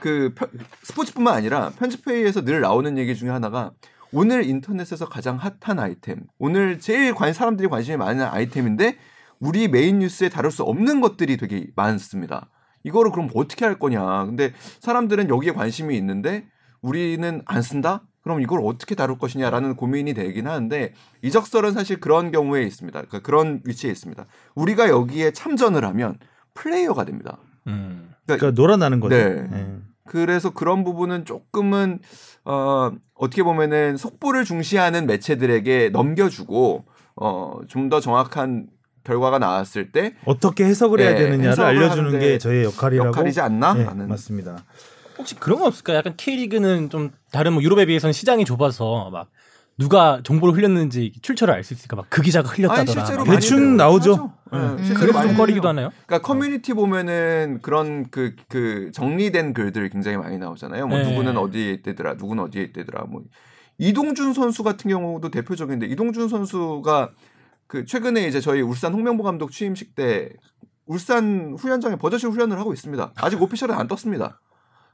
그 0.00 0.32
편- 0.34 0.48
스포츠뿐만 0.82 1.34
아니라 1.34 1.70
편집회의에서 1.78 2.42
늘 2.44 2.60
나오는 2.62 2.96
얘기 2.98 3.14
중에 3.14 3.28
하나가 3.30 3.72
오늘 4.14 4.48
인터넷에서 4.48 5.08
가장 5.08 5.36
핫한 5.36 5.80
아이템, 5.80 6.20
오늘 6.38 6.78
제일 6.78 7.14
관 7.14 7.32
사람들이 7.32 7.68
관심이 7.68 7.96
많은 7.96 8.24
아이템인데 8.24 8.96
우리 9.40 9.66
메인 9.66 9.98
뉴스에 9.98 10.28
다룰 10.28 10.52
수 10.52 10.62
없는 10.62 11.00
것들이 11.00 11.36
되게 11.36 11.66
많습니다. 11.74 12.48
이거를 12.84 13.10
그럼 13.10 13.28
어떻게 13.34 13.64
할 13.64 13.76
거냐? 13.76 14.26
근데 14.26 14.52
사람들은 14.80 15.28
여기에 15.28 15.52
관심이 15.52 15.96
있는데 15.96 16.46
우리는 16.80 17.42
안 17.44 17.60
쓴다? 17.60 18.02
그럼 18.22 18.40
이걸 18.40 18.60
어떻게 18.62 18.94
다룰 18.94 19.18
것이냐라는 19.18 19.74
고민이 19.74 20.14
되긴 20.14 20.46
하는데 20.46 20.94
이적설은 21.22 21.72
사실 21.72 21.98
그런 21.98 22.30
경우에 22.30 22.62
있습니다. 22.62 22.96
그러니까 23.00 23.18
그런 23.18 23.62
위치에 23.64 23.90
있습니다. 23.90 24.24
우리가 24.54 24.90
여기에 24.90 25.32
참전을 25.32 25.84
하면 25.84 26.18
플레이어가 26.54 27.04
됩니다. 27.04 27.38
음. 27.66 28.10
그러니까 28.26 28.52
놀아나는 28.52 29.00
거죠. 29.00 29.16
네. 29.16 29.48
예. 29.52 29.83
그래서 30.06 30.50
그런 30.50 30.84
부분은 30.84 31.24
조금은 31.24 31.98
어 32.44 32.92
어떻게 33.14 33.42
보면은 33.42 33.96
속보를 33.96 34.44
중시하는 34.44 35.06
매체들에게 35.06 35.90
넘겨주고 35.90 36.84
어좀 37.16 37.88
더 37.88 38.00
정확한 38.00 38.68
결과가 39.04 39.38
나왔을 39.38 39.92
때 39.92 40.14
어떻게 40.24 40.64
해석을 40.64 41.00
해야 41.00 41.12
예, 41.12 41.14
되느냐를 41.16 41.50
해석을 41.50 41.68
알려주는 41.68 42.18
게 42.18 42.38
저의 42.38 42.64
역할이라고 42.64 43.08
역할이지 43.08 43.40
않나? 43.40 43.74
예, 43.78 43.84
라는 43.84 44.08
맞습니다. 44.08 44.64
혹시 45.18 45.36
그런 45.36 45.58
건 45.58 45.68
없을까요? 45.68 45.98
약간 45.98 46.14
K리그는 46.16 46.90
좀 46.90 47.10
다른 47.30 47.52
뭐 47.52 47.62
유럽에 47.62 47.86
비해서는 47.86 48.12
시장이 48.12 48.44
좁아서 48.44 49.10
막 49.10 49.28
누가 49.78 50.20
정보를 50.22 50.54
흘렸는지 50.56 51.12
출처를 51.22 51.52
알 51.54 51.64
수 51.64 51.74
있으니까 51.74 51.96
막 51.96 52.06
그 52.08 52.22
기자가 52.22 52.48
아니 52.50 52.62
흘렸다더라. 52.62 53.24
많이 53.24 53.30
대충 53.30 53.76
나오죠. 53.76 54.32
예, 54.52 54.56
음. 54.56 54.76
그래서 54.96 55.22
좀 55.22 55.36
꺼리기도. 55.36 55.66
하나요? 55.68 55.90
그러니까 56.06 56.26
커뮤니티 56.26 56.74
보면은 56.74 57.58
그런 57.60 58.08
그, 58.10 58.36
그 58.48 58.90
정리된 58.92 59.52
글들 59.52 59.88
굉장히 59.88 60.16
많이 60.16 60.38
나오잖아요. 60.38 60.86
뭐 60.86 60.98
네. 60.98 61.10
누구는 61.10 61.36
어디에 61.36 61.72
있대더라, 61.72 62.14
누구는 62.14 62.44
어디에 62.44 62.62
있대더라. 62.64 63.06
뭐 63.06 63.22
이동준 63.78 64.32
선수 64.32 64.62
같은 64.62 64.88
경우도 64.88 65.30
대표적인데 65.30 65.86
이동준 65.86 66.28
선수가 66.28 67.10
그 67.66 67.84
최근에 67.84 68.28
이제 68.28 68.40
저희 68.40 68.60
울산 68.60 68.94
홍명보 68.94 69.24
감독 69.24 69.50
취임식 69.50 69.96
때 69.96 70.28
울산 70.86 71.56
후연장에 71.58 71.96
버젓이 71.96 72.26
훈련을 72.26 72.58
하고 72.58 72.72
있습니다. 72.72 73.12
아직 73.16 73.42
오피셜은 73.42 73.74
안 73.74 73.88
떴습니다. 73.88 74.40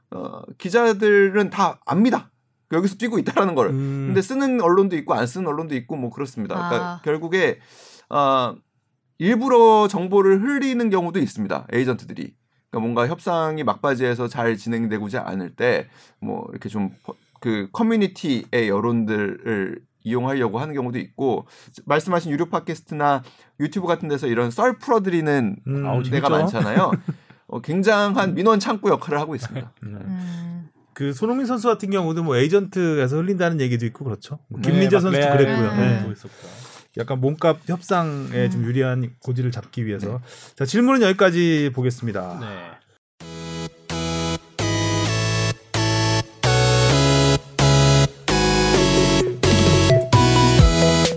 어, 0.09 0.41
기자들은 0.57 1.51
다 1.51 1.79
압니다. 1.85 2.31
여기서 2.75 2.95
뛰고 2.95 3.19
있다라는 3.19 3.55
걸. 3.55 3.67
음. 3.69 4.05
근데 4.07 4.21
쓰는 4.21 4.61
언론도 4.61 4.95
있고 4.97 5.13
안 5.13 5.27
쓰는 5.27 5.47
언론도 5.47 5.75
있고 5.75 5.95
뭐 5.95 6.09
그렇습니다. 6.09 6.55
그러니까 6.55 6.85
아. 6.89 7.01
결국에 7.03 7.59
어, 8.09 8.55
일부러 9.17 9.87
정보를 9.87 10.41
흘리는 10.41 10.89
경우도 10.89 11.19
있습니다. 11.19 11.67
에이전트들이. 11.71 12.33
그러니까 12.69 12.79
뭔가 12.79 13.07
협상이 13.07 13.63
막바지에서 13.63 14.27
잘 14.27 14.55
진행되고자 14.57 15.23
않을 15.25 15.55
때 15.55 15.87
뭐 16.19 16.45
이렇게 16.51 16.69
좀 16.69 16.91
그 17.41 17.67
커뮤니티의 17.73 18.69
여론들을 18.69 19.81
이용하려고 20.03 20.59
하는 20.59 20.73
경우도 20.73 20.99
있고 20.99 21.47
말씀하신 21.85 22.31
유료 22.31 22.45
팟캐스트나 22.45 23.23
유튜브 23.59 23.87
같은 23.87 24.07
데서 24.07 24.27
이런 24.27 24.49
썰 24.51 24.77
풀어드리는 24.77 25.57
음, 25.67 26.03
데가. 26.03 26.29
많잖아요. 26.29 26.91
어, 27.47 27.59
굉장한 27.61 28.35
민원 28.35 28.59
창구 28.59 28.89
역할을 28.89 29.19
하고 29.19 29.35
있습니다. 29.35 29.71
음. 29.83 30.60
그 30.93 31.13
손흥민 31.13 31.45
선수 31.45 31.67
같은 31.67 31.89
경우도 31.89 32.23
뭐 32.23 32.35
에이전트에서 32.35 33.17
흘린다는 33.17 33.61
얘기도 33.61 33.85
있고 33.85 34.03
그렇죠. 34.03 34.39
뭐 34.47 34.59
네, 34.61 34.69
김민재 34.69 34.97
막 34.97 35.01
선수도 35.01 35.29
그랬고요. 35.29 35.69
음. 35.71 36.13
네. 36.13 36.13
약간 36.97 37.21
몸값 37.21 37.59
협상에 37.67 38.49
좀 38.49 38.61
음. 38.61 38.65
유리한 38.65 39.15
고지를 39.19 39.51
잡기 39.51 39.85
위해서. 39.85 40.19
자 40.55 40.65
질문은 40.65 41.01
여기까지 41.01 41.71
보겠습니다. 41.73 42.39
네. 42.41 42.47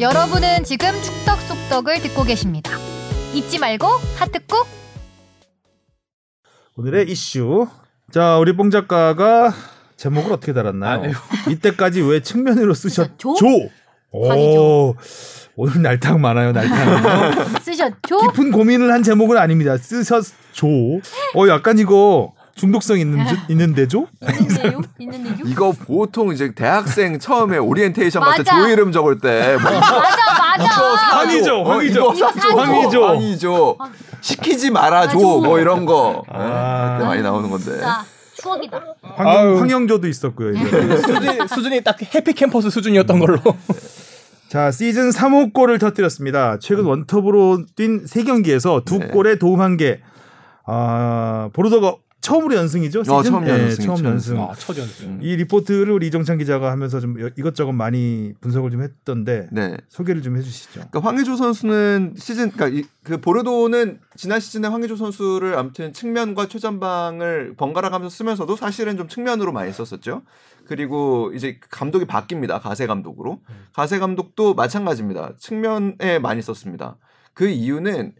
여러분은 0.00 0.64
지금 0.64 0.90
축덕쑥덕을 1.02 2.02
듣고 2.02 2.24
계십니다. 2.24 2.76
잊지 3.34 3.58
말고 3.58 3.86
하트 4.16 4.38
꾹. 4.46 4.66
오늘의 6.76 7.10
이슈. 7.10 7.66
자 8.14 8.38
우리 8.38 8.52
뽕 8.54 8.70
작가가 8.70 9.52
제목을 9.96 10.32
어떻게 10.34 10.52
달았나요? 10.52 11.02
아유. 11.02 11.12
이때까지 11.50 12.00
왜 12.02 12.20
측면으로 12.20 12.72
쓰셨죠? 12.72 13.34
조? 13.34 13.46
오. 14.12 14.94
오늘 15.56 15.82
날탕 15.82 16.20
많아요 16.20 16.52
날탕. 16.52 17.58
쓰셨죠? 17.60 18.18
깊은 18.28 18.52
고민을 18.52 18.92
한 18.92 19.02
제목은 19.02 19.36
아닙니다. 19.36 19.76
쓰셨죠. 19.76 20.68
어 21.34 21.48
약간 21.48 21.80
이거 21.80 22.32
중독성 22.54 23.00
있는 23.00 23.24
듯- 23.26 23.36
있는데죠? 23.50 24.06
있는데요? 24.30 24.80
있는데요? 25.00 25.34
이거 25.46 25.72
보통 25.72 26.32
이제 26.32 26.52
대학생 26.54 27.18
처음에 27.18 27.58
오리엔테이션 27.58 28.22
같은 28.22 28.44
맞아. 28.44 28.62
조 28.62 28.68
이름 28.68 28.92
적을 28.92 29.18
때 29.18 29.56
뭐, 29.60 29.72
맞아 29.72 29.98
맞아. 30.58 31.18
황이죠, 31.18 31.60
어, 31.60 31.70
황이죠. 31.70 32.08
황이죠. 32.10 33.06
황이죠. 33.06 33.78
시키지 34.20 34.70
말아줘. 34.70 35.12
사줘. 35.12 35.18
뭐 35.18 35.58
이런 35.58 35.84
거. 35.86 36.22
아. 36.28 36.94
그때 36.96 37.06
많이 37.08 37.22
나오는 37.22 37.50
건데. 37.50 37.80
자 37.80 38.04
추억이다. 38.40 38.80
황영, 39.02 39.60
황영 39.60 39.86
조도 39.88 40.06
있었고요. 40.08 40.54
수준, 40.98 41.48
수준이 41.48 41.82
딱 41.82 41.96
해피 42.14 42.32
캠퍼스 42.32 42.70
수준이었던 42.70 43.18
걸로. 43.18 43.38
자 44.48 44.70
시즌 44.70 45.10
3호 45.10 45.52
골을 45.52 45.78
터뜨렸습니다. 45.78 46.58
최근 46.60 46.84
원톱으로 46.84 47.64
뛴세 47.76 48.22
경기에서 48.24 48.82
두 48.84 48.98
네. 48.98 49.06
골에 49.08 49.36
도움 49.38 49.60
한 49.60 49.76
개. 49.76 50.00
아 50.66 51.50
보르도가 51.52 51.96
처음으로 52.24 52.54
연승이죠? 52.56 53.00
어, 53.00 53.22
처음 53.22 53.44
네, 53.44 53.50
연승이죠. 53.50 53.82
처음 53.96 54.04
연승. 54.06 54.40
아, 54.40 54.54
첫 54.56 54.76
연승. 54.78 55.18
이 55.22 55.36
리포트를 55.36 55.92
우리 55.92 56.06
이정찬 56.06 56.38
기자가 56.38 56.70
하면서 56.70 56.98
좀 56.98 57.20
여- 57.20 57.28
이것저것 57.36 57.72
많이 57.72 58.32
분석을 58.40 58.70
좀 58.70 58.82
했던데 58.82 59.46
네. 59.52 59.76
소개를 59.90 60.22
좀 60.22 60.38
해주시죠. 60.38 60.72
그러니까 60.90 61.00
황의조 61.00 61.36
선수는 61.36 62.14
시즌 62.16 62.50
그러니까 62.50 62.78
이, 62.80 62.84
그 63.02 63.20
보르도는 63.20 64.00
지난 64.16 64.40
시즌에 64.40 64.68
황의조 64.68 64.96
선수를 64.96 65.58
아무튼 65.58 65.92
측면과 65.92 66.48
최전방을 66.48 67.54
번갈아 67.58 67.90
가면서 67.90 68.16
쓰면서도 68.16 68.56
사실은 68.56 68.96
좀 68.96 69.06
측면으로 69.06 69.52
많이 69.52 69.70
썼었죠. 69.70 70.22
그리고 70.64 71.30
이제 71.34 71.60
감독이 71.70 72.06
바뀝니다. 72.06 72.58
가세 72.62 72.86
감독으로. 72.86 73.40
가세 73.74 73.98
감독도 73.98 74.54
마찬가지입니다. 74.54 75.32
측면에 75.38 76.18
많이 76.22 76.40
썼습니다. 76.40 76.96
그 77.34 77.46
이유는 77.48 78.14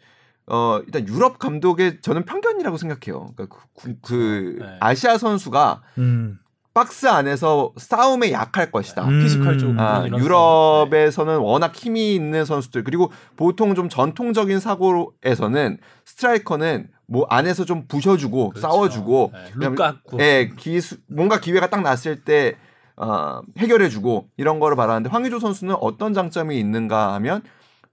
어 0.47 0.81
일단 0.85 1.07
유럽 1.09 1.39
감독의 1.39 2.01
저는 2.03 2.25
편견이라고 2.25 2.77
생각해요. 2.77 3.31
그러니까 3.37 3.47
그, 3.75 3.83
그- 3.83 3.97
그 4.03 4.59
네. 4.61 4.77
아시아 4.81 5.17
선수가 5.19 5.83
음. 5.99 6.39
박스 6.75 7.07
안에서 7.07 7.73
싸움에 7.77 8.33
약할 8.33 8.71
것이다. 8.73 9.05
음. 9.05 9.21
physical 9.21 9.59
쪽. 9.59 9.79
아, 9.79 10.07
유럽에서는 10.09 11.39
워낙 11.39 11.75
힘이 11.75 12.15
있는 12.17 12.45
선수들 12.45 12.83
그리고 12.85 13.13
보통 13.37 13.75
좀 13.77 13.89
전통적인 13.89 14.59
사고에서는 14.59 15.79
스트라이커는 16.05 16.89
뭐 17.07 17.27
안에서 17.31 17.65
좀 17.65 17.87
부셔주고 17.87 18.51
그렇죠. 18.51 18.61
싸워주고 18.67 19.31
네, 19.33 19.45
그다음에 19.53 19.67
룩 19.69 19.75
깎고. 19.77 20.19
예, 20.21 20.51
기수 20.57 20.97
뭔가 21.09 21.39
기회가 21.39 21.71
딱 21.71 21.83
났을 21.83 22.25
때 22.25 22.57
어, 22.97 23.41
해결해주고 23.59 24.29
이런 24.37 24.59
거를 24.59 24.77
바라는데 24.77 25.11
황의조 25.11 25.39
선수는 25.39 25.77
어떤 25.81 26.13
장점이 26.15 26.59
있는가 26.59 27.13
하면 27.15 27.43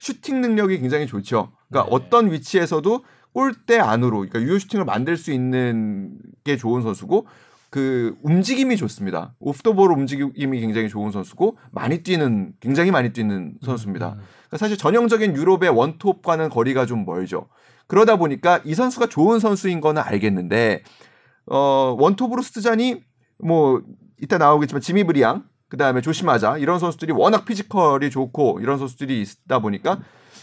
슈팅 0.02 0.42
능력이 0.42 0.80
굉장히 0.80 1.06
좋죠. 1.06 1.52
그러니까 1.70 1.88
네. 1.88 1.96
어떤 1.96 2.32
위치에서도 2.32 3.06
골대 3.34 3.78
안으로 3.78 4.18
그러니까 4.18 4.42
유효 4.42 4.58
슈팅을 4.58 4.84
만들 4.84 5.16
수 5.16 5.32
있는 5.32 6.18
게 6.44 6.58
좋은 6.58 6.82
선수고 6.82 7.28
그 7.70 8.18
움직임이 8.24 8.76
좋습니다. 8.78 9.36
off 9.40 9.55
the 9.55 9.71
ball 9.71 9.92
움직임이 9.92 10.60
굉장히 10.60 10.90
좋은 10.90 11.12
선수고 11.12 11.58
많이 11.70 12.00
뛰는 12.00 12.54
굉장히 12.60 12.90
많이 12.90 13.14
뛰는 13.14 13.60
선수입니다. 13.64 14.08
그러니까 14.16 14.58
사실 14.58 14.76
전형적인 14.76 15.36
유럽의 15.36 15.70
원톱과는 15.70 16.50
거리가 16.50 16.88
좀 16.88 17.06
멀죠. 17.06 17.48
그러다 17.86 18.16
보니까 18.18 18.60
이 18.66 18.74
선수가 18.74 19.06
좋은 19.06 19.40
선수인 19.40 19.82
거는 19.82 20.02
알겠는데 20.02 20.82
어 21.46 21.96
원톱으로 22.00 22.42
쓰자니 22.42 23.04
뭐 23.38 23.84
이따 24.20 24.40
나오겠지만 24.40 24.82
지미 24.82 25.04
브리앙 25.04 25.44
그다음에 25.72 26.02
조심하자 26.02 26.58
이런 26.58 26.80
선수들이 26.80 27.14
워낙 27.14 27.46
피지컬이 27.46 28.10
좋고 28.10 28.60
이런 28.62 28.78
선수들이 28.78 29.22
있다 29.22 29.60
보니까 29.60 30.00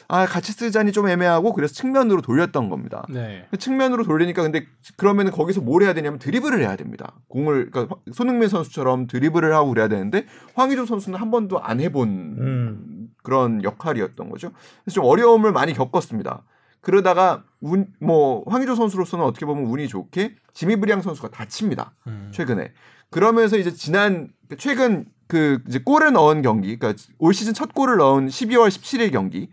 아 0.08 0.24
같이 0.24 0.52
쓰자니 0.52 0.92
좀 0.92 1.06
애매하고 1.06 1.52
그래서 1.52 1.74
측면으로 1.74 2.22
돌렸던 2.22 2.70
겁니다. 2.70 3.04
네. 3.10 3.46
측면으로 3.58 4.04
돌리니까 4.04 4.42
근데 4.42 4.64
그러면 4.96 5.30
거기서 5.30 5.60
뭘 5.60 5.82
해야 5.82 5.92
되냐면 5.92 6.18
드리블을 6.18 6.60
해야 6.62 6.76
됩니다. 6.76 7.12
공을 7.28 7.70
그러니까 7.70 7.96
손흥민 8.14 8.48
선수처럼 8.48 9.06
드리블을 9.06 9.54
하고 9.54 9.68
그래야 9.68 9.86
되는데 9.88 10.24
황의조 10.54 10.86
선수는 10.86 11.18
한 11.18 11.30
번도 11.30 11.60
안 11.60 11.82
해본 11.82 12.08
음. 12.08 13.08
그런 13.22 13.62
역할이었던 13.62 14.30
거죠. 14.30 14.50
그래서 14.82 14.94
좀 14.94 15.04
어려움을 15.04 15.52
많이 15.52 15.74
겪었습니다. 15.74 16.42
그러다가 16.80 17.44
운, 17.60 17.88
뭐 18.00 18.44
황의조 18.46 18.76
선수로서는 18.76 19.26
어떻게 19.26 19.44
보면 19.44 19.64
운이 19.64 19.88
좋게 19.88 20.36
지미 20.54 20.76
브리앙 20.76 21.02
선수가 21.02 21.28
다칩니다. 21.28 21.92
음. 22.06 22.30
최근에 22.32 22.72
그러면서 23.10 23.58
이제 23.58 23.74
지난 23.74 24.30
최근 24.56 25.04
그 25.28 25.62
이제 25.68 25.78
골을 25.78 26.12
넣은 26.12 26.42
경기, 26.42 26.76
그러니까 26.76 27.00
올 27.18 27.34
시즌 27.34 27.54
첫 27.54 27.74
골을 27.74 27.98
넣은 27.98 28.28
12월 28.28 28.68
17일 28.68 29.12
경기 29.12 29.50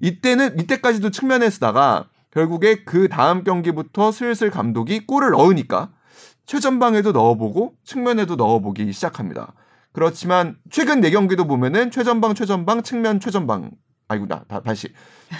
이때는 0.00 0.58
이때까지도 0.58 1.10
측면에 1.10 1.48
쓰다가 1.50 2.06
결국에 2.32 2.84
그 2.84 3.08
다음 3.08 3.44
경기부터 3.44 4.12
슬슬 4.12 4.50
감독이 4.50 5.06
골을 5.06 5.30
넣으니까 5.30 5.90
최전방에도 6.46 7.12
넣어보고 7.12 7.74
측면에도 7.84 8.36
넣어보기 8.36 8.92
시작합니다. 8.92 9.52
그렇지만 9.92 10.56
최근 10.70 11.00
네 11.00 11.10
경기도 11.10 11.46
보면은 11.46 11.90
최전방 11.90 12.34
최전방 12.34 12.82
측면 12.82 13.20
최전방 13.20 13.70
아이고나 14.08 14.44
다, 14.48 14.60
다시 14.60 14.88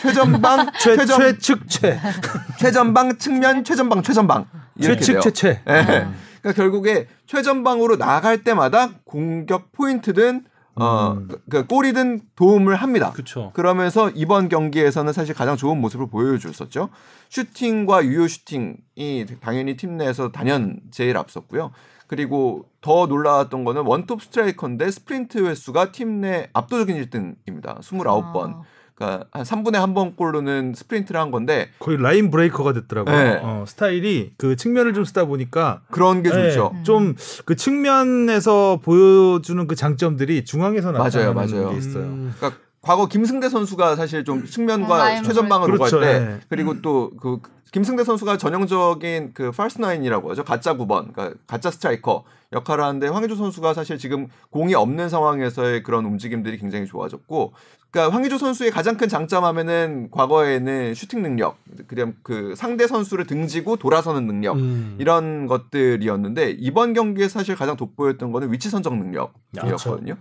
최전방 0.01 0.71
최, 0.79 0.97
최전 0.97 1.19
최측 1.21 1.69
최 1.69 1.99
최전방 2.59 3.19
측면 3.19 3.65
최전방 3.65 4.03
최전방 4.03 4.47
이렇게. 4.77 5.01
최측 5.01 5.21
최최 5.23 5.63
예. 5.69 6.07
그러니까 6.41 6.53
결국에 6.63 7.07
최전방으로 7.27 7.97
나갈 7.97 8.43
때마다 8.45 8.91
공격 9.05 9.73
포인트든 9.73 10.45
어, 10.77 11.13
음. 11.13 11.29
그, 11.29 11.43
그 11.51 11.67
골이든 11.67 12.21
도움을 12.37 12.77
합니다. 12.77 13.11
그쵸. 13.13 13.51
그러면서 13.55 14.09
이번 14.11 14.49
경기에서는 14.49 15.13
사실 15.13 15.35
가장 15.35 15.57
좋은 15.57 15.81
모습을 15.81 16.09
보여줬었죠. 16.09 16.89
슈팅과 17.29 18.05
유효 18.07 18.27
슈팅이 18.29 19.27
당연히 19.41 19.77
팀 19.77 19.97
내에서 19.97 20.31
단연 20.33 20.81
제일 20.91 21.17
앞섰고요. 21.17 21.73
그리고 22.07 22.67
더 22.81 23.07
놀라웠던 23.07 23.65
거는 23.65 23.83
원톱 23.87 24.23
스트라이커인데 24.23 24.91
스프린트 24.91 25.47
횟수가 25.47 25.93
팀 25.93 26.21
내 26.21 26.49
압도적인 26.53 26.97
1등입니다. 27.05 27.81
29번. 27.81 28.55
아. 28.55 28.63
그러니까 29.01 29.27
한 29.33 29.43
3분에 29.45 29.77
한 29.77 29.95
번꼴로는 29.95 30.75
스프린트를 30.77 31.19
한 31.19 31.31
건데 31.31 31.71
거의 31.79 31.97
line 32.01 32.31
breaker가 32.31 32.75
됐더라고요. 32.75 33.17
네. 33.17 33.41
어, 33.43 33.65
스타일이 33.67 34.33
그 34.37 34.57
측면을 34.57 34.93
좀 34.93 35.05
쓰다 35.07 35.25
보니까 35.25 35.81
그런 35.91 36.23
게 36.23 36.29
네, 36.29 36.51
좋죠. 36.51 36.73
음. 36.75 36.85
좀그 36.85 37.57
측면에서 37.57 38.81
보여주는 38.83 39.67
그 39.67 39.75
장점들이 39.75 40.45
중앙에서 40.45 40.93
맞아요, 40.93 41.05
나타나는 41.05 41.35
맞아요. 41.35 41.71
게 41.71 41.79
있어요. 41.79 42.05
음. 42.05 42.35
그러니까 42.37 42.61
과거 42.83 43.07
김승대 43.07 43.49
선수가 43.49 43.97
사실 43.97 44.25
좀 44.25 44.39
음, 44.39 44.47
측면과 44.47 44.99
라인 44.99 45.23
최전방으로 45.23 45.77
그렇죠, 45.79 45.99
갈때 45.99 46.19
네. 46.19 46.41
그리고 46.49 46.81
또 46.81 47.11
그 47.21 47.41
김승대 47.73 48.03
선수가 48.03 48.37
전형적인 48.37 49.31
그 49.33 49.53
false 49.53 49.81
nine이라고 49.81 50.31
하죠 50.31 50.45
가짜 50.45 50.77
9번 50.77 51.13
그러니까 51.13 51.35
가짜 51.47 51.71
스트라이커 51.71 52.25
역할을 52.53 52.83
하는데 52.83 53.07
황의조 53.07 53.37
선수가 53.37 53.75
사실 53.75 53.97
지금 53.97 54.27
공이 54.51 54.75
없는 54.75 55.09
상황에서의 55.09 55.85
그런 55.85 56.05
움직임들이 56.05 56.59
굉장히 56.59 56.87
좋아졌고 56.87 57.53
그러니까 57.91 58.15
황의조 58.15 58.39
선수의 58.39 58.73
가장 58.73 58.97
큰 58.97 59.09
장점하면은 59.09 60.09
과거에는 60.11 60.95
슈팅 60.95 61.23
능력 61.23 61.59
그냥 61.87 62.15
그 62.23 62.55
상대 62.57 62.89
선수를 62.89 63.27
등지고 63.27 63.77
돌아서는 63.77 64.27
능력 64.27 64.57
음. 64.57 64.97
이런 64.99 65.47
것들이었는데 65.47 66.57
이번 66.59 66.93
경기에 66.93 67.29
사실 67.29 67.55
가장 67.55 67.77
돋보였던 67.77 68.33
거는 68.33 68.53
위치 68.53 68.69
선정 68.69 68.99
능력이었거든요. 68.99 70.17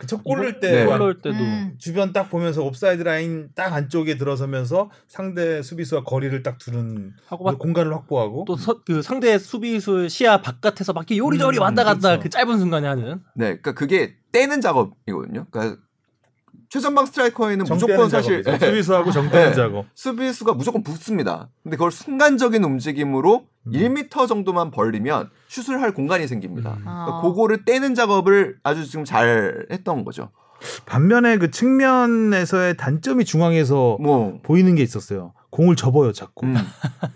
그첫 0.00 0.20
이번- 0.20 0.36
골을 0.38 0.60
때 0.60 0.72
네. 0.72 0.84
골 0.86 0.98
넣을 0.98 1.20
때도 1.20 1.36
음. 1.36 1.74
주변 1.78 2.12
딱 2.12 2.28
보면서 2.30 2.64
옵사이드 2.64 3.02
라인 3.02 3.50
딱 3.54 3.72
안쪽에 3.72 4.16
들어서면서 4.16 4.90
상대 5.06 5.62
수비수와 5.62 6.02
거리를 6.04 6.42
딱 6.42 6.58
두는 6.58 7.12
하고 7.26 7.44
막 7.44 7.58
공간을 7.58 7.92
확보하고 7.94 8.44
또 8.46 8.56
그 8.84 9.02
상대 9.02 9.38
수비수 9.38 10.08
시야 10.08 10.40
바깥에서 10.42 10.92
막 10.92 11.02
이렇게 11.02 11.18
요리조리 11.18 11.58
음, 11.58 11.62
왔다 11.62 11.84
갔다 11.84 12.00
그렇죠. 12.18 12.22
그 12.22 12.28
짧은 12.30 12.58
순간에 12.58 12.88
하는 12.88 13.20
네, 13.34 13.46
그러니까 13.46 13.72
그게 13.74 14.16
떼는 14.32 14.60
작업이거든요. 14.60 15.46
그러니까 15.50 15.80
최전방 16.68 17.04
스트라이커에는 17.06 17.64
무조건 17.68 18.08
사실 18.08 18.42
작업이죠. 18.44 18.66
수비수하고 18.66 19.10
정떼는 19.10 19.48
네. 19.50 19.54
작업. 19.54 19.86
수비수가 19.94 20.54
무조건 20.54 20.82
붙습니다. 20.84 21.48
근데 21.64 21.76
그걸 21.76 21.90
순간적인 21.90 22.62
움직임으로 22.62 23.46
음. 23.66 23.72
1m 23.72 24.28
정도만 24.28 24.70
벌리면 24.70 25.30
슛을 25.48 25.82
할 25.82 25.92
공간이 25.92 26.26
생깁니다. 26.26 26.76
음. 26.78 26.84
아. 26.86 27.04
그러니까 27.04 27.28
그거를 27.28 27.64
떼는 27.64 27.94
작업을 27.94 28.58
아주 28.62 28.86
지금 28.86 29.04
잘 29.04 29.66
했던 29.70 30.04
거죠. 30.04 30.30
반면에 30.86 31.38
그 31.38 31.50
측면에서의 31.50 32.76
단점이 32.76 33.24
중앙에서 33.24 33.96
뭐 34.00 34.38
보이는 34.42 34.74
게 34.74 34.82
있었어요. 34.82 35.32
공을 35.50 35.74
접어요, 35.74 36.12
자꾸. 36.12 36.46
음, 36.46 36.54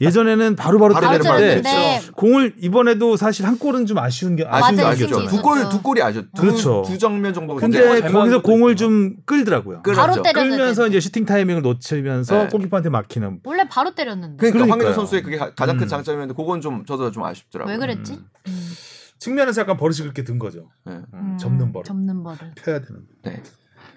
예전에는 0.00 0.56
바로바로 0.56 0.92
바로 0.92 1.06
바로 1.06 1.22
때렸는데 1.22 1.62
쳤는데 1.62 2.12
공을 2.16 2.54
이번에도 2.60 3.16
사실 3.16 3.46
한 3.46 3.58
골은 3.58 3.86
좀 3.86 3.96
아쉬운 3.98 4.34
게 4.36 4.44
아쉬운 4.48 4.76
게. 4.76 5.04
있었죠. 5.04 5.26
두 5.28 5.40
골 5.40 5.68
두 5.68 5.80
골이 5.82 6.02
아쉬워. 6.02 6.24
두, 6.34 6.42
그렇죠. 6.42 6.82
두 6.84 6.98
정면 6.98 7.32
정도. 7.32 7.54
근데 7.54 8.00
거기서 8.10 8.42
공을. 8.42 8.74
좀 8.74 9.14
끌더라고요. 9.24 9.82
끌- 9.82 9.94
바로 9.94 10.20
끌면서 10.20 10.88
이제 10.88 10.98
슈팅 10.98 11.24
타이밍을 11.24 11.62
놓치면서 11.62 12.34
네. 12.44 12.48
골키퍼한테 12.48 12.88
막히는. 12.90 13.40
원래 13.44 13.68
바로 13.68 13.94
때렸는데 13.94 14.36
그러니까 14.38 14.52
그러니까요. 14.64 14.72
황의조 14.72 14.92
선수의 15.00 15.22
그게 15.22 15.36
가- 15.38 15.54
가장 15.54 15.76
큰 15.76 15.84
음. 15.84 15.88
장점이었는데 15.88 16.34
그건 16.34 16.60
좀 16.60 16.84
저도 16.84 17.12
좀 17.12 17.22
아쉽더라고요. 17.24 17.72
왜 17.72 17.78
그랬지? 17.78 18.14
음. 18.14 18.26
음. 18.48 18.70
측면에서 19.20 19.60
약간 19.60 19.76
버릇이 19.76 19.98
그렇게 20.00 20.24
든 20.24 20.40
거죠. 20.40 20.70
네. 20.84 20.98
음. 21.14 21.38
접는 21.40 21.72
버릇. 21.72 21.86
접는 21.86 22.22
버릇. 22.24 22.38
펴야 22.56 22.80
되는데. 22.80 23.42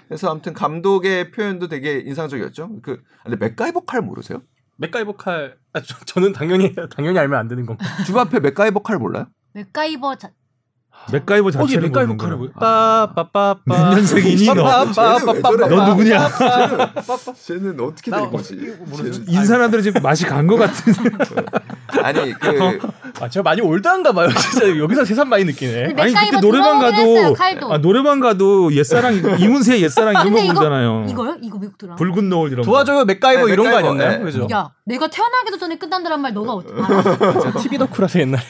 네. 0.07 0.09
그래서 0.09 0.31
아무튼 0.31 0.53
감독의 0.53 1.31
표현도 1.31 1.67
되게 1.67 1.99
인상적이었죠. 1.99 2.81
그 2.81 3.03
근데 3.23 3.37
맥가이버 3.37 3.81
칼 3.81 4.01
모르세요? 4.01 4.41
맥가이버 4.77 5.17
칼 5.17 5.57
아, 5.73 5.81
저, 5.81 5.97
저는 6.05 6.33
당연히 6.33 6.73
당연히 6.95 7.19
알면 7.19 7.37
안 7.37 7.47
되는 7.47 7.65
건가? 7.65 7.85
주 8.05 8.17
앞에 8.17 8.39
맥가이버 8.39 8.81
칼 8.81 8.97
몰라요? 8.97 9.27
맥가이버 9.53 10.15
자... 10.15 10.31
맥가이버 11.11 11.47
어디 11.47 11.57
자체를 11.57 11.83
맥가이버 11.89 12.17
거야. 12.17 12.35
뭐 12.35 12.47
빠빠빠빠 12.59 13.55
몇 13.65 13.89
년생이니, 13.95 14.45
너? 14.45 14.53
너 14.53 15.87
누구냐? 15.89 16.29
쟤는 17.45 17.79
어떻게 17.79 18.11
나된 18.11 18.31
거지? 18.31 18.55
모르겠어. 18.85 19.21
쟤는- 19.21 19.29
이 19.29 19.45
사람들은 19.45 19.83
지금 19.83 20.01
맛이 20.01 20.25
간 20.25 20.47
것 20.47 20.57
같은. 20.57 20.93
아니 22.03 22.33
그 22.33 22.79
아 23.19 23.27
제가 23.27 23.41
많이 23.43 23.61
올드한가 23.61 24.11
봐요. 24.13 24.29
진짜 24.51 24.77
여기서 24.77 25.03
세상 25.03 25.27
많이 25.27 25.43
느끼네. 25.45 25.95
아니 25.97 26.13
그때 26.13 26.39
노래방 26.39 26.79
가도 26.79 26.95
했어요. 26.97 27.33
아, 27.71 27.77
노래방 27.79 28.19
가도 28.19 28.71
옛사랑 28.75 29.15
이문세의 29.41 29.81
옛사랑 29.83 30.13
이런 30.13 30.33
거 30.33 30.41
부르잖아요. 30.53 31.05
이거요? 31.09 31.35
이거 31.41 31.57
미국 31.57 31.77
드라마. 31.79 31.95
붉은 31.95 32.29
노을 32.29 32.51
이런 32.51 32.61
거. 32.63 32.65
도와줘요 32.71 33.05
맥가이버 33.05 33.47
네, 33.47 33.53
이런 33.53 33.65
거 33.65 33.71
맥가이버, 33.77 33.89
아니었나요? 33.91 34.17
네. 34.19 34.23
그죠? 34.23 34.47
야, 34.51 34.69
내가 34.85 35.07
태어나기도 35.07 35.57
전에 35.57 35.77
끝난 35.79 36.19
드라말 36.21 36.33
너가 36.33 36.53
어떻게 36.53 36.79
알아? 36.79 37.51
TV 37.59 37.77
덕후라서 37.79 38.19
옛날에. 38.19 38.43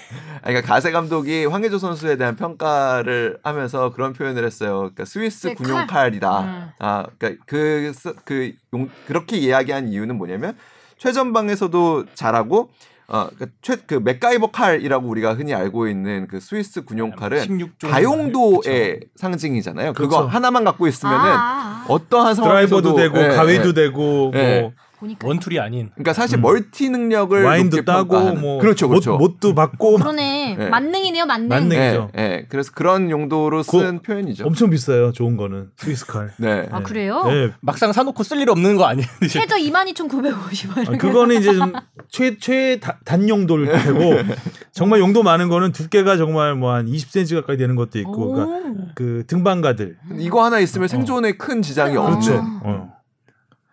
그러니까 0.48 0.74
가세 0.74 0.92
감독이 0.92 1.46
황의조 1.46 1.78
선수에 1.78 2.16
대한 2.16 2.36
평가를 2.36 3.38
하면서 3.44 3.92
그런 3.92 4.14
표현을 4.14 4.46
했어요. 4.46 4.78
그러니까 4.78 5.06
스위스 5.06 5.48
네, 5.48 5.54
군용 5.56 5.76
칼. 5.80 5.88
칼이다. 5.88 6.40
음. 6.42 6.70
아, 6.80 7.06
그러니까 7.18 7.44
그, 7.46 7.92
쓰- 7.94 8.16
그 8.24 8.54
용, 8.74 8.90
그렇게 9.08 9.38
이야기한 9.38 9.90
이유는 9.90 10.18
뭐냐면 10.18 10.56
최전방에서도 10.98 12.06
잘하고 12.16 12.70
어, 13.10 13.30
그, 13.40 13.48
최, 13.62 13.78
그 13.88 13.96
맥가이버 13.96 14.52
칼이라고 14.52 15.08
우리가 15.08 15.34
흔히 15.36 15.54
알고 15.54 15.88
있는 15.88 16.28
그 16.28 16.42
스위스 16.42 16.84
군용 16.84 17.12
칼은 17.12 17.40
16종 17.48 17.90
다용도의 17.90 19.00
상징이잖아요. 19.16 19.94
그거 19.94 20.10
그렇죠. 20.10 20.28
하나만 20.28 20.66
갖고 20.66 20.88
있으면은 20.88 21.20
아, 21.20 21.32
아, 21.32 21.38
아. 21.38 21.86
어떠한 21.88 22.36
상황에서도 22.36 22.82
드라이버도 22.82 22.96
되고 22.96 23.32
예, 23.34 23.36
가위도 23.36 23.70
예. 23.70 23.74
되고 23.74 24.32
예. 24.36 24.60
뭐 24.62 24.74
보니까 25.00 25.28
원툴이 25.28 25.60
아닌. 25.60 25.90
그러니까 25.96 26.14
사실 26.14 26.38
음. 26.40 26.42
멀티 26.42 26.90
능력을 26.90 27.44
와인도 27.44 27.84
따고. 27.84 28.34
뭐 28.36 28.60
그렇죠, 28.60 28.88
그렇죠. 28.88 29.12
못, 29.18 29.32
못도 29.34 29.56
받고 29.56 29.98
그러네. 29.98 30.56
네. 30.58 30.70
만능이네요, 30.70 31.26
만능. 31.26 31.48
만능. 31.50 31.78
예, 31.78 31.90
그죠. 31.92 32.12
예. 32.18 32.46
그래서 32.50 32.72
그런 32.74 33.10
용도로 33.12 33.64
쓴 33.64 34.00
표현이죠. 34.02 34.46
엄청 34.46 34.70
비싸요. 34.70 35.12
좋은 35.12 35.36
거는 35.38 35.70
스위스 35.76 36.06
칼. 36.06 36.32
네. 36.38 36.68
아, 36.72 36.82
그래요? 36.82 37.24
네. 37.26 37.52
막상 37.62 37.92
사놓고 37.92 38.24
쓸 38.24 38.38
일 38.40 38.50
없는 38.50 38.78
거 38.78 38.86
아니에요? 38.86 39.08
최저 39.30 39.56
22,950원. 39.56 40.94
아, 40.94 40.98
그거는 40.98 41.38
이제 41.38 41.54
좀 41.54 41.74
최최 42.10 42.80
단 43.04 43.28
용도를 43.28 43.68
테고 43.68 44.14
정말 44.72 45.00
용도 45.00 45.24
많은 45.24 45.50
거는 45.50 45.72
두께가 45.72 46.18
정말 46.18 46.56
뭐 46.56 46.68
한 46.78 46.86
20cm 46.86 47.36
가까이 47.42 47.58
되는 47.58 47.76
것도 47.76 47.98
있고 48.00 48.34
그러니까 48.34 48.92
그 48.94 49.24
등반가들 49.26 49.98
이거 50.20 50.44
하나 50.44 50.60
있으면 50.60 50.88
생존에 50.88 51.32
큰 51.34 51.62
지장이 51.62 51.96
어. 51.98 52.02
없는. 52.04 52.20
그렇죠. 52.20 52.40
음. 52.40 52.60
어. 52.64 52.97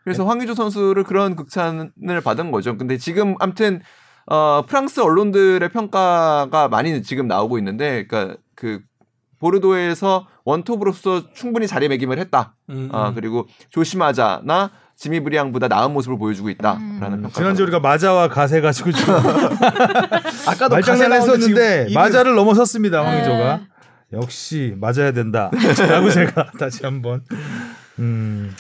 그래서 0.05 0.24
황의조 0.26 0.55
선수를 0.55 1.02
그런 1.02 1.34
극찬을 1.34 2.20
받은 2.22 2.50
거죠. 2.50 2.76
근데 2.76 2.98
지금 2.98 3.34
아무튼 3.40 3.80
어, 4.26 4.62
프랑스 4.66 5.00
언론들의 5.00 5.68
평가가 5.70 6.68
많이 6.68 7.02
지금 7.02 7.26
나오고 7.26 7.59
있는데, 7.59 8.07
그러니까 8.07 8.38
그 8.55 8.80
보르도에서 9.38 10.26
원톱으로서 10.44 11.32
충분히 11.34 11.66
자리매김을 11.66 12.18
했다. 12.18 12.55
음, 12.70 12.88
아 12.92 13.09
음. 13.09 13.14
그리고 13.14 13.46
조심하자나 13.70 14.70
지미 14.96 15.20
브리앙보다 15.20 15.68
나은 15.68 15.92
모습을 15.92 16.18
보여주고 16.18 16.48
있다라는 16.50 17.02
음. 17.02 17.22
평가. 17.22 17.28
지난주 17.30 17.62
우리가 17.64 17.80
마자와 17.80 18.28
가세 18.28 18.61
가지고 18.61 18.92
좀 18.92 19.14
아까도 20.48 20.76
말장난했었는데 20.76 21.88
마자를 21.94 22.34
넘어섰습니다 22.34 23.00
네. 23.00 23.07
황의조가 23.07 23.61
역시 24.12 24.76
맞아야 24.80 25.12
된다라고 25.12 26.11
제가 26.11 26.52
다시 26.59 26.84
한번 26.84 27.22
음 27.98 28.55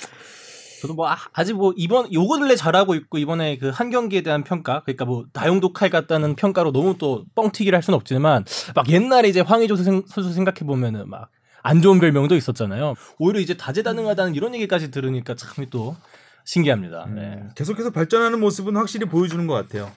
저도 0.84 0.94
뭐 0.94 1.08
아- 1.08 1.16
아직 1.32 1.54
뭐 1.54 1.72
이번 1.76 2.12
요거 2.12 2.38
근래 2.38 2.54
잘하고 2.56 2.94
있고 2.94 3.18
이번에 3.18 3.56
그 3.58 3.70
한 3.70 3.90
경기에 3.90 4.20
대한 4.22 4.44
평가 4.44 4.82
그러니까 4.84 5.04
뭐 5.06 5.24
다용도 5.32 5.72
칼 5.72 5.88
같다는 5.90 6.36
평가로 6.36 6.72
너무 6.72 6.96
또 6.98 7.24
뻥튀기를 7.34 7.74
할 7.76 7.82
수는 7.82 7.96
없지만 7.96 8.44
막 8.74 8.88
옛날에 8.90 9.28
이제 9.28 9.40
황의조 9.40 9.76
생- 9.76 10.02
선수 10.06 10.32
생각해 10.32 10.60
보면은 10.66 11.08
막 11.08 11.30
안 11.66 11.80
좋은 11.80 11.98
별명도 11.98 12.36
있었잖아요. 12.36 12.92
오히려 13.18 13.40
이제 13.40 13.56
다재다능하다는 13.56 14.34
이런 14.34 14.54
얘기까지 14.54 14.90
들으니까 14.90 15.34
참 15.34 15.64
또 15.70 15.96
신기합니다. 16.44 17.06
네. 17.06 17.20
음, 17.22 17.50
계속해서 17.54 17.88
발전하는 17.88 18.38
모습은 18.38 18.76
확실히 18.76 19.06
보여주는 19.08 19.46
것 19.46 19.54
같아요. 19.54 19.90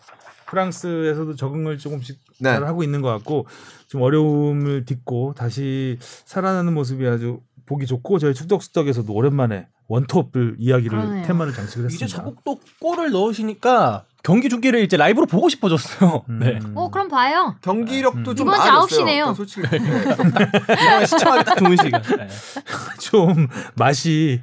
프랑스에서도 0.45 1.35
적응을 1.35 1.77
조금씩 1.77 2.19
네. 2.39 2.51
잘 2.51 2.65
하고 2.65 2.83
있는 2.83 3.01
것 3.01 3.09
같고 3.09 3.47
좀 3.87 4.01
어려움을 4.01 4.85
딛고 4.85 5.33
다시 5.35 5.97
살아나는 6.23 6.73
모습이 6.73 7.05
아주 7.05 7.41
보기 7.67 7.85
좋고 7.85 8.17
저희 8.17 8.33
축덕수덕에서도 8.33 9.11
오랜만에 9.13 9.67
원톱을 9.87 10.55
이야기를 10.57 10.97
그러네요. 10.99 11.25
테마를 11.27 11.53
장식을 11.53 11.85
했습니다. 11.85 12.05
이제 12.05 12.07
자꾸 12.15 12.35
또 12.43 12.59
골을 12.81 13.11
넣으시니까 13.11 14.05
경기 14.23 14.49
중계를 14.49 14.81
이제 14.81 14.97
라이브로 14.97 15.25
보고 15.27 15.47
싶어졌어요. 15.49 16.23
음. 16.29 16.39
네. 16.39 16.59
어 16.75 16.89
그럼 16.89 17.07
봐요. 17.09 17.55
경기력도 17.61 18.33
좀 18.35 18.47
이번 18.47 18.59
주 18.61 18.67
나아졌어요. 18.67 19.05
9시네요. 19.05 19.05
그러니까 19.05 19.33
솔직히 19.35 19.67
네. 19.69 21.05
시청하기 21.05 21.45
딱 21.45 21.55
좋은 21.57 21.75
시간. 21.77 22.01
네. 22.01 22.27
좀 22.99 23.47
맛이 23.75 24.41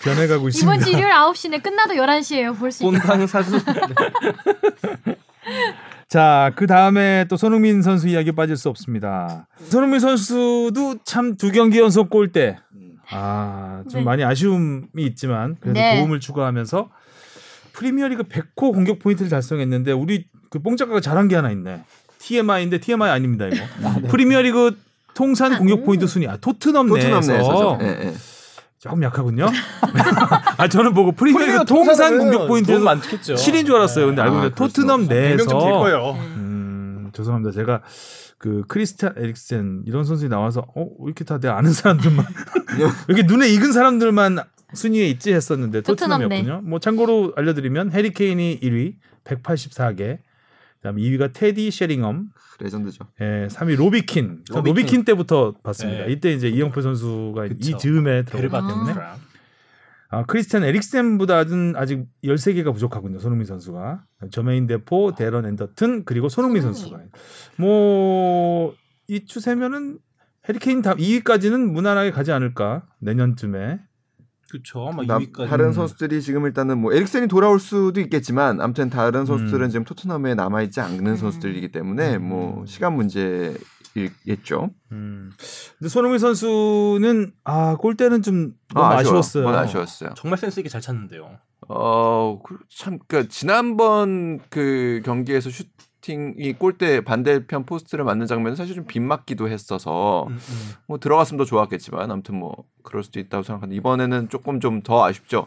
변해가고 0.00 0.48
있습니다. 0.48 0.74
이번 0.74 0.84
주 0.84 0.90
일요일 0.96 1.12
9시네 1.14 1.62
끝나도 1.62 1.94
11시에요. 1.94 2.58
볼 2.58 2.70
수 2.72 2.84
있게. 2.84 2.98
본방 2.98 3.26
사수. 3.26 3.58
자, 6.08 6.52
그 6.54 6.66
다음에 6.66 7.26
또 7.28 7.36
손흥민 7.36 7.82
선수 7.82 8.08
이야기 8.08 8.30
빠질 8.32 8.56
수 8.56 8.68
없습니다. 8.68 9.48
손흥민 9.68 9.98
선수도 10.00 10.96
참 11.04 11.36
두 11.36 11.50
경기 11.50 11.78
연속 11.80 12.10
골대. 12.10 12.58
아, 13.10 13.82
좀 13.90 14.00
네. 14.00 14.04
많이 14.04 14.24
아쉬움이 14.24 14.86
있지만 14.98 15.56
그래도 15.60 15.78
네. 15.80 15.96
도움을 15.98 16.20
추가하면서 16.20 16.90
프리미어리그 17.72 18.24
100호 18.24 18.72
공격 18.72 18.98
포인트를 19.00 19.28
달성했는데 19.30 19.92
우리 19.92 20.26
그 20.50 20.60
뽕작가가 20.60 21.00
잘한 21.00 21.28
게 21.28 21.36
하나 21.36 21.50
있네. 21.50 21.82
TMI인데 22.18 22.78
TMI 22.78 23.10
아닙니다 23.10 23.46
이거. 23.46 24.08
프리미어리그 24.08 24.76
통산 25.14 25.56
공격 25.58 25.84
포인트 25.84 26.06
순위 26.06 26.26
아 26.26 26.36
토트넘, 26.36 26.88
토트넘 26.88 27.20
내에서. 27.26 27.78
조금 28.78 29.02
약하군요. 29.02 29.46
아 30.58 30.68
저는 30.68 30.92
보고 30.94 31.12
프리미어리그 31.12 31.64
프리미어 31.64 31.64
통산 31.64 32.18
공격 32.18 32.46
포인트에서 32.46 32.82
많겠죠. 32.84 33.34
7인 33.34 33.66
줄 33.66 33.76
알았어요. 33.76 34.06
근데 34.06 34.22
알고 34.22 34.36
아, 34.36 34.40
보니까 34.40 34.54
토트넘 34.56 35.06
별명 35.08 35.36
내에서 35.36 35.58
거예요. 35.58 36.10
음, 36.36 37.10
죄송합니다. 37.12 37.52
제가 37.54 37.82
그 38.38 38.62
크리스티안 38.68 39.14
에릭센 39.16 39.82
이런 39.86 40.04
선수들이 40.04 40.28
나와서 40.28 40.60
어, 40.74 40.82
왜 41.00 41.06
이렇게 41.06 41.24
다 41.24 41.38
내 41.38 41.48
아는 41.48 41.72
사람들만 41.72 42.24
이렇게 43.08 43.22
눈에 43.22 43.48
익은 43.48 43.72
사람들만 43.72 44.38
순위에 44.74 45.08
있지 45.08 45.32
했었는데 45.32 45.80
토트넘 45.82 46.20
토트넘이었군요. 46.20 46.60
뭐 46.68 46.78
참고로 46.78 47.32
알려드리면 47.36 47.92
해리 47.92 48.12
케인이 48.12 48.60
1위 48.60 48.94
184개. 49.24 50.18
그다음 50.86 50.96
2위가 50.96 51.32
테디 51.32 51.70
셰링엄, 51.70 52.30
레전드죠. 52.60 53.06
예, 53.20 53.48
3위 53.50 53.76
로비킨. 53.76 54.42
저 54.44 54.54
로비킨. 54.56 54.74
로비킨 54.74 55.04
때부터 55.04 55.54
봤습니다. 55.62 56.06
네. 56.06 56.12
이때 56.12 56.32
이제 56.32 56.48
이영표 56.48 56.80
선수가 56.80 57.48
그쵸. 57.48 57.56
이 57.70 57.78
즈음에 57.78 58.24
들어갔기 58.24 58.68
때문에. 58.68 58.94
아, 60.08 60.24
크리스티안 60.24 60.62
에릭센보다는 60.62 61.74
아직 61.76 62.04
13개가 62.22 62.72
부족하군요. 62.72 63.18
손흥민 63.18 63.44
선수가. 63.46 64.04
저메인 64.30 64.68
데포, 64.68 65.14
데런 65.16 65.44
앤더튼 65.44 66.04
그리고 66.04 66.28
손흥민 66.28 66.62
선수가. 66.62 66.98
뭐 67.58 68.74
이 69.08 69.24
추세면은 69.24 69.98
해리케인 70.48 70.82
다 70.82 70.94
2위까지는 70.94 71.70
무난하게 71.70 72.10
가지 72.10 72.32
않을까? 72.32 72.86
내년쯤에. 73.00 73.80
2위까지. 75.04 75.48
다른 75.48 75.72
선수들이 75.72 76.22
지금 76.22 76.46
일단은 76.46 76.78
뭐 76.78 76.92
에릭센이 76.92 77.28
돌아올 77.28 77.60
수도 77.60 78.00
있겠지만 78.00 78.60
아무튼 78.60 78.90
다른 78.90 79.26
선수들은 79.26 79.66
음. 79.66 79.70
지금 79.70 79.84
토트넘에 79.84 80.34
남아 80.34 80.62
있지 80.62 80.80
않는 80.80 81.06
음. 81.06 81.16
선수들이기 81.16 81.72
때문에 81.72 82.18
뭐 82.18 82.64
시간 82.66 82.94
문제겠죠. 82.94 84.70
음. 84.92 85.30
근데 85.78 85.88
손흥민 85.88 86.18
선수는 86.18 87.32
아, 87.44 87.76
골대는 87.76 88.22
좀 88.22 88.52
너무 88.74 88.86
아, 88.86 88.98
아. 88.98 89.04
쉬웠어요 89.04 89.48
아쉬웠어요. 89.48 90.10
정말 90.16 90.38
센스 90.38 90.60
있게 90.60 90.68
잘 90.68 90.80
찾는데요. 90.80 91.38
어, 91.68 92.40
그 92.44 92.58
참, 92.68 92.98
그니까, 93.06 93.28
지난번 93.28 94.40
그 94.50 95.02
경기에서 95.04 95.50
슈팅이 95.50 96.54
골대 96.58 97.00
반대편 97.00 97.64
포스트를 97.64 98.04
맞는 98.04 98.26
장면은 98.26 98.56
사실 98.56 98.74
좀 98.74 98.84
빗맞기도 98.84 99.48
했어서, 99.48 100.26
음, 100.28 100.34
음. 100.34 100.70
뭐 100.86 100.98
들어갔으면 100.98 101.38
더 101.38 101.44
좋았겠지만, 101.44 102.10
아무튼 102.10 102.36
뭐, 102.36 102.64
그럴 102.86 103.02
수도 103.02 103.20
있다고 103.20 103.42
생각하는데, 103.42 103.76
이번에는 103.76 104.28
조금 104.30 104.60
좀 104.60 104.80
더 104.82 105.04
아쉽죠. 105.04 105.46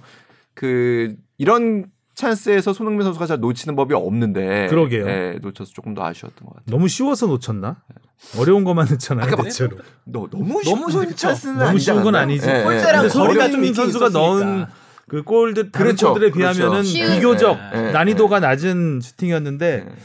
그, 0.54 1.16
이런 1.38 1.86
찬스에서 2.16 2.74
손흥민 2.74 3.04
선수가 3.06 3.26
잘 3.26 3.40
놓치는 3.40 3.76
법이 3.78 3.94
없는데, 3.96 4.68
그러게요. 4.68 5.08
예, 5.08 5.40
놓쳐서 5.42 5.72
조금 5.74 5.94
더 5.94 6.04
아쉬웠던 6.06 6.46
것 6.46 6.54
같아요. 6.56 6.66
너무 6.70 6.88
쉬워서 6.90 7.28
놓쳤나? 7.28 7.78
어려운 8.38 8.66
것만 8.66 8.88
넣잖아요. 8.92 9.26
아까 9.26 9.42
대체로. 9.44 9.78
너, 10.04 10.28
너무 10.30 10.62
너무 10.64 10.92
쉬운? 10.92 11.16
찬스는 11.16 11.58
너무 11.58 11.80
쉬운 11.80 12.04
건? 12.04 12.16
아니지. 12.16 12.46
예, 12.50 12.60
예. 12.60 12.64
골대랑 12.64 13.02
근데 13.04 13.14
거리가 13.18 13.46
손흥민 13.46 13.74
좀 13.74 13.86
선수가 13.86 14.10
넣은 14.10 14.38
있었으니까. 14.42 14.70
그 15.08 15.24
골들 15.24 15.72
다른 15.72 15.86
그렇죠. 15.88 16.12
골들에 16.12 16.30
그렇죠. 16.32 16.60
비하면은 16.60 16.84
쉬운. 16.84 17.10
비교적 17.14 17.58
예, 17.74 17.88
예, 17.88 17.92
난이도가 17.94 18.42
낮은 18.42 19.00
슈팅이었는데 19.02 19.86
예. 19.88 19.96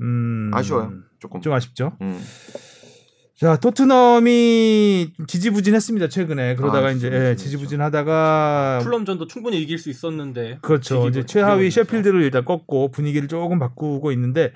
음, 0.00 0.50
아쉬워요. 0.54 0.92
조금. 1.18 1.42
좀 1.42 1.52
아쉽죠. 1.52 1.92
음. 2.00 2.18
자 3.40 3.56
토트넘이 3.56 5.12
지지부진했습니다 5.26 6.08
최근에 6.08 6.56
그러다가 6.56 6.88
아, 6.88 6.90
이제 6.90 7.10
예. 7.10 7.36
지지부진하다가 7.36 8.80
풀럼전도 8.82 9.28
충분히 9.28 9.62
이길 9.62 9.78
수 9.78 9.88
있었는데. 9.88 10.58
그렇죠 10.60 11.08
이제 11.08 11.24
최하위 11.24 11.70
셰필드를 11.70 12.22
일단 12.22 12.44
꺾고 12.44 12.90
분위기를 12.90 13.28
조금 13.28 13.58
바꾸고 13.58 14.12
있는데 14.12 14.52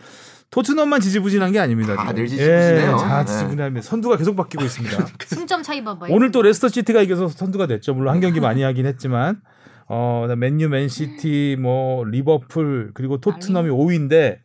토트넘만 0.51 1.01
지지부진한 1.01 1.53
게 1.53 1.61
아닙니다. 1.61 1.97
다들 1.97 2.29
지금. 2.29 2.45
지지부진해요. 2.45 2.93
예, 2.93 3.01
다 3.01 3.25
네. 3.25 3.33
지지부진합니다. 3.33 3.87
선두가 3.89 4.19
계속 4.19 4.37
바뀌고 4.37 4.63
있습니다. 4.65 5.07
승점 5.29 5.63
차이 5.63 5.83
봐봐요. 5.83 6.13
오늘 6.15 6.31
또 6.31 6.43
레스터 6.43 6.69
시티가 6.69 7.01
이겨서 7.01 7.29
선두가 7.29 7.67
됐죠. 7.67 7.95
물론 7.95 8.13
한 8.13 8.21
경기 8.21 8.39
많이 8.39 8.63
하긴 8.63 8.85
했지만 8.85 9.41
어 9.89 10.27
맨유, 10.37 10.69
맨시티, 10.69 11.57
뭐 11.59 12.05
리버풀 12.05 12.91
그리고 12.93 13.17
토트넘이 13.19 13.71
5위인데 13.71 14.41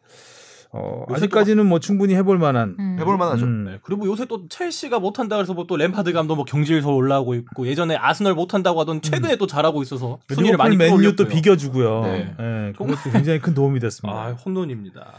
어 0.72 1.04
요새 1.10 1.18
아직까지는 1.26 1.66
뭐 1.66 1.80
충분히 1.80 2.14
해볼 2.16 2.38
만한. 2.38 2.76
음. 2.80 2.98
해볼 3.00 3.18
만하죠. 3.18 3.46
음. 3.46 3.66
네, 3.66 3.80
그리고 3.82 4.06
요새 4.06 4.26
또 4.26 4.48
첼시가 4.48 5.00
못한다 5.00 5.36
그래서 5.36 5.54
뭐 5.54 5.66
또 5.68 5.78
램파드 5.78 6.14
감독 6.14 6.36
뭐 6.36 6.46
경질설 6.46 6.92
올라오고 6.94 7.34
있고 7.36 7.68
예전에 7.68 7.96
아스널 7.96 8.34
못한다고 8.36 8.80
하던 8.82 9.02
최근에 9.02 9.36
또 9.38 9.48
잘하고 9.48 9.82
있어서 9.82 10.20
순위를 10.34 10.58
많이 10.58 10.78
맨유 10.78 11.16
또. 11.16 11.28
비겨주고요. 11.28 12.02
네. 12.04 12.36
예, 12.40 12.74
그것도 12.78 13.12
굉장히 13.12 13.40
큰 13.40 13.54
도움이 13.54 13.80
됐습니다. 13.80 14.18
아 14.18 14.32
홈런입니다. 14.34 15.14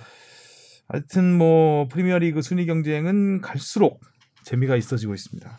하여튼 0.88 1.36
뭐 1.38 1.86
프리미어리그 1.88 2.42
순위 2.42 2.66
경쟁은 2.66 3.40
갈수록 3.40 4.00
재미가 4.44 4.76
있어지고 4.76 5.14
있습니다. 5.14 5.50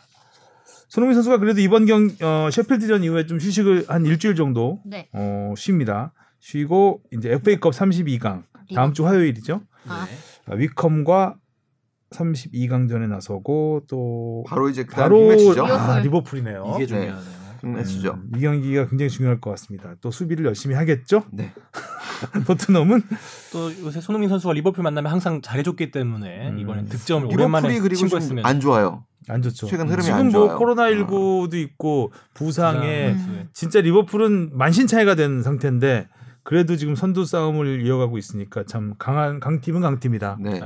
손흥민 0.89 1.16
선수가 1.16 1.38
그래도 1.38 1.62
이번 1.62 1.86
경 1.86 2.10
어, 2.22 2.50
셰필드전 2.52 3.04
이후에 3.06 3.26
좀 3.26 3.38
휴식을 3.39 3.86
한 3.88 4.06
일주일 4.06 4.36
정도 4.36 4.82
네. 4.86 5.08
어, 5.14 5.54
쉽니다. 5.56 6.12
쉬고 6.42 7.02
이제 7.14 7.32
FA컵 7.32 7.72
32강 7.74 8.44
다음 8.76 8.94
주 8.94 9.06
화요일이죠. 9.08 9.62
아, 9.88 10.08
아, 10.48 10.56
위컴과 10.56 11.36
32강전에 12.12 13.08
나서고 13.08 13.84
또 13.88 14.44
바로 14.48 14.70
이제 14.70 14.84
그 14.84 14.96
바로 14.96 15.20
빅매치죠. 15.20 15.66
아, 15.66 16.00
리버풀. 16.00 16.04
리버풀이네요. 16.04 16.74
이게 16.76 16.86
중요하네요. 16.86 17.42
빅매치죠. 17.62 18.14
음, 18.14 18.32
이 18.36 18.42
경기가 18.42 18.88
굉장히 18.88 19.10
중요할 19.10 19.40
것 19.40 19.52
같습니다. 19.52 19.96
또 20.02 20.12
수비를 20.12 20.46
열심히 20.46 20.76
하겠죠. 20.76 21.24
네. 21.32 21.54
토트넘은 22.46 23.02
또 23.52 23.72
요새 23.82 24.02
손흥민 24.02 24.30
선수가 24.30 24.54
리버풀 24.54 24.84
만나면 24.84 25.12
항상 25.12 25.42
잘해줬기 25.42 25.92
때문에 25.92 26.50
음. 26.50 26.60
이번엔 26.60 26.86
득점을 26.88 27.28
오랜만에 27.28 27.70
리버풀이 27.70 27.80
그리고 27.80 28.00
좀 28.00 28.10
친구했으면 28.10 28.46
안 28.46 28.60
좋아요. 28.60 29.06
안 29.28 29.42
좋죠. 29.42 29.68
최근 29.68 29.88
흐름이 29.88 30.04
지금 30.04 30.18
안뭐 30.18 30.32
좋아요. 30.32 30.58
코로나 30.58 30.90
19도 30.90 31.54
있고 31.54 32.12
부상에 32.34 33.10
음. 33.12 33.50
진짜 33.54 33.80
리버풀은 33.80 34.58
만신창이가 34.58 35.16
된 35.16 35.44
상태인데 35.44 36.08
그래도 36.44 36.76
지금 36.76 36.96
선두 36.96 37.26
싸움을 37.26 37.82
이어가고 37.86 38.18
있으니까 38.18 38.64
참 38.66 38.96
강한 38.98 39.39
강팀은 39.39 39.82
강팀이다. 39.82 40.38
네. 40.39 40.60
네. 40.60 40.62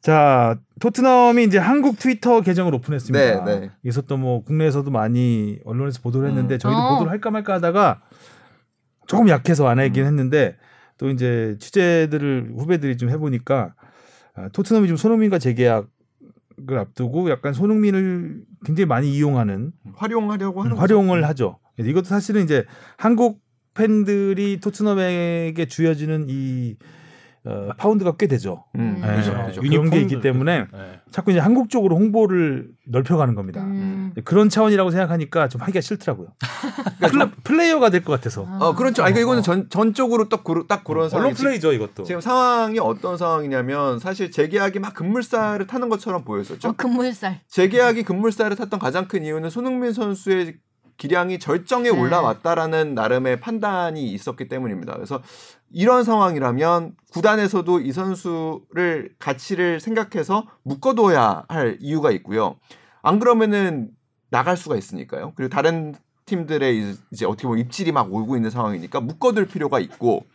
자 0.00 0.58
토트넘이 0.80 1.44
이제 1.44 1.58
한국 1.58 1.98
트위터 1.98 2.40
계정을 2.40 2.74
오픈했습니다. 2.74 3.44
네, 3.44 3.60
네. 3.60 3.70
그래서 3.82 4.02
또 4.02 4.16
뭐 4.16 4.42
국내에서도 4.44 4.90
많이 4.90 5.58
언론에서 5.64 6.00
보도를 6.02 6.28
했는데 6.28 6.56
음. 6.56 6.58
저희도 6.58 6.78
어. 6.78 6.90
보도를 6.94 7.12
할까 7.12 7.30
말까 7.30 7.54
하다가 7.54 8.02
조금 9.06 9.28
약해서 9.28 9.66
안 9.68 9.78
음. 9.78 9.84
하긴 9.84 10.04
했는데 10.04 10.56
또 10.98 11.08
이제 11.10 11.56
취재들을 11.58 12.52
후배들이 12.56 12.96
좀 12.96 13.10
해보니까 13.10 13.74
아, 14.34 14.48
토트넘이 14.48 14.88
좀 14.88 14.96
손흥민과 14.96 15.38
재계약 15.38 15.88
을 16.70 16.78
앞두고 16.78 17.30
약간 17.30 17.54
손흥민을 17.54 18.42
굉장히 18.66 18.84
많이 18.84 19.10
이용하는 19.14 19.72
활용하려고 19.94 20.62
하는 20.62 20.76
활용을 20.76 21.26
하죠. 21.28 21.58
이것도 21.78 22.04
사실은 22.04 22.42
이제 22.44 22.66
한국 22.98 23.40
팬들이 23.80 24.60
토트넘에게 24.60 25.66
주어지는 25.66 26.26
이 26.28 26.76
어, 27.42 27.70
파운드가 27.78 28.16
꽤 28.18 28.26
되죠. 28.26 28.64
음, 28.76 29.00
예, 29.02 29.16
그죠, 29.16 29.32
그죠. 29.46 29.62
그런 29.62 29.88
게 29.88 29.96
있기 30.02 30.14
유니폼도 30.16 30.20
때문에 30.20 30.58
네. 30.70 31.00
자꾸 31.10 31.30
이제 31.30 31.40
한국 31.40 31.70
쪽으로 31.70 31.96
홍보를 31.96 32.68
넓혀가는 32.86 33.34
겁니다. 33.34 33.62
음. 33.62 34.12
그런 34.26 34.50
차원이라고 34.50 34.90
생각하니까 34.90 35.48
좀 35.48 35.62
하기가 35.62 35.80
싫더라고요. 35.80 36.28
플레, 37.10 37.30
플레이어가 37.42 37.88
될 37.88 38.04
것 38.04 38.12
같아서. 38.12 38.42
어 38.42 38.74
그렇죠. 38.74 39.02
아니 39.02 39.14
그러니까 39.14 39.20
이거는 39.20 39.42
전 39.42 39.70
전적으로 39.70 40.28
딱, 40.28 40.44
그러, 40.44 40.66
딱 40.66 40.84
그런 40.84 41.08
상황이 41.08 41.28
언론 41.28 41.34
플레이죠 41.34 41.72
이것도. 41.72 42.02
지금 42.04 42.20
상황이 42.20 42.78
어떤 42.78 43.16
상황이냐면 43.16 43.98
사실 44.00 44.30
재계약이 44.30 44.78
막 44.78 44.92
급물살을 44.92 45.66
타는 45.66 45.88
것처럼 45.88 46.24
보였었죠. 46.24 46.68
어, 46.68 46.72
금물살. 46.76 47.40
재계약이 47.48 48.02
급물살을 48.02 48.54
탔던 48.56 48.78
가장 48.78 49.08
큰 49.08 49.24
이유는 49.24 49.48
손흥민 49.48 49.94
선수의 49.94 50.56
기량이 51.00 51.38
절정에 51.38 51.90
네. 51.90 51.98
올라왔다라는 51.98 52.94
나름의 52.94 53.40
판단이 53.40 54.12
있었기 54.12 54.48
때문입니다. 54.48 54.92
그래서 54.92 55.22
이런 55.72 56.04
상황이라면 56.04 56.94
구단에서도 57.10 57.80
이 57.80 57.90
선수를 57.90 59.14
가치를 59.18 59.80
생각해서 59.80 60.46
묶어둬야 60.62 61.44
할 61.48 61.78
이유가 61.80 62.10
있고요. 62.10 62.56
안 63.02 63.18
그러면은 63.18 63.88
나갈 64.28 64.58
수가 64.58 64.76
있으니까요. 64.76 65.32
그리고 65.36 65.48
다른 65.48 65.94
팀들의 66.26 66.94
이제 67.12 67.24
어떻게 67.24 67.48
보면 67.48 67.60
입질이 67.60 67.92
막 67.92 68.12
오고 68.12 68.36
있는 68.36 68.50
상황이니까 68.50 69.00
묶어둘 69.00 69.46
필요가 69.46 69.80
있고 69.80 70.26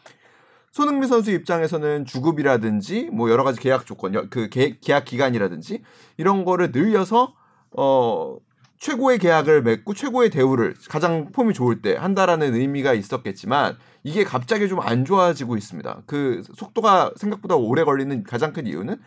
손흥민 0.71 1.07
선수 1.07 1.29
입장에서는 1.31 2.05
주급이라든지 2.05 3.11
뭐 3.13 3.29
여러 3.29 3.43
가지 3.43 3.59
계약 3.61 3.85
조건, 3.85 4.15
여- 4.15 4.25
그 4.31 4.49
계, 4.49 4.77
계약 4.81 5.05
기간이라든지 5.05 5.83
이런 6.17 6.43
거를 6.43 6.71
늘려서 6.71 7.33
어 7.77 8.37
최고의 8.79 9.19
계약을 9.19 9.63
맺고 9.63 9.93
최고의 9.93 10.29
대우를 10.29 10.75
가장 10.89 11.31
폼이 11.31 11.53
좋을 11.53 11.81
때 11.81 11.95
한다라는 11.95 12.53
의미가 12.55 12.93
있었겠지만 12.93 13.77
이게 14.03 14.23
갑자기 14.23 14.67
좀 14.67 14.79
안 14.81 15.05
좋아지고 15.05 15.57
있습니다. 15.57 16.03
그 16.05 16.43
속도가 16.55 17.13
생각보다 17.15 17.55
오래 17.55 17.83
걸리는 17.83 18.23
가장 18.23 18.53
큰 18.53 18.67
이유는 18.67 18.97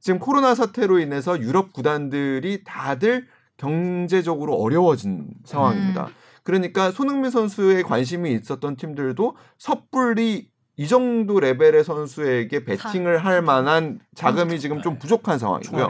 지금 0.00 0.18
코로나 0.20 0.54
사태로 0.54 1.00
인해서 1.00 1.40
유럽 1.40 1.72
구단들이 1.72 2.62
다들 2.64 3.26
경제적으로 3.56 4.54
어려워진 4.54 5.28
상황입니다. 5.44 6.08
그러니까 6.44 6.92
손흥민 6.92 7.30
선수의 7.30 7.82
관심이 7.82 8.32
있었던 8.32 8.76
팀들도 8.76 9.36
섣불리 9.58 10.48
이 10.78 10.86
정도 10.88 11.40
레벨의 11.40 11.82
선수에게 11.84 12.64
베팅을 12.64 13.24
할 13.24 13.42
만한 13.42 13.98
자금이 14.14 14.60
지금 14.60 14.80
좀 14.82 14.98
부족한 14.98 15.38
상황이고요. 15.38 15.86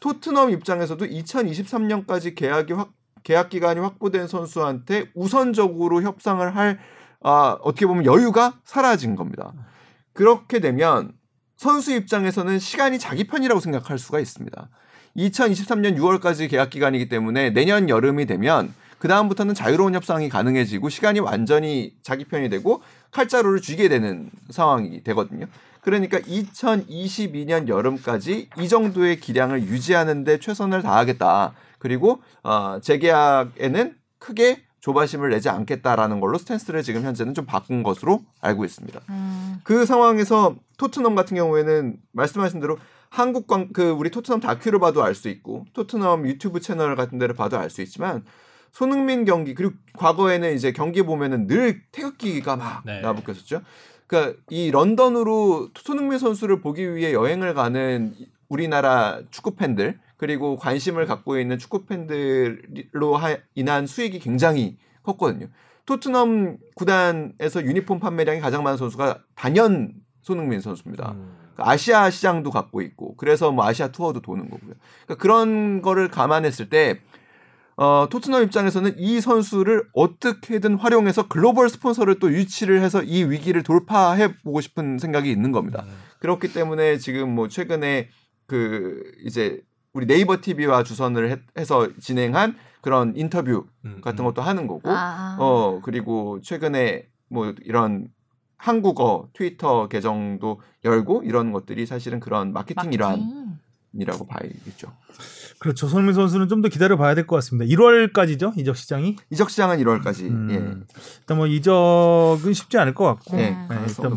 토트넘 0.00 0.50
입장에서도 0.50 1.04
2023년까지 1.04 2.34
계약이 2.34 2.72
확 2.72 2.92
계약 3.24 3.50
기간이 3.50 3.80
확보된 3.80 4.26
선수한테 4.26 5.10
우선적으로 5.14 6.02
협상을 6.02 6.56
할 6.56 6.78
아, 7.20 7.58
어떻게 7.62 7.84
보면 7.86 8.04
여유가 8.06 8.54
사라진 8.64 9.16
겁니다. 9.16 9.52
그렇게 10.12 10.60
되면 10.60 11.12
선수 11.56 11.92
입장에서는 11.92 12.58
시간이 12.58 12.98
자기 12.98 13.26
편이라고 13.26 13.60
생각할 13.60 13.98
수가 13.98 14.20
있습니다. 14.20 14.68
2023년 15.16 15.98
6월까지 15.98 16.48
계약 16.48 16.70
기간이기 16.70 17.08
때문에 17.08 17.50
내년 17.50 17.88
여름이 17.88 18.26
되면 18.26 18.72
그 18.98 19.08
다음부터는 19.08 19.54
자유로운 19.54 19.94
협상이 19.94 20.28
가능해지고 20.28 20.88
시간이 20.88 21.20
완전히 21.20 21.94
자기 22.02 22.24
편이 22.24 22.48
되고 22.48 22.82
칼자루를 23.10 23.60
쥐게 23.60 23.88
되는 23.88 24.30
상황이 24.50 25.02
되거든요. 25.04 25.46
그러니까 25.80 26.18
2022년 26.20 27.68
여름까지 27.68 28.50
이 28.58 28.68
정도의 28.68 29.20
기량을 29.20 29.62
유지하는데 29.62 30.38
최선을 30.38 30.82
다하겠다. 30.82 31.52
그리고 31.78 32.20
어, 32.42 32.78
재계약에는 32.82 33.94
크게 34.18 34.64
조바심을 34.80 35.30
내지 35.30 35.48
않겠다라는 35.48 36.20
걸로 36.20 36.38
스탠스를 36.38 36.82
지금 36.82 37.02
현재는 37.02 37.34
좀 37.34 37.46
바꾼 37.46 37.82
것으로 37.82 38.22
알고 38.40 38.64
있습니다. 38.64 39.00
음. 39.10 39.60
그 39.64 39.86
상황에서 39.86 40.56
토트넘 40.76 41.14
같은 41.14 41.36
경우에는 41.36 41.96
말씀하신 42.12 42.60
대로 42.60 42.78
한국 43.10 43.46
관, 43.46 43.72
그 43.72 43.90
우리 43.90 44.10
토트넘 44.10 44.40
다큐를 44.40 44.78
봐도 44.78 45.02
알 45.02 45.14
수 45.14 45.28
있고 45.28 45.64
토트넘 45.72 46.26
유튜브 46.26 46.60
채널 46.60 46.94
같은 46.94 47.18
데를 47.18 47.34
봐도 47.34 47.58
알 47.58 47.70
수 47.70 47.82
있지만 47.82 48.24
손흥민 48.70 49.24
경기 49.24 49.54
그리고 49.54 49.74
과거에는 49.94 50.54
이제 50.54 50.72
경기 50.72 51.02
보면은 51.02 51.46
늘 51.46 51.82
태극기가 51.90 52.56
막 52.56 52.82
네. 52.84 53.00
나붙었었죠. 53.00 53.62
그러니까 54.08 54.40
이 54.48 54.70
런던으로 54.70 55.68
손흥민 55.76 56.18
선수를 56.18 56.60
보기 56.60 56.94
위해 56.96 57.12
여행을 57.12 57.54
가는 57.54 58.14
우리나라 58.48 59.20
축구 59.30 59.54
팬들 59.54 60.00
그리고 60.16 60.56
관심을 60.56 61.06
갖고 61.06 61.38
있는 61.38 61.58
축구 61.58 61.84
팬들로 61.84 63.16
하- 63.16 63.36
인한 63.54 63.86
수익이 63.86 64.18
굉장히 64.18 64.78
컸거든요. 65.02 65.46
토트넘 65.86 66.56
구단에서 66.74 67.62
유니폼 67.62 68.00
판매량이 68.00 68.40
가장 68.40 68.62
많은 68.62 68.78
선수가 68.78 69.20
단연 69.34 69.92
손흥민 70.22 70.60
선수입니다. 70.60 71.12
음. 71.12 71.36
그러니까 71.54 71.70
아시아 71.72 72.10
시장도 72.10 72.50
갖고 72.50 72.80
있고 72.80 73.14
그래서 73.16 73.52
뭐 73.52 73.64
아시아 73.66 73.88
투어도 73.88 74.20
도는 74.20 74.48
거고요. 74.50 74.74
그러니까 75.04 75.22
그런 75.22 75.82
거를 75.82 76.08
감안했을 76.08 76.68
때 76.70 77.00
어, 77.80 78.08
토트넘 78.10 78.42
입장에서는 78.42 78.96
이 78.98 79.20
선수를 79.20 79.84
어떻게든 79.92 80.74
활용해서 80.74 81.28
글로벌 81.28 81.68
스폰서를 81.68 82.18
또 82.18 82.32
유치를 82.32 82.82
해서 82.82 83.04
이 83.04 83.22
위기를 83.22 83.62
돌파해 83.62 84.34
보고 84.42 84.60
싶은 84.60 84.98
생각이 84.98 85.30
있는 85.30 85.52
겁니다. 85.52 85.84
음. 85.86 85.94
그렇기 86.18 86.52
때문에 86.52 86.98
지금 86.98 87.32
뭐 87.32 87.46
최근에 87.46 88.08
그 88.46 89.00
이제 89.24 89.62
우리 89.92 90.06
네이버 90.06 90.40
TV와 90.40 90.82
주선을 90.82 91.30
해- 91.30 91.40
해서 91.56 91.88
진행한 92.00 92.56
그런 92.80 93.12
인터뷰 93.16 93.66
음, 93.84 94.00
같은 94.00 94.24
음. 94.24 94.26
것도 94.26 94.42
하는 94.42 94.66
거고 94.66 94.90
아. 94.90 95.36
어 95.38 95.80
그리고 95.84 96.40
최근에 96.42 97.06
뭐 97.28 97.54
이런 97.64 98.08
한국어 98.56 99.28
트위터 99.34 99.86
계정도 99.86 100.60
열고 100.84 101.22
이런 101.24 101.52
것들이 101.52 101.86
사실은 101.86 102.18
그런 102.18 102.52
마케팅 102.52 102.74
마케팅. 102.90 102.92
일환이라고 103.92 104.26
봐야겠죠. 104.26 104.92
그렇죠. 105.60 105.88
손흥민 105.88 106.14
선수는 106.14 106.48
좀 106.48 106.62
더 106.62 106.68
기다려 106.68 106.96
봐야 106.96 107.14
될 107.14 107.26
것 107.26 107.36
같습니다. 107.36 107.68
1월까지죠 107.74 108.56
이적 108.58 108.76
시장이. 108.76 109.16
이적 109.30 109.50
시장은 109.50 109.78
1월까지 109.78 110.22
음, 110.22 110.48
예. 110.50 110.54
일단 111.20 111.36
뭐 111.36 111.46
이적은 111.46 112.52
쉽지 112.52 112.78
않을 112.78 112.94
것 112.94 113.04
같고. 113.04 113.38
예. 113.38 113.50
음. 113.50 113.68
가능성 113.68 114.04
일단 114.04 114.14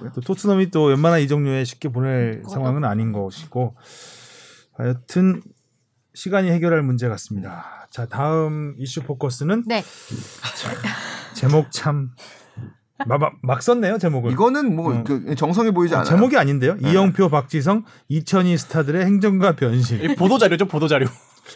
뭐-. 0.00 0.10
또 0.14 0.20
토트넘이 0.20 0.70
또 0.70 0.84
웬만한 0.84 1.20
이적료에 1.20 1.64
쉽게 1.64 1.88
보낼 1.90 2.36
그것도 2.42 2.52
상황은 2.54 2.84
아닌 2.84 3.12
것이고 3.12 3.76
하여튼 4.74 5.42
시간이 6.14 6.50
해결할 6.50 6.82
문제 6.82 7.08
같습니다. 7.08 7.88
자 7.90 8.06
다음 8.06 8.74
이슈 8.78 9.02
포커스는 9.02 9.64
네. 9.66 9.82
제목 11.34 11.70
참 11.72 12.10
막, 13.06 13.18
막, 13.18 13.32
막 13.42 13.62
썼네요 13.62 13.98
제목을. 13.98 14.32
이거는 14.32 14.74
뭐 14.76 14.92
음. 14.92 15.04
그 15.04 15.34
정성이 15.34 15.70
보이지 15.70 15.94
아, 15.94 16.00
않아요. 16.00 16.08
제목이 16.10 16.36
아닌데요. 16.36 16.76
네. 16.80 16.90
이영표, 16.92 17.28
박지성, 17.30 17.84
2002 18.08 18.56
스타들의 18.58 19.04
행정과 19.04 19.56
변신. 19.56 20.02
이 20.02 20.14
보도 20.16 20.38
자료죠 20.38 20.66
보도 20.66 20.88
자료. 20.88 21.06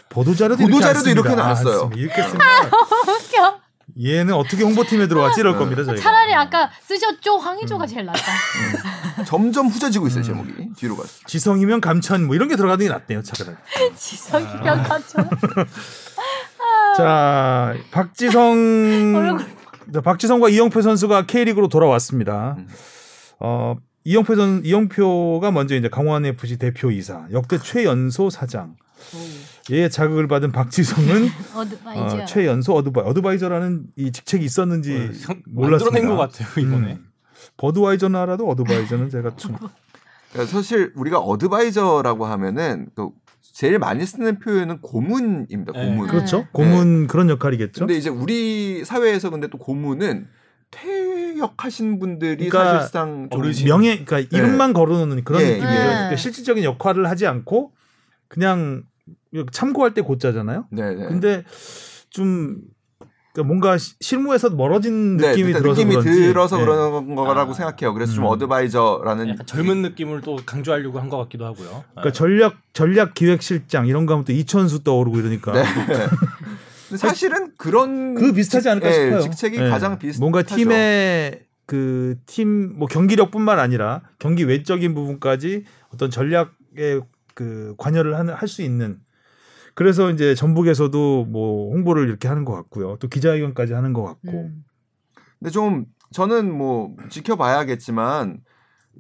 보도 0.09 0.35
자료도 0.35 0.63
보도 0.63 0.69
이렇게 0.77 0.85
안 0.87 0.95
자료도. 0.95 1.11
이렇게는 1.11 1.39
안 1.41 1.51
아. 1.57 1.91
이렇게 1.95 2.23
쓰면 2.23 2.41
웃겨. 2.67 3.65
얘는 4.03 4.35
어떻게 4.35 4.65
홍보팀에 4.65 5.07
들어왔지 5.07 5.41
이럴 5.41 5.57
겁니다 5.57 5.85
저희가. 5.85 6.03
차라리 6.03 6.35
아까 6.35 6.71
쓰셨죠 6.83 7.37
황희조가 7.37 7.87
제일 7.87 8.07
낫다. 8.07 8.19
점점 9.27 9.69
후져지고 9.69 10.07
음. 10.07 10.09
있어요 10.09 10.23
제목이 10.25 10.71
뒤로 10.77 10.97
가서. 10.97 11.09
지성이면 11.27 11.81
감천 11.81 12.27
뭐 12.27 12.35
이런 12.35 12.49
게 12.49 12.57
들어가는 12.57 12.85
게 12.85 12.91
낫네요 12.91 13.23
차라리. 13.23 13.57
지성이 13.95 14.47
아. 14.47 14.63
명감처럼. 14.65 15.29
자 16.97 17.75
박지성 17.91 19.15
얼굴. 19.17 19.39
자, 19.41 19.47
박지성과 20.03 20.49
이영표 20.51 20.83
선수가 20.83 21.27
K리그로 21.27 21.69
돌아왔습니다. 21.69 22.55
음. 22.59 22.69
어 23.41 23.77
이영표 24.05 24.37
선 24.37 24.63
이영표가 24.65 25.51
먼저 25.51 25.75
이제 25.77 25.89
강원 25.89 26.25
FC 26.25 26.59
대표이사 26.59 27.27
역대 27.33 27.59
최연소 27.59 28.31
사장. 28.31 28.77
얘의 29.71 29.91
자극을 29.91 30.29
받은 30.29 30.53
박지성은 30.53 31.29
어드바이저. 31.57 32.17
어, 32.23 32.25
최연소 32.27 32.75
어드바이 32.75 33.05
어드바이저라는 33.07 33.85
이 33.97 34.13
직책이 34.13 34.45
있었는지 34.45 35.13
상- 35.15 35.43
몰랐습니다. 35.47 35.99
만들어낸 36.01 36.09
것 36.09 36.17
같아요 36.17 36.49
이번에. 36.67 36.93
음. 36.95 37.07
버드와이저는 37.57 38.19
알아도 38.19 38.49
어드바이저는 38.49 39.11
제가 39.11 39.37
좀 39.37 39.57
그러니까 40.33 40.53
사실 40.53 40.93
우리가 40.97 41.19
어드바이저라고 41.19 42.27
하면은 42.27 42.89
그 42.95 43.11
제일 43.53 43.79
많이 43.79 44.05
쓰는 44.05 44.39
표현은 44.39 44.81
고문입니다. 44.81 45.73
네. 45.73 45.87
고문. 45.87 46.09
그렇죠. 46.09 46.47
고문 46.53 47.07
그런 47.07 47.29
역할이겠죠. 47.29 47.81
근데 47.81 47.95
이제 47.95 48.09
우리 48.09 48.85
사회에서 48.85 49.31
근데 49.31 49.49
또 49.49 49.59
고문은 49.59 50.29
퇴역하신 50.71 51.99
분들이 52.01 52.49
그러니까 52.49 52.79
사실상 52.79 53.29
좀 53.31 53.41
어르신. 53.41 53.67
명예 53.67 54.05
그러니까 54.05 54.37
이름만 54.37 54.73
걸어놓는 54.73 55.23
그런 55.25 55.43
예, 55.43 55.51
느낌이에요. 55.51 55.73
예. 55.73 55.85
그러니까 55.85 56.17
실질적인 56.17 56.65
역할을 56.65 57.09
하지 57.09 57.27
않고 57.27 57.73
그냥 58.29 58.83
참고할 59.53 59.95
때 59.95 60.01
고자잖아요. 60.01 60.67
네네. 60.71 61.07
근데 61.07 61.45
좀 62.11 62.59
그러니까 63.35 63.49
뭔가 63.49 63.79
시- 63.79 63.95
실무에서 64.01 64.51
멀어진 64.51 65.17
네, 65.17 65.31
느낌이 65.31 65.49
일단 65.49 65.63
들어서 65.63 65.83
느낌이 65.83 66.01
그런지 66.03 66.21
들어서 66.29 66.61
예. 66.61 66.65
그런 66.65 67.15
거라고 67.17 67.51
아. 67.51 67.55
생각해요. 67.55 67.93
그래서 67.93 68.13
좀 68.15 68.25
음. 68.25 68.29
어드바이저라는 68.29 69.29
약간 69.29 69.45
젊은 69.47 69.83
느낌을 69.83 70.21
또 70.21 70.37
강조하려고 70.47 71.01
한 71.01 71.11
것 71.11 71.19
같기도 71.19 71.45
하고요. 71.45 71.85
그러니까 71.93 72.13
전략 72.13 72.55
전략 72.73 73.15
기획실장 73.15 73.87
이런 73.89 74.07
거 74.07 74.15
하면 74.15 74.25
또 74.25 74.33
이천수 74.33 74.85
떠오르고 74.85 75.19
이러니까 75.19 75.53
네. 75.53 75.65
사실은 76.97 77.53
그런 77.59 78.15
그 78.15 78.33
비슷하지 78.33 78.69
않을까 78.69 78.91
직- 78.93 78.99
예, 79.01 79.05
싶어요. 79.07 79.21
직책이 79.23 79.57
예. 79.61 79.69
가장 79.69 79.99
비슷. 79.99 80.21
뭔가 80.21 80.43
팀의 80.43 81.41
그 81.67 82.17
팀 82.27 82.75
뭐 82.79 82.87
경기력뿐만 82.87 83.59
아니라 83.59 84.03
경기 84.21 84.45
외적인 84.45 84.95
부분까지 84.95 85.65
어떤 85.93 86.11
전략에 86.11 87.01
그 87.35 87.75
관여를 87.79 88.15
할수 88.37 88.63
있는 88.63 88.99
그래서 89.75 90.11
이제 90.11 90.35
전북에서도 90.35 91.25
뭐 91.27 91.71
홍보를 91.73 92.09
이렇게 92.09 92.29
하는 92.29 92.45
것 92.45 92.53
같고요. 92.55 92.97
또 93.01 93.09
기자회견까지 93.09 93.73
하는 93.73 93.93
것 93.93 94.03
같고. 94.05 94.31
음. 94.31 94.65
근데 95.39 95.51
좀 95.51 95.87
저는 96.13 96.57
뭐 96.57 96.95
지켜봐야겠지만 97.11 98.39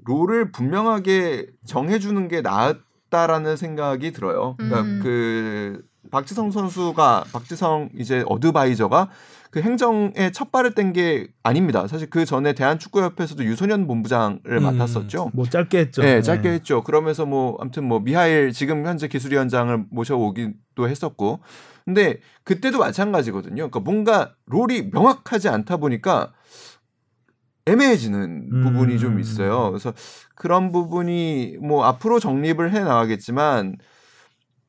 롤을 0.04 0.50
분명하게 0.52 1.46
정해주는 1.64 2.28
게 2.28 2.40
나았다라는 2.40 3.56
생각이 3.56 4.12
들어요. 4.12 4.56
그러니까 4.58 4.80
음. 4.82 5.00
그 5.02 5.82
박지성 6.10 6.50
선수가 6.50 7.24
박지성 7.32 7.90
이제 7.96 8.24
어드바이저가 8.26 9.10
그 9.50 9.62
행정에 9.62 10.32
첫 10.32 10.50
발을 10.50 10.74
뗀 10.74 10.92
게 10.92 11.28
아닙니다. 11.44 11.86
사실 11.86 12.10
그 12.10 12.24
전에 12.24 12.52
대한축구협회에서도 12.54 13.44
유소년 13.44 13.86
본부장을 13.86 14.40
음. 14.46 14.62
맡았었죠. 14.64 15.30
뭐 15.32 15.44
짧게 15.46 15.78
했죠. 15.78 16.02
네, 16.02 16.20
짧게 16.22 16.48
했죠. 16.50 16.82
그러면서 16.82 17.24
뭐 17.24 17.56
아무튼 17.60 17.84
뭐 17.84 18.00
미하일 18.00 18.52
지금 18.52 18.84
현재 18.84 19.06
기술위원장을 19.06 19.84
모셔오기 19.90 20.52
도 20.74 20.88
했었고, 20.88 21.40
근데 21.84 22.20
그때도 22.44 22.78
마찬가지거든요. 22.78 23.68
그러니까 23.68 23.80
뭔가 23.80 24.34
롤이 24.46 24.90
명확하지 24.92 25.48
않다 25.48 25.76
보니까 25.76 26.32
애매해지는 27.66 28.48
음. 28.52 28.62
부분이 28.62 28.98
좀 28.98 29.20
있어요. 29.20 29.70
그래서 29.70 29.92
그런 30.34 30.72
부분이 30.72 31.58
뭐 31.60 31.84
앞으로 31.84 32.20
정립을 32.20 32.72
해 32.72 32.80
나가겠지만 32.80 33.76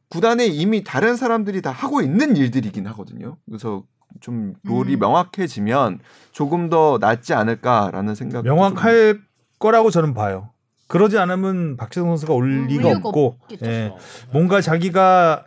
구단에 0.10 0.46
이미 0.46 0.84
다른 0.84 1.16
사람들이 1.16 1.62
다 1.62 1.72
하고 1.72 2.02
있는 2.02 2.38
일들이긴 2.38 2.88
하거든요. 2.88 3.38
그래서 3.46 3.84
좀 4.22 4.54
롤이 4.64 4.96
음. 4.96 5.00
명확해지면 5.00 6.00
조금 6.32 6.70
더 6.70 6.98
낫지 7.02 7.34
않을까라는 7.34 8.16
생각. 8.16 8.44
명확할 8.44 9.20
거라고 9.60 9.90
저는 9.90 10.14
봐요. 10.14 10.52
그러지 10.88 11.18
않으면 11.18 11.78
박지성 11.78 12.08
선수가 12.10 12.34
올 12.34 12.44
음, 12.46 12.68
리가 12.68 12.90
없고. 12.90 13.38
예, 13.64 13.92
뭔가 14.32 14.62
자기가 14.62 15.46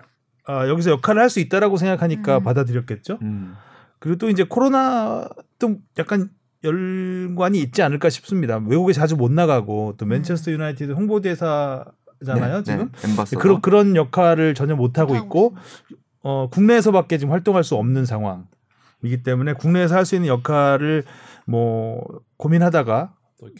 아, 0.48 0.66
여기서 0.66 0.90
역할을 0.92 1.20
할 1.22 1.28
수 1.30 1.40
있다라고 1.40 1.76
생각하니까 1.76 2.38
음. 2.38 2.42
받아들였겠죠. 2.42 3.18
음. 3.22 3.54
그리고 3.98 4.16
또 4.18 4.30
이제 4.30 4.44
코로나도 4.44 5.76
약간 5.98 6.30
연관이 6.64 7.58
있지 7.60 7.82
않을까 7.82 8.08
싶습니다. 8.10 8.56
외국에 8.66 8.92
자주 8.92 9.14
못 9.16 9.30
나가고 9.30 9.94
또 9.98 10.06
맨체스터 10.06 10.50
유나이티드 10.52 10.92
홍보대사잖아요 10.92 12.56
네, 12.58 12.62
지금. 12.64 12.90
네. 12.92 13.36
그런 13.36 13.60
그런 13.60 13.94
역할을 13.96 14.54
전혀 14.54 14.74
못 14.74 14.98
하고 14.98 15.14
하고 15.14 15.24
있고 15.24 15.56
어, 16.22 16.48
국내에서밖에 16.50 17.18
지금 17.18 17.32
활동할 17.32 17.62
수 17.62 17.74
없는 17.76 18.06
상황이기 18.06 19.22
때문에 19.24 19.52
국내에서 19.52 19.94
할 19.96 20.04
수 20.04 20.14
있는 20.14 20.28
역할을 20.28 21.04
뭐 21.46 22.02
고민하다가 22.38 23.12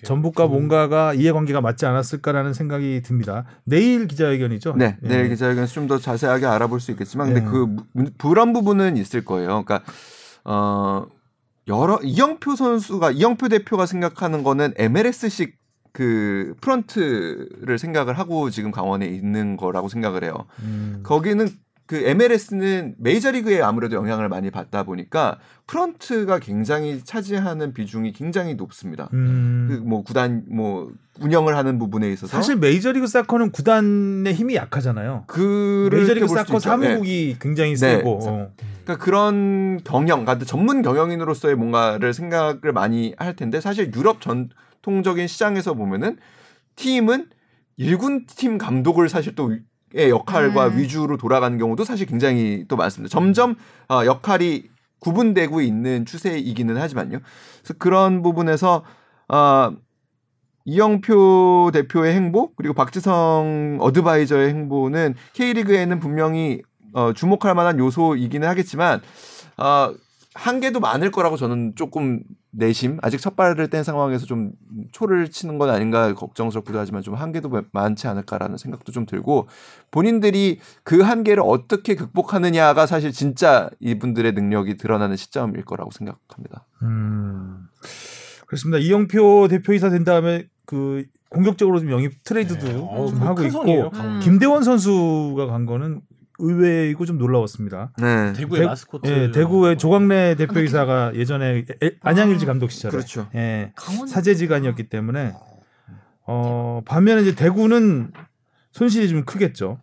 전북과 0.02 0.46
뭔가가 0.48 1.14
이해관계가 1.14 1.60
맞지 1.60 1.86
않았을까라는 1.86 2.52
생각이 2.52 3.00
듭니다. 3.02 3.44
내일 3.64 4.08
기자회견이죠. 4.08 4.74
네, 4.76 4.96
예. 5.02 5.08
내일 5.08 5.28
기자회견에서 5.28 5.72
좀 5.72 5.86
더 5.88 5.98
자세하게 5.98 6.46
알아볼 6.46 6.80
수 6.80 6.90
있겠지만, 6.90 7.32
근데 7.32 7.40
예. 7.46 7.50
그 7.50 7.76
무- 7.92 8.10
불안 8.18 8.52
부분은 8.52 8.96
있을 8.96 9.24
거예요. 9.24 9.62
그러니까 9.64 9.82
어 10.44 11.06
여러 11.68 11.98
이영표 12.02 12.56
선수가 12.56 13.12
이영표 13.12 13.48
대표가 13.48 13.86
생각하는 13.86 14.42
거는 14.42 14.72
MLS식 14.76 15.56
그 15.92 16.54
프런트를 16.60 17.78
생각을 17.78 18.18
하고 18.18 18.50
지금 18.50 18.70
강원에 18.70 19.06
있는 19.06 19.56
거라고 19.56 19.88
생각을 19.88 20.24
해요. 20.24 20.46
음. 20.62 21.00
거기는 21.04 21.48
그 21.88 21.96
MLS는 22.06 22.96
메이저리그에 22.98 23.62
아무래도 23.62 23.96
영향을 23.96 24.28
많이 24.28 24.50
받다 24.50 24.82
보니까 24.82 25.38
프런트가 25.66 26.38
굉장히 26.38 27.02
차지하는 27.02 27.72
비중이 27.72 28.12
굉장히 28.12 28.54
높습니다. 28.56 29.08
음. 29.14 29.82
그뭐 29.86 30.02
구단 30.02 30.44
뭐 30.50 30.92
운영을 31.18 31.56
하는 31.56 31.78
부분에 31.78 32.12
있어서 32.12 32.26
사실 32.36 32.56
메이저리그 32.56 33.06
사커는 33.06 33.52
구단의 33.52 34.34
힘이 34.34 34.56
약하잖아요. 34.56 35.24
그를 35.28 36.00
메이저리그 36.00 36.28
사커. 36.28 36.58
사무국이 36.58 37.36
굉장히 37.40 37.70
네. 37.70 37.76
세고 37.76 38.20
사- 38.20 38.30
어. 38.32 38.50
그러니까 38.84 39.02
그런 39.02 39.80
경영, 39.82 40.26
그러니까 40.26 40.44
전문 40.44 40.82
경영인으로서의 40.82 41.56
뭔가를 41.56 42.12
생각을 42.12 42.72
많이 42.74 43.14
할 43.16 43.34
텐데 43.34 43.62
사실 43.62 43.90
유럽 43.96 44.20
전통적인 44.20 45.26
시장에서 45.26 45.72
보면은 45.72 46.18
팀은 46.76 47.28
일군 47.78 48.26
팀 48.26 48.58
감독을 48.58 49.08
사실 49.08 49.34
또 49.34 49.54
의 49.94 50.10
역할과 50.10 50.68
음. 50.68 50.78
위주로 50.78 51.16
돌아가는 51.16 51.56
경우도 51.56 51.84
사실 51.84 52.06
굉장히 52.06 52.66
또 52.68 52.76
많습니다. 52.76 53.10
점점 53.10 53.54
어, 53.88 54.04
역할이 54.04 54.64
구분되고 55.00 55.60
있는 55.60 56.04
추세이기는 56.04 56.76
하지만요. 56.76 57.20
그래서 57.62 57.74
그런 57.78 58.22
부분에서 58.22 58.84
어, 59.28 59.72
이영표 60.66 61.70
대표의 61.72 62.14
행보 62.14 62.52
그리고 62.54 62.74
박지성 62.74 63.78
어드바이저의 63.80 64.50
행보는 64.50 65.14
K리그에는 65.32 66.00
분명히 66.00 66.60
어, 66.92 67.12
주목할 67.14 67.54
만한 67.54 67.78
요소이기는 67.78 68.46
하겠지만 68.46 69.00
어, 69.56 69.94
한계도 70.34 70.80
많을 70.80 71.10
거라고 71.10 71.36
저는 71.36 71.72
조금 71.74 72.22
내심 72.50 72.98
아직 73.02 73.18
첫 73.20 73.34
발을 73.34 73.68
뗀 73.70 73.82
상황에서 73.82 74.26
좀 74.26 74.52
초를 74.92 75.30
치는 75.30 75.58
건 75.58 75.70
아닌가 75.70 76.12
걱정스럽기도 76.14 76.78
하지만 76.78 77.02
좀 77.02 77.14
한계도 77.14 77.48
마- 77.48 77.62
많지 77.72 78.06
않을까라는 78.08 78.56
생각도 78.58 78.92
좀 78.92 79.06
들고 79.06 79.48
본인들이 79.90 80.60
그 80.84 81.00
한계를 81.00 81.42
어떻게 81.46 81.94
극복하느냐가 81.94 82.86
사실 82.86 83.10
진짜 83.12 83.70
이분들의 83.80 84.32
능력이 84.32 84.76
드러나는 84.76 85.16
시점일 85.16 85.64
거라고 85.64 85.90
생각합니다. 85.92 86.66
음. 86.82 87.66
그렇습니다. 88.46 88.78
이영표 88.78 89.48
대표이사 89.48 89.90
된 89.90 90.04
다음에 90.04 90.46
그 90.66 91.04
공격적으로 91.30 91.80
좀 91.80 91.90
영입 91.90 92.22
트레이드도 92.24 92.66
네. 92.66 92.72
좀 92.72 93.22
하고 93.22 93.34
큰 93.34 93.46
있고 93.46 93.58
손이에요. 93.58 93.90
음. 93.94 94.20
김대원 94.22 94.62
선수가 94.62 95.46
간 95.46 95.66
거는 95.66 96.00
의외이고 96.38 97.04
좀 97.06 97.18
놀라웠습니다. 97.18 97.92
네. 97.98 98.32
대구의 98.32 98.60
대- 98.62 98.66
마스코트. 98.66 99.06
예, 99.08 99.30
대구의 99.32 99.76
조광래 99.78 100.36
대표이사가 100.36 101.14
예전에 101.14 101.64
에- 101.82 101.90
안양일지 102.00 102.46
감독 102.46 102.70
시절에 102.70 102.90
그렇죠. 102.92 103.28
예, 103.34 103.72
사제지간이었기 104.08 104.88
때문에 104.88 105.34
어 106.26 106.82
반면에 106.84 107.22
이제 107.22 107.34
대구는 107.34 108.12
손실이 108.72 109.08
좀 109.08 109.24
크겠죠. 109.24 109.80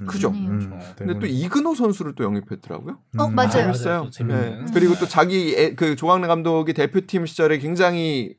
음, 0.00 0.06
크죠. 0.06 0.28
음, 0.28 0.78
근데 0.98 1.18
또. 1.18 1.26
이근호 1.26 1.74
선수를 1.74 2.14
또 2.14 2.22
영입했더라고요. 2.24 2.98
어, 3.18 3.28
맞아요. 3.30 3.50
재밌어요. 3.72 4.10
네. 4.28 4.64
그리고 4.74 4.94
또 5.00 5.06
자기 5.06 5.54
애- 5.56 5.74
그 5.74 5.96
조광래 5.96 6.26
감독이 6.26 6.74
대표팀 6.74 7.24
시절에 7.26 7.58
굉장히 7.58 8.34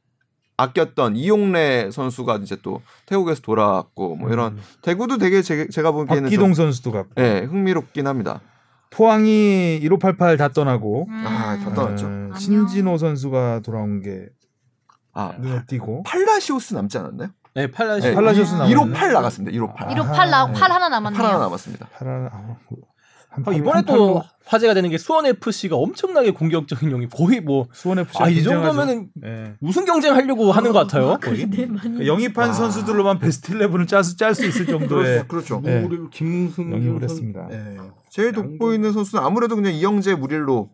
아꼈던 0.58 1.16
이용래 1.16 1.91
선수가 1.91 2.38
이제 2.38 2.58
또 2.62 2.82
태국에서 3.05 3.41
돌아왔고 3.41 4.16
뭐 4.16 4.32
이런 4.32 4.53
음. 4.53 4.62
대구도 4.82 5.18
되게 5.18 5.41
제, 5.41 5.68
가 5.82 5.91
보기에는 5.91 6.24
박기동 6.24 6.47
좀, 6.49 6.53
선수도 6.53 6.91
갔고 6.91 7.10
네, 7.16 7.41
흥미롭긴 7.41 8.08
합니다. 8.08 8.41
포항이 8.89 9.80
1588 9.82 10.38
다 10.38 10.47
떠나고 10.49 11.08
음. 11.10 11.24
아, 11.28 11.58
다 11.58 11.74
떠났죠. 11.74 12.08
어, 12.08 12.38
신진호 12.38 12.97
선수가 12.97 13.62
돌아온 13.64 14.01
게 14.01 14.30
아 15.18 15.34
눈에 15.39 15.64
띄고 15.66 16.03
팔라시오스 16.03 16.76
남지 16.76 16.95
않았나요? 16.99 17.30
네, 17.55 17.72
팔라시. 17.72 18.10
네, 18.10 18.14
팔라시오스 18.14 18.53
남았네. 18.53 18.76
158 18.76 19.14
나갔습니다. 19.14 19.51
158. 19.51 19.88
158 19.88 20.30
나오고 20.30 20.53
네. 20.53 20.60
8 20.60 20.72
하나 20.72 20.89
남았네요. 20.89 21.18
8 21.20 21.32
하나 21.32 21.43
남았습니다. 21.45 21.88
팔아 21.88 22.12
아, 22.12 22.30
한 22.32 22.55
아, 23.38 23.41
팔- 23.43 23.53
이번에 23.55 23.71
한또 23.77 23.93
팔로 23.93 24.23
화제가 24.45 24.73
되는 24.73 24.89
게 24.89 24.97
수원 24.97 25.25
FC가 25.25 25.75
엄청나게 25.75 26.31
공격적인 26.31 26.89
영입 26.91 27.09
거의 27.13 27.41
뭐 27.41 27.67
수원 27.73 27.99
FC 27.99 28.17
아, 28.23 28.29
이 28.29 28.41
정도면은 28.43 29.09
예. 29.25 29.55
우승 29.61 29.83
경쟁하려고 29.85 30.51
하는 30.51 30.71
것 30.71 30.79
같아요. 30.79 31.17
네, 31.19 31.65
많이. 31.65 32.07
영입한 32.07 32.47
와. 32.49 32.53
선수들로만 32.53 33.19
베스트 33.19 33.53
11을 33.53 33.88
짤수 33.88 34.45
있을 34.45 34.65
정도의 34.65 35.27
그렇죠. 35.27 35.59
네. 35.63 35.83
우리 35.83 36.09
김승 36.11 36.71
영입을 36.71 37.01
선- 37.01 37.03
했습니다. 37.03 37.47
네. 37.49 37.77
제일 38.09 38.31
돋보이는 38.31 38.93
선수는 38.93 39.23
아무래도 39.23 39.55
그냥 39.55 39.73
이영재 39.73 40.15
무릴로 40.15 40.69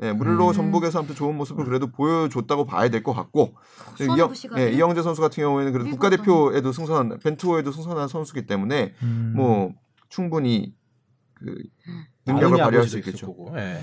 예, 0.00 0.12
무릴로 0.12 0.48
음. 0.48 0.52
전북에서 0.52 1.00
아무튼 1.00 1.16
좋은 1.16 1.36
모습을 1.36 1.64
그래도 1.64 1.88
보여줬다고 1.90 2.64
봐야 2.66 2.88
될 2.88 3.02
것 3.02 3.12
같고 3.14 3.54
수원 3.96 4.16
이영, 4.16 4.32
예, 4.56 4.70
이영재 4.72 5.02
선수 5.02 5.20
같은 5.20 5.42
경우에는 5.42 5.72
그래도 5.72 5.90
국가대표에도 5.90 6.70
승선한 6.72 7.18
벤투호에도 7.18 7.72
승선한 7.72 8.06
선수기 8.08 8.46
때문에 8.46 8.94
음. 9.02 9.32
뭐 9.36 9.72
충분히 10.08 10.72
그 11.34 11.54
능력을 12.32 12.58
발휘할 12.58 12.86
수 12.88 12.98
있겠죠. 12.98 13.26
거고. 13.26 13.54
예. 13.58 13.78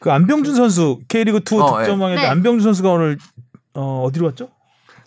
그 0.00 0.10
안병준 0.10 0.54
선수 0.54 1.00
K리그 1.08 1.38
2 1.38 1.60
어, 1.60 1.78
득점왕에 1.78 2.14
네. 2.16 2.26
안병준 2.26 2.62
선수가 2.64 2.90
오늘 2.90 3.18
어, 3.74 4.02
어디로 4.06 4.28
갔죠? 4.28 4.48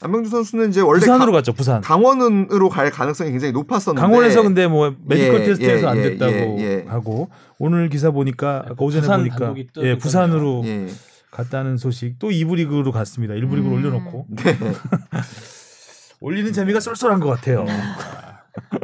안병준 0.02 0.30
선수는 0.30 0.70
이제 0.70 0.82
원래 0.82 1.00
부산으로 1.00 1.32
가- 1.32 1.38
갔죠. 1.40 1.54
부산. 1.54 1.82
강원으로 1.82 2.70
갈 2.70 2.92
가능성이 2.92 3.32
굉장히 3.32 3.54
높았었는데 3.54 4.02
강원에서 4.02 4.44
근데 4.44 4.68
뭐 4.68 4.94
medical 5.06 5.42
예, 5.42 5.44
테스트에서 5.46 5.88
예, 5.88 5.90
안 5.90 5.98
예, 5.98 6.02
됐다고 6.04 6.32
예, 6.34 6.64
예. 6.64 6.86
하고 6.88 7.30
오늘 7.58 7.90
기사 7.90 8.12
보니까 8.12 8.66
아까 8.70 8.76
오전에 8.80 9.02
부산 9.02 9.20
보니까 9.20 9.56
예. 9.78 9.98
부산으로 9.98 10.62
예. 10.66 10.88
갔다는 11.32 11.78
소식 11.78 12.20
또 12.20 12.30
2부 12.30 12.56
리그로 12.58 12.92
갔습니다. 12.92 13.34
1부 13.34 13.56
리그로 13.56 13.72
음. 13.72 13.74
올려놓고 13.74 14.26
네. 14.44 14.58
올리는 16.20 16.52
재미가 16.54 16.80
쏠쏠한 16.80 17.20
것 17.20 17.30
같아요. 17.30 17.66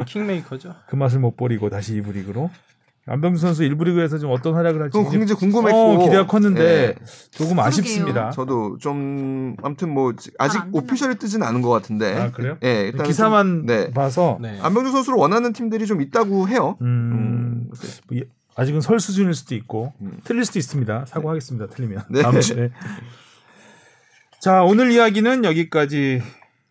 킹메이커죠. 0.06 0.74
그 0.88 0.96
맛을 0.96 1.20
못 1.20 1.36
버리고 1.36 1.70
다시 1.70 1.94
2부 2.00 2.12
리그로 2.14 2.50
안병준 3.06 3.40
선수 3.40 3.62
1부 3.62 3.84
리그에서 3.84 4.18
좀 4.18 4.30
어떤 4.30 4.54
활약을 4.54 4.82
할지 4.82 4.98
굉장히 5.10 5.34
궁금했고 5.34 5.78
어, 5.78 5.98
기대가 6.04 6.26
컸는데 6.26 6.62
예. 6.62 6.94
조금 7.30 7.58
아쉽습니다. 7.58 8.30
저도 8.30 8.76
좀 8.78 9.56
아무튼 9.62 9.92
뭐 9.92 10.12
아직. 10.38 10.62
오피셜이 10.72 11.16
뜨진 11.16 11.42
않은 11.42 11.62
것 11.62 11.70
같은데. 11.70 12.14
아 12.14 12.30
그래요? 12.30 12.56
예, 12.62 12.82
일단 12.92 13.06
기사만 13.06 13.66
네. 13.66 13.90
봐서 13.90 14.38
네. 14.40 14.58
안병준 14.60 14.92
선수를 14.92 15.18
원하는 15.18 15.52
팀들이 15.52 15.86
좀 15.86 16.00
있다고 16.02 16.48
해요. 16.48 16.76
음, 16.82 17.68
음, 17.72 18.20
아직은 18.54 18.80
설 18.80 19.00
수준일 19.00 19.34
수도 19.34 19.54
있고 19.56 19.92
음. 20.02 20.18
틀릴 20.24 20.44
수도 20.44 20.58
있습니다. 20.58 21.06
사과하겠습니다. 21.06 21.66
틀리면 21.68 22.04
네. 22.10 22.22
다음 22.22 22.40
주에. 22.40 22.70
자 24.40 24.62
오늘 24.62 24.92
이야기는 24.92 25.44
여기까지 25.44 26.22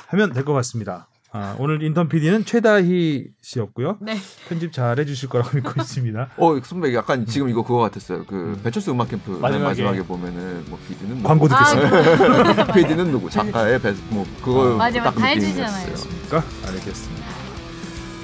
하면 0.08 0.32
될 0.34 0.46
것 0.46 0.54
같습니다. 0.54 1.09
아, 1.32 1.56
오늘 1.60 1.84
인턴 1.84 2.10
PD는 2.10 2.44
최다희 2.44 3.28
씨였고요. 3.42 3.98
네. 4.02 4.18
편집 4.48 4.74
잘 4.74 4.98
해주실 5.00 5.30
거라고 5.30 5.52
믿고 5.54 5.74
있습니다. 5.82 6.30
어 6.38 6.60
선배 6.64 6.94
약간 6.96 7.26
지금 7.28 7.50
이거 7.50 7.62
그거 7.62 7.80
같았어요. 7.82 8.26
그 8.26 8.60
배철수 8.64 8.92
음악 8.92 9.10
캠프 9.10 9.32
맨 9.32 9.42
마지막에. 9.42 9.64
마지막에 9.68 10.02
보면은 10.04 10.66
뭐 10.70 10.80
PD는 10.88 11.22
광고 11.22 11.48
아, 11.52 11.64
듣겠습니다. 11.64 12.66
그- 12.66 12.74
PD는 12.74 13.12
누구 13.12 13.30
작가의 13.30 13.80
배, 13.80 13.94
뭐 14.10 14.26
그거 14.44 14.76
맞아, 14.76 15.04
딱다 15.04 15.20
느낌이었어요. 15.36 15.76
해주잖아요. 15.86 15.94
그러니까 16.30 16.44
알겠습니다. 16.68 17.26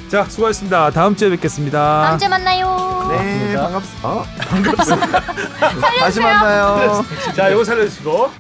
자 0.09 0.23
수고하셨습니다. 0.23 0.89
다음 0.91 1.15
주에 1.15 1.29
뵙겠습니다. 1.29 2.01
다음 2.07 2.17
주에 2.17 2.27
만나요. 2.27 3.07
네 3.09 3.55
고맙습니다. 3.55 3.61
반갑습니다. 3.61 4.07
어? 4.07 4.25
반갑습니다. 4.39 5.21
다시 5.99 6.19
만나요. 6.21 7.05
자 7.35 7.49
이거 7.49 7.63
살려주시고. 7.63 8.31